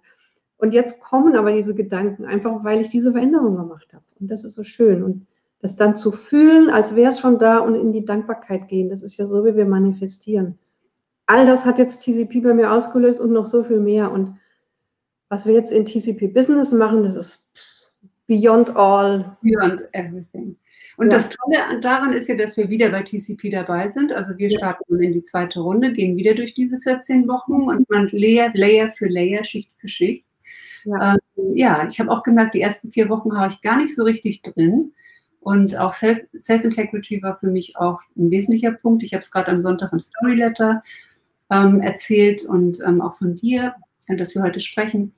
Und 0.59 0.75
jetzt 0.75 1.01
kommen 1.01 1.35
aber 1.35 1.53
diese 1.53 1.75
Gedanken, 1.75 2.27
einfach 2.27 2.63
weil 2.63 2.81
ich 2.81 2.89
diese 2.89 3.13
Veränderung 3.13 3.57
gemacht 3.57 3.89
habe. 3.93 4.05
Und 4.21 4.31
das 4.31 4.45
ist 4.45 4.55
so 4.55 4.63
schön. 4.63 5.03
Und 5.03 5.27
das 5.61 5.77
dann 5.77 5.97
zu 5.97 6.13
fühlen, 6.13 6.69
als 6.69 6.95
wäre 6.95 7.11
es 7.11 7.21
schon 7.21 7.39
da 7.39 7.59
und 7.59 7.75
in 7.75 7.93
die 7.93 8.05
Dankbarkeit 8.05 8.69
gehen, 8.69 8.91
das 8.91 9.03
ist 9.03 9.17
ja 9.17 9.27
so, 9.27 9.45
wie 9.45 9.57
wir 9.57 9.65
manifestieren. 9.65 10.59
All 11.27 11.47
das 11.47 11.65
hat 11.65 11.79
jetzt 11.79 12.05
TCP 12.05 12.43
bei 12.43 12.53
mir 12.53 12.71
ausgelöst 12.71 13.19
und 13.19 13.33
noch 13.33 13.47
so 13.47 13.65
viel 13.65 13.81
mehr. 13.81 14.13
Und 14.13 14.37
was 15.29 15.47
wir 15.47 15.55
jetzt 15.55 15.73
in 15.73 15.87
TCP 15.87 16.29
Business 16.29 16.73
machen, 16.73 17.03
das 17.05 17.15
ist 17.15 17.42
beyond 18.33 18.75
all. 18.77 19.37
Beyond 19.43 19.83
everything. 19.93 20.57
Und 20.97 21.07
ja. 21.07 21.19
das 21.19 21.31
Tolle 21.31 21.81
daran 21.81 22.13
ist 22.13 22.29
ja, 22.29 22.37
dass 22.37 22.57
wir 22.57 22.69
wieder 22.69 22.91
bei 22.91 23.03
TCP 23.03 23.51
dabei 23.51 23.89
sind. 23.89 24.13
Also 24.13 24.37
wir 24.37 24.51
starten 24.51 24.85
nun 24.89 25.03
in 25.03 25.13
die 25.13 25.23
zweite 25.23 25.61
Runde, 25.61 25.93
gehen 25.93 26.17
wieder 26.17 26.35
durch 26.35 26.55
diese 26.55 26.79
14 26.79 27.27
Wochen 27.29 27.63
und 27.63 27.89
man 27.91 28.09
Layer, 28.13 28.51
Layer 28.55 28.91
für 28.91 29.09
Layer, 29.09 29.45
Schicht 29.45 29.71
für 29.77 29.89
Schicht. 29.89 30.25
Ja, 30.85 31.15
ähm, 31.15 31.57
ja 31.57 31.89
ich 31.89 31.99
habe 32.01 32.11
auch 32.11 32.23
gemerkt, 32.23 32.55
die 32.55 32.61
ersten 32.61 32.91
vier 32.91 33.09
Wochen 33.09 33.37
habe 33.37 33.53
ich 33.53 33.61
gar 33.63 33.79
nicht 33.79 33.95
so 33.95 34.05
richtig 34.05 34.43
drin. 34.43 34.93
Und 35.41 35.77
auch 35.77 35.93
Self-Integrity 35.93 37.15
Self 37.15 37.23
war 37.23 37.37
für 37.37 37.49
mich 37.49 37.77
auch 37.77 38.01
ein 38.17 38.31
wesentlicher 38.31 38.73
Punkt. 38.73 39.03
Ich 39.03 39.13
habe 39.13 39.23
es 39.23 39.31
gerade 39.31 39.51
am 39.51 39.61
Sonntag 39.61 39.93
im 39.93 39.99
Storyletter 39.99 40.83
ähm, 41.51 41.81
erzählt 41.81 42.45
und 42.45 42.79
ähm, 42.87 43.01
auch 43.01 43.15
von 43.15 43.35
dir, 43.35 43.75
dass 44.09 44.35
wir 44.35 44.43
heute 44.43 44.61
sprechen. 44.61 45.13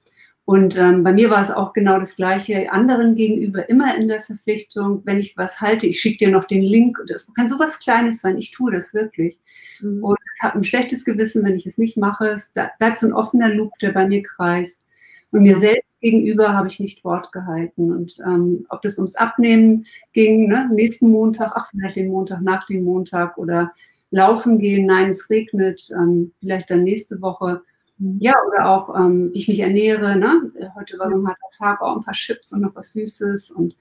Und 0.47 0.77
ähm, 0.77 1.03
bei 1.03 1.13
mir 1.13 1.31
war 1.31 1.41
es 1.41 1.51
auch 1.51 1.73
genau 1.73 1.99
das 1.99 2.17
Gleiche, 2.17 2.71
anderen 2.71 3.15
gegenüber 3.15 3.67
immer 3.71 3.97
in 3.97 4.09
der 4.09 4.21
Verpflichtung, 4.21 5.01
wenn 5.05 5.19
ich 5.19 5.37
was 5.39 5.61
halte, 5.61 5.87
ich 5.87 6.01
schicke 6.01 6.27
dir 6.27 6.31
noch 6.31 6.45
den 6.45 6.63
Link. 6.63 6.99
Das 7.09 7.33
kann 7.33 7.49
so 7.49 7.59
was 7.59 7.79
Kleines 7.79 8.21
sein, 8.21 8.37
ich 8.37 8.51
tue 8.51 8.71
das 8.71 8.93
wirklich. 8.93 9.41
Mhm. 9.81 10.05
Und 10.05 10.19
ich 10.37 10.43
habe 10.43 10.59
ein 10.59 10.65
schlechtes 10.65 11.05
Gewissen, 11.05 11.45
wenn 11.45 11.55
ich 11.55 11.65
es 11.65 11.79
nicht 11.79 11.97
mache. 11.97 12.29
Es 12.29 12.53
bleibt 12.79 12.99
so 12.99 13.07
ein 13.07 13.15
offener 13.15 13.49
Loop, 13.49 13.73
der 13.81 13.93
bei 13.93 14.07
mir 14.07 14.23
kreist. 14.23 14.83
Und 15.31 15.43
mir 15.45 15.57
selbst 15.57 15.99
gegenüber 16.01 16.53
habe 16.53 16.69
ich 16.69 16.79
nicht 16.79 17.03
Wort 17.05 17.33
gehalten. 17.33 17.91
Und 17.91 18.19
ähm, 18.27 18.67
ob 18.69 18.83
das 18.83 18.99
ums 18.99 19.17
Abnehmen 19.17 19.87
ging, 20.13 20.49
ne, 20.49 20.71
nächsten 20.73 21.09
Montag, 21.09 21.53
ach, 21.55 21.71
vielleicht 21.71 21.97
den 21.97 22.09
Montag 22.09 22.43
nach 22.43 22.67
dem 22.67 22.85
Montag 22.85 23.39
oder 23.39 23.73
laufen 24.11 24.59
gehen, 24.59 24.87
nein, 24.87 25.11
es 25.11 25.31
regnet, 25.31 25.89
ähm, 25.91 26.33
vielleicht 26.39 26.71
dann 26.71 26.85
nächste 26.85 27.21
Woche. 27.23 27.63
Ja, 27.99 28.35
oder 28.49 28.69
auch, 28.69 28.95
ähm, 28.99 29.31
wie 29.33 29.39
ich 29.39 29.49
mich 29.49 29.61
ernähre. 29.61 30.17
Ne? 30.17 30.51
Heute 30.75 30.99
war 30.99 31.11
so 31.11 31.17
ein 31.17 31.27
harter 31.27 31.57
Tag, 31.57 31.81
auch 31.81 31.97
ein 31.97 32.03
paar 32.03 32.15
Chips 32.15 32.53
und 32.53 32.63
noch 32.63 32.75
was 32.75 32.93
Süßes. 32.93 33.51
Und 33.53 33.77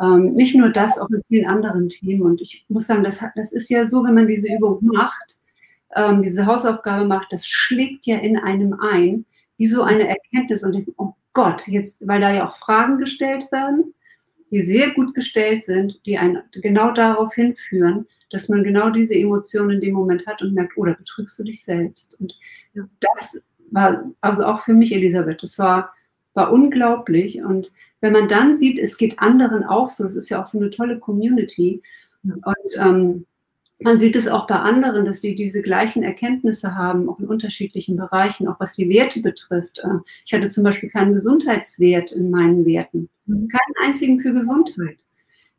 ähm, 0.00 0.34
nicht 0.34 0.54
nur 0.54 0.68
das, 0.68 0.98
auch 0.98 1.08
mit 1.08 1.24
vielen 1.28 1.46
anderen 1.46 1.88
Themen. 1.88 2.22
Und 2.22 2.40
ich 2.42 2.66
muss 2.68 2.86
sagen, 2.86 3.02
das, 3.02 3.20
das 3.34 3.52
ist 3.52 3.70
ja 3.70 3.84
so, 3.84 4.04
wenn 4.04 4.14
man 4.14 4.26
diese 4.26 4.52
Übung 4.54 4.78
macht, 4.82 5.38
ähm, 5.94 6.20
diese 6.20 6.44
Hausaufgabe 6.44 7.06
macht, 7.06 7.32
das 7.32 7.46
schlägt 7.46 8.06
ja 8.06 8.18
in 8.18 8.38
einem 8.38 8.74
ein, 8.74 9.24
wie 9.56 9.66
so 9.66 9.82
eine 9.82 10.06
Erkenntnis. 10.06 10.62
Und 10.62 10.76
ich, 10.76 10.86
oh 10.98 11.14
Gott, 11.32 11.66
jetzt, 11.66 12.06
weil 12.06 12.20
da 12.20 12.32
ja 12.32 12.46
auch 12.46 12.56
Fragen 12.56 12.98
gestellt 12.98 13.50
werden, 13.52 13.94
die 14.50 14.62
sehr 14.62 14.90
gut 14.90 15.14
gestellt 15.14 15.64
sind, 15.64 16.04
die 16.06 16.18
einen 16.18 16.42
genau 16.52 16.92
darauf 16.92 17.34
hinführen, 17.34 18.06
dass 18.30 18.48
man 18.48 18.62
genau 18.62 18.90
diese 18.90 19.14
Emotionen 19.14 19.72
in 19.72 19.80
dem 19.80 19.94
Moment 19.94 20.26
hat 20.26 20.42
und 20.42 20.54
merkt, 20.54 20.76
oder 20.76 20.92
oh, 20.92 20.98
betrügst 20.98 21.38
du 21.38 21.44
dich 21.44 21.64
selbst. 21.64 22.20
Und 22.20 22.38
das 23.00 23.40
war 23.70 24.10
also 24.20 24.44
auch 24.44 24.60
für 24.60 24.74
mich, 24.74 24.92
Elisabeth, 24.92 25.42
das 25.42 25.58
war, 25.58 25.92
war 26.34 26.52
unglaublich. 26.52 27.42
Und 27.42 27.72
wenn 28.00 28.12
man 28.12 28.28
dann 28.28 28.54
sieht, 28.54 28.78
es 28.78 28.96
geht 28.98 29.18
anderen 29.18 29.64
auch 29.64 29.88
so, 29.88 30.04
es 30.04 30.16
ist 30.16 30.28
ja 30.28 30.40
auch 30.40 30.46
so 30.46 30.58
eine 30.58 30.70
tolle 30.70 30.98
Community. 30.98 31.82
Und 32.22 32.76
ähm, 32.76 33.26
man 33.80 33.98
sieht 33.98 34.16
es 34.16 34.28
auch 34.28 34.46
bei 34.46 34.56
anderen, 34.56 35.04
dass 35.04 35.20
die 35.20 35.34
diese 35.34 35.60
gleichen 35.60 36.02
Erkenntnisse 36.02 36.74
haben, 36.74 37.08
auch 37.08 37.20
in 37.20 37.26
unterschiedlichen 37.26 37.96
Bereichen, 37.96 38.48
auch 38.48 38.58
was 38.58 38.74
die 38.74 38.88
Werte 38.88 39.20
betrifft. 39.20 39.80
Äh, 39.80 39.98
ich 40.24 40.32
hatte 40.32 40.48
zum 40.48 40.64
Beispiel 40.64 40.88
keinen 40.88 41.12
Gesundheitswert 41.12 42.12
in 42.12 42.30
meinen 42.30 42.64
Werten, 42.64 43.08
mhm. 43.26 43.48
keinen 43.48 43.88
einzigen 43.88 44.18
für 44.20 44.32
Gesundheit. 44.32 44.98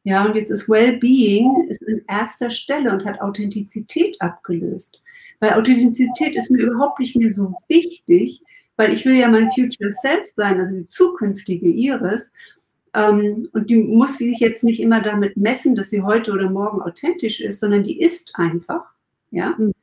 Ja, 0.03 0.26
und 0.26 0.36
jetzt 0.36 0.51
ist 0.51 0.70
Wellbeing 0.70 1.68
ist 1.70 1.86
an 1.86 2.01
erster 2.07 2.49
Stelle 2.49 2.93
und 2.93 3.03
hat 3.03 3.20
Authentizität 3.20 4.15
abgelöst. 4.22 5.01
Weil 5.41 5.53
Authentizität 5.53 6.34
ist 6.36 6.49
mir 6.49 6.63
überhaupt 6.65 6.99
nicht 6.99 7.18
mehr 7.18 7.32
so 7.32 7.53
wichtig, 7.68 8.41
weil 8.78 8.93
ich 8.93 9.05
will 9.05 9.15
ja 9.15 9.28
mein 9.28 9.51
Future 9.51 9.91
Self 9.91 10.26
sein, 10.26 10.59
also 10.59 10.76
die 10.76 10.86
zukünftige 10.86 11.68
Iris. 11.68 12.32
Ähm, 12.93 13.47
und 13.53 13.69
die 13.69 13.77
muss 13.77 14.17
sich 14.17 14.39
jetzt 14.39 14.63
nicht 14.63 14.79
immer 14.79 15.01
damit 15.01 15.38
messen, 15.38 15.75
dass 15.75 15.89
sie 15.89 16.01
heute 16.01 16.31
oder 16.31 16.49
morgen 16.49 16.81
authentisch 16.81 17.41
ist, 17.41 17.59
sondern 17.59 17.83
die 17.83 18.01
ist 18.01 18.31
einfach. 18.35 18.93
Ja, 19.31 19.55
mhm. 19.57 19.73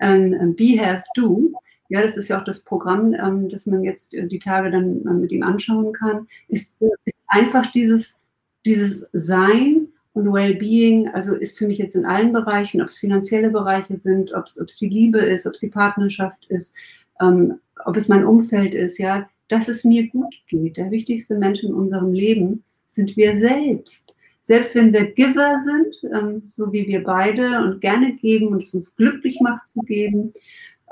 ähm, 0.00 0.54
Be, 0.56 0.78
Have, 0.80 1.04
Do. 1.14 1.52
Ja, 1.88 2.02
das 2.02 2.16
ist 2.16 2.28
ja 2.28 2.40
auch 2.40 2.44
das 2.44 2.60
Programm, 2.60 3.14
ähm, 3.14 3.48
das 3.48 3.66
man 3.66 3.82
jetzt 3.82 4.12
die 4.12 4.38
Tage 4.38 4.70
dann 4.70 5.02
mit 5.20 5.32
ihm 5.32 5.42
anschauen 5.42 5.92
kann, 5.92 6.28
ist, 6.48 6.74
ist 6.80 7.16
einfach 7.26 7.70
dieses 7.72 8.20
dieses 8.64 9.06
Sein 9.12 9.88
und 10.12 10.32
Wellbeing, 10.32 11.08
also 11.08 11.34
ist 11.34 11.58
für 11.58 11.66
mich 11.66 11.78
jetzt 11.78 11.94
in 11.94 12.04
allen 12.04 12.32
Bereichen, 12.32 12.80
ob 12.82 12.88
es 12.88 12.98
finanzielle 12.98 13.50
Bereiche 13.50 13.96
sind, 13.98 14.32
ob 14.34 14.46
es 14.46 14.76
die 14.76 14.88
Liebe 14.88 15.18
ist, 15.18 15.46
ob 15.46 15.54
es 15.54 15.60
die 15.60 15.68
Partnerschaft 15.68 16.46
ist, 16.48 16.74
ähm, 17.20 17.60
ob 17.84 17.96
es 17.96 18.08
mein 18.08 18.24
Umfeld 18.24 18.74
ist, 18.74 18.98
ja, 18.98 19.28
dass 19.50 19.68
es 19.68 19.84
mir 19.84 20.08
gut 20.08 20.34
geht. 20.46 20.76
Der 20.76 20.90
wichtigste 20.90 21.36
Mensch 21.36 21.62
in 21.62 21.74
unserem 21.74 22.12
Leben 22.12 22.64
sind 22.86 23.16
wir 23.16 23.36
selbst. 23.36 24.14
Selbst 24.42 24.74
wenn 24.74 24.92
wir 24.92 25.12
Giver 25.12 25.60
sind, 25.60 26.14
ähm, 26.14 26.40
so 26.40 26.72
wie 26.72 26.86
wir 26.86 27.04
beide 27.04 27.62
und 27.62 27.80
gerne 27.80 28.14
geben 28.16 28.48
und 28.48 28.62
es 28.62 28.72
uns 28.74 28.96
glücklich 28.96 29.40
macht 29.40 29.66
zu 29.66 29.80
geben, 29.80 30.32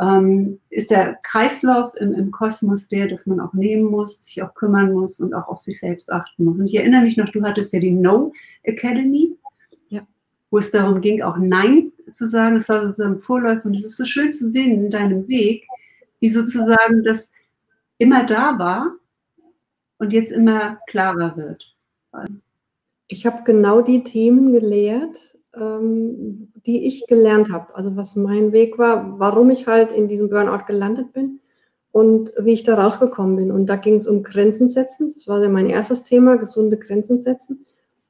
ähm, 0.00 0.60
ist 0.70 0.90
der 0.90 1.18
Kreislauf 1.22 1.94
im, 1.96 2.12
im, 2.14 2.30
Kosmos 2.30 2.88
der, 2.88 3.08
dass 3.08 3.26
man 3.26 3.40
auch 3.40 3.54
nehmen 3.54 3.84
muss, 3.84 4.22
sich 4.22 4.42
auch 4.42 4.54
kümmern 4.54 4.92
muss 4.92 5.18
und 5.18 5.34
auch 5.34 5.48
auf 5.48 5.60
sich 5.60 5.78
selbst 5.80 6.10
achten 6.10 6.44
muss. 6.44 6.58
Und 6.58 6.66
ich 6.66 6.76
erinnere 6.76 7.02
mich 7.02 7.16
noch, 7.16 7.30
du 7.30 7.42
hattest 7.42 7.72
ja 7.72 7.80
die 7.80 7.90
No 7.90 8.32
Academy, 8.64 9.36
ja. 9.88 10.06
wo 10.50 10.58
es 10.58 10.70
darum 10.70 11.00
ging, 11.00 11.22
auch 11.22 11.38
Nein 11.38 11.92
zu 12.10 12.26
sagen. 12.26 12.56
Das 12.56 12.68
war 12.68 12.82
sozusagen 12.82 13.18
Vorläufer 13.18 13.66
und 13.66 13.74
es 13.74 13.84
ist 13.84 13.96
so 13.96 14.04
schön 14.04 14.32
zu 14.32 14.48
sehen 14.48 14.84
in 14.84 14.90
deinem 14.90 15.26
Weg, 15.28 15.64
wie 16.20 16.28
sozusagen 16.28 17.02
das 17.04 17.30
immer 17.98 18.24
da 18.24 18.58
war 18.58 18.94
und 19.98 20.12
jetzt 20.12 20.32
immer 20.32 20.78
klarer 20.86 21.36
wird. 21.36 21.76
Ich 23.08 23.26
habe 23.26 23.42
genau 23.44 23.80
die 23.80 24.04
Themen 24.04 24.52
gelehrt, 24.52 25.38
ähm, 25.54 26.52
die 26.66 26.86
ich 26.86 27.06
gelernt 27.06 27.50
habe. 27.50 27.74
Also 27.74 27.96
was 27.96 28.16
mein 28.16 28.52
Weg 28.52 28.78
war, 28.78 29.18
warum 29.18 29.50
ich 29.50 29.66
halt 29.66 29.92
in 29.92 30.08
diesem 30.08 30.28
Burnout 30.28 30.66
gelandet 30.66 31.12
bin 31.12 31.40
und 31.90 32.32
wie 32.38 32.52
ich 32.52 32.64
da 32.64 32.74
rausgekommen 32.74 33.36
bin. 33.36 33.50
Und 33.50 33.66
da 33.66 33.76
ging 33.76 33.96
es 33.96 34.06
um 34.06 34.22
Grenzen 34.22 34.68
setzen. 34.68 35.10
Das 35.12 35.26
war 35.26 35.42
ja 35.42 35.48
mein 35.48 35.68
erstes 35.68 36.04
Thema, 36.04 36.36
gesunde 36.36 36.76
Grenzen 36.76 37.18
setzen. 37.18 37.66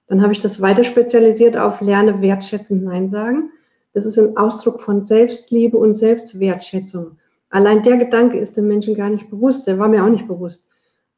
Dann 0.08 0.22
habe 0.22 0.32
ich 0.32 0.40
das 0.40 0.60
weiter 0.60 0.84
spezialisiert 0.84 1.56
auf 1.56 1.80
Lerne, 1.80 2.20
wertschätzen, 2.20 2.82
Nein 2.82 3.08
sagen. 3.08 3.50
Das 3.94 4.06
ist 4.06 4.18
ein 4.18 4.36
Ausdruck 4.36 4.80
von 4.80 5.02
Selbstliebe 5.02 5.76
und 5.76 5.94
Selbstwertschätzung. 5.94 7.18
Allein 7.50 7.82
der 7.82 7.96
Gedanke 7.96 8.38
ist 8.38 8.56
dem 8.56 8.68
Menschen 8.68 8.94
gar 8.94 9.08
nicht 9.08 9.30
bewusst, 9.30 9.66
der 9.66 9.78
war 9.78 9.88
mir 9.88 10.04
auch 10.04 10.10
nicht 10.10 10.28
bewusst. 10.28 10.68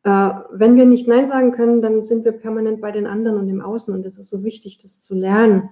Äh, 0.05 0.31
wenn 0.51 0.77
wir 0.77 0.87
nicht 0.87 1.09
Nein 1.09 1.27
sagen 1.27 1.53
können, 1.53 1.83
dann 1.83 2.03
sind 2.03 2.25
wir 2.25 2.33
permanent 2.33 2.81
bei 2.81 2.93
den 2.93 3.07
anderen 3.07 3.39
und 3.39 3.49
im 3.49 3.61
Außen 3.61 3.93
und 3.93 4.07
es 4.07 4.19
ist 4.19 4.31
so 4.31 4.45
wichtig, 4.45 4.79
das 4.79 5.01
zu 5.01 5.15
lernen. 5.15 5.71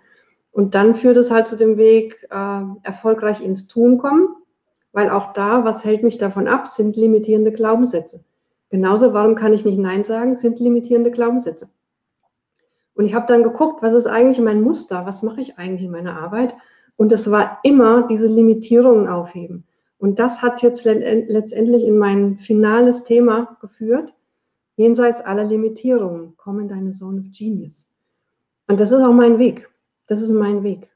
Und 0.51 0.75
dann 0.75 0.95
führt 0.95 1.17
es 1.17 1.31
halt 1.31 1.47
zu 1.47 1.57
dem 1.57 1.77
Weg, 1.77 2.27
äh, 2.31 2.63
erfolgreich 2.83 3.41
ins 3.41 3.69
Tun 3.69 3.99
kommen, 3.99 4.29
weil 4.93 5.11
auch 5.11 5.33
da, 5.33 5.65
was 5.65 5.85
hält 5.85 6.03
mich 6.03 6.19
davon 6.19 6.49
ab, 6.49 6.69
sind 6.69 6.97
limitierende 6.97 7.53
Glaubenssätze. 7.53 8.25
Genauso, 8.71 9.13
warum 9.15 9.35
kann 9.35 9.53
ich 9.53 9.65
nicht 9.65 9.79
Nein 9.79 10.05
sagen, 10.05 10.37
sind 10.37 10.59
limitierende 10.59 11.11
Glaubenssätze. 11.11 11.71
Und 12.95 13.07
ich 13.07 13.15
habe 13.15 13.29
dann 13.29 13.45
geguckt, 13.45 13.81
was 13.81 13.95
ist 13.95 14.09
eigentlich 14.09 14.41
mein 14.41 14.61
Muster, 14.61 15.07
was 15.07 15.23
mache 15.23 15.41
ich 15.41 15.57
eigentlich 15.57 15.85
in 15.85 15.93
meiner 15.93 16.21
Arbeit? 16.21 16.55
Und 16.97 17.13
es 17.13 17.31
war 17.31 17.61
immer 17.63 18.09
diese 18.09 18.27
Limitierungen 18.27 19.07
aufheben. 19.07 19.68
Und 19.99 20.19
das 20.19 20.43
hat 20.43 20.63
jetzt 20.63 20.85
letztendlich 20.85 21.85
in 21.85 21.99
mein 21.99 22.39
finales 22.39 23.05
Thema 23.05 23.57
geführt. 23.61 24.15
Jenseits 24.77 25.21
aller 25.21 25.45
Limitierungen, 25.45 26.35
komm 26.37 26.61
in 26.61 26.69
deine 26.69 26.93
Zone 26.93 27.21
of 27.21 27.27
Genius. 27.37 27.89
Und 28.69 28.79
das 28.79 28.93
ist 28.93 29.03
auch 29.03 29.13
mein 29.13 29.39
Weg. 29.39 29.69
Das 30.07 30.23
ist 30.23 30.31
mein 30.31 30.63
Weg. 30.63 30.89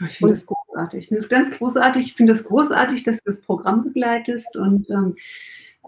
Ich 0.00 0.16
finde 0.16 0.32
das 0.32 0.46
großartig. 0.46 0.98
Ich 1.00 1.08
finde 1.08 1.20
es 1.20 1.28
ganz 1.28 1.50
großartig. 1.50 2.04
Ich 2.06 2.14
finde 2.14 2.32
es 2.32 2.44
großartig, 2.44 3.02
dass 3.02 3.18
du 3.18 3.24
das 3.26 3.40
Programm 3.42 3.84
begleitest. 3.84 4.56
Und 4.56 4.88
ähm, 4.88 5.14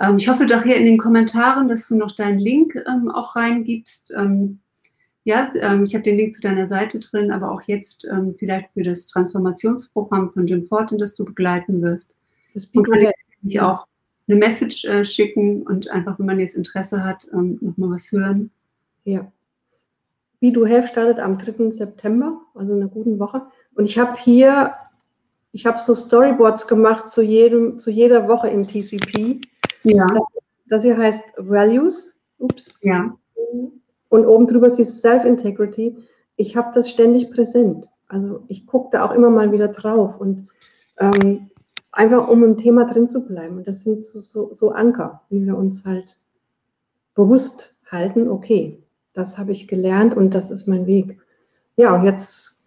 ähm, 0.00 0.16
ich 0.16 0.28
hoffe 0.28 0.44
doch 0.44 0.62
hier 0.62 0.76
in 0.76 0.84
den 0.84 0.98
Kommentaren, 0.98 1.68
dass 1.68 1.88
du 1.88 1.96
noch 1.96 2.14
deinen 2.14 2.38
Link 2.38 2.76
ähm, 2.86 3.10
auch 3.10 3.36
reingibst. 3.36 4.12
Ähm, 4.16 4.60
ja, 5.24 5.50
ähm, 5.54 5.84
ich 5.84 5.94
habe 5.94 6.02
den 6.02 6.16
Link 6.16 6.34
zu 6.34 6.42
deiner 6.42 6.66
Seite 6.66 7.00
drin, 7.00 7.30
aber 7.30 7.50
auch 7.50 7.62
jetzt 7.62 8.06
ähm, 8.10 8.34
vielleicht 8.38 8.72
für 8.72 8.82
das 8.82 9.06
Transformationsprogramm 9.06 10.28
von 10.28 10.46
Jim 10.46 10.62
Fortin, 10.62 10.98
das 10.98 11.14
du 11.14 11.24
begleiten 11.24 11.80
wirst. 11.80 12.14
Das 12.54 12.70
kann 12.72 13.10
ich 13.46 13.60
auch 13.60 13.86
eine 14.26 14.36
Message 14.36 14.84
äh, 14.84 15.04
schicken 15.04 15.62
und 15.62 15.88
einfach, 15.90 16.18
wenn 16.18 16.26
man 16.26 16.40
jetzt 16.40 16.54
Interesse 16.54 17.04
hat, 17.04 17.26
ähm, 17.32 17.58
nochmal 17.60 17.90
was 17.90 18.10
hören. 18.10 18.50
Ja. 19.04 19.30
Wie 20.40 20.52
du 20.52 20.64
Helf 20.64 20.88
startet 20.88 21.20
am 21.20 21.38
3. 21.38 21.70
September, 21.70 22.40
also 22.54 22.72
in 22.72 22.80
einer 22.80 22.90
guten 22.90 23.18
Woche. 23.18 23.42
Und 23.74 23.84
ich 23.84 23.98
habe 23.98 24.18
hier, 24.18 24.74
ich 25.52 25.66
habe 25.66 25.80
so 25.80 25.94
Storyboards 25.94 26.66
gemacht 26.66 27.10
zu, 27.10 27.22
jedem, 27.22 27.78
zu 27.78 27.90
jeder 27.90 28.28
Woche 28.28 28.48
in 28.48 28.66
TCP. 28.66 29.40
Ja. 29.82 30.06
Das, 30.06 30.22
das 30.66 30.82
hier 30.84 30.96
heißt 30.96 31.34
Values. 31.36 32.16
Ups. 32.38 32.80
Ja. 32.82 33.16
Und 34.08 34.26
oben 34.26 34.46
drüber 34.46 34.66
ist 34.66 35.00
Self-Integrity. 35.00 35.96
Ich 36.36 36.56
habe 36.56 36.70
das 36.74 36.90
ständig 36.90 37.30
präsent. 37.30 37.88
Also 38.08 38.44
ich 38.48 38.66
gucke 38.66 38.90
da 38.92 39.04
auch 39.04 39.12
immer 39.12 39.30
mal 39.30 39.52
wieder 39.52 39.68
drauf 39.68 40.20
und 40.20 40.48
ähm, 40.98 41.50
einfach 41.96 42.28
um 42.28 42.44
im 42.44 42.56
Thema 42.56 42.84
drin 42.86 43.08
zu 43.08 43.26
bleiben. 43.26 43.56
Und 43.58 43.68
das 43.68 43.82
sind 43.82 44.02
so, 44.02 44.20
so, 44.20 44.52
so 44.52 44.72
Anker, 44.72 45.22
wie 45.30 45.44
wir 45.46 45.56
uns 45.56 45.84
halt 45.84 46.18
bewusst 47.14 47.76
halten, 47.90 48.28
okay, 48.28 48.82
das 49.12 49.38
habe 49.38 49.52
ich 49.52 49.68
gelernt 49.68 50.16
und 50.16 50.34
das 50.34 50.50
ist 50.50 50.66
mein 50.66 50.86
Weg. 50.86 51.18
ja, 51.76 51.94
und 51.94 52.04
jetzt 52.04 52.62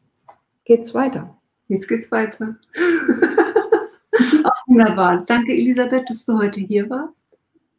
geht's 0.65 0.93
weiter. 0.93 1.37
Jetzt 1.67 1.87
geht's 1.87 2.11
weiter. 2.11 2.55
Ach, 4.43 4.67
wunderbar. 4.67 5.23
Danke, 5.25 5.51
Elisabeth, 5.51 6.09
dass 6.09 6.25
du 6.25 6.37
heute 6.37 6.61
hier 6.61 6.89
warst. 6.89 7.27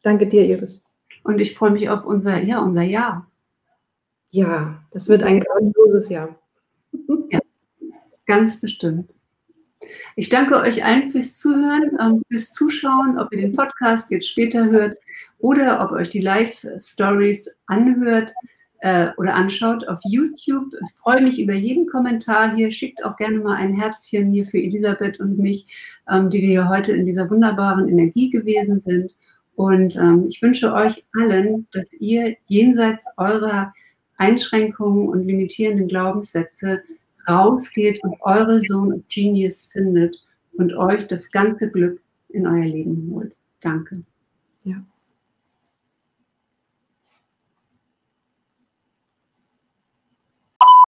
Danke 0.03 0.27
dir, 0.27 0.45
Iris. 0.45 0.83
Und 1.23 1.41
ich 1.41 1.55
freue 1.55 1.71
mich 1.71 1.89
auf 1.89 2.05
unser, 2.05 2.37
ja, 2.41 2.59
unser 2.59 2.83
Jahr. 2.83 3.27
Ja, 4.29 4.83
das 4.91 5.09
wird 5.09 5.23
ein 5.23 5.39
grandioses 5.39 6.09
Jahr. 6.09 6.35
Ja, 7.29 7.39
ganz 8.25 8.61
bestimmt. 8.61 9.13
Ich 10.15 10.29
danke 10.29 10.57
euch 10.57 10.83
allen 10.83 11.09
fürs 11.09 11.37
Zuhören, 11.37 11.97
ähm, 11.99 12.21
fürs 12.29 12.51
Zuschauen, 12.51 13.17
ob 13.17 13.33
ihr 13.33 13.41
den 13.41 13.53
Podcast 13.53 14.11
jetzt 14.11 14.27
später 14.27 14.65
hört 14.65 14.97
oder 15.39 15.81
ob 15.81 15.91
ihr 15.91 15.97
euch 16.01 16.09
die 16.09 16.19
Live-Stories 16.19 17.49
anhört 17.67 18.33
äh, 18.79 19.09
oder 19.17 19.35
anschaut 19.35 19.87
auf 19.87 19.99
YouTube. 20.03 20.73
Ich 20.85 20.93
freue 20.95 21.21
mich 21.21 21.39
über 21.39 21.53
jeden 21.53 21.87
Kommentar 21.87 22.55
hier. 22.55 22.71
Schickt 22.71 23.03
auch 23.05 23.15
gerne 23.15 23.39
mal 23.39 23.55
ein 23.55 23.73
Herzchen 23.73 24.29
hier 24.31 24.45
für 24.45 24.57
Elisabeth 24.57 25.19
und 25.19 25.37
mich, 25.39 25.65
ähm, 26.09 26.29
die 26.29 26.41
wir 26.41 26.49
hier 26.49 26.69
heute 26.69 26.91
in 26.91 27.05
dieser 27.05 27.29
wunderbaren 27.29 27.87
Energie 27.87 28.29
gewesen 28.29 28.79
sind. 28.79 29.15
Und 29.55 29.95
ähm, 29.95 30.25
ich 30.27 30.41
wünsche 30.41 30.73
euch 30.73 31.05
allen, 31.17 31.67
dass 31.71 31.93
ihr 31.93 32.35
jenseits 32.47 33.05
eurer 33.17 33.73
Einschränkungen 34.17 35.07
und 35.07 35.25
limitierenden 35.25 35.87
Glaubenssätze 35.87 36.81
rausgeht 37.27 38.03
und 38.03 38.15
eure 38.21 38.59
Zone 38.59 38.95
of 38.95 39.01
Genius 39.09 39.65
findet 39.65 40.21
und 40.53 40.73
euch 40.73 41.07
das 41.07 41.31
ganze 41.31 41.69
Glück 41.69 42.01
in 42.29 42.45
euer 42.45 42.65
Leben 42.65 43.09
holt. 43.11 43.37
Danke. 43.61 44.03
Ja. 44.63 44.83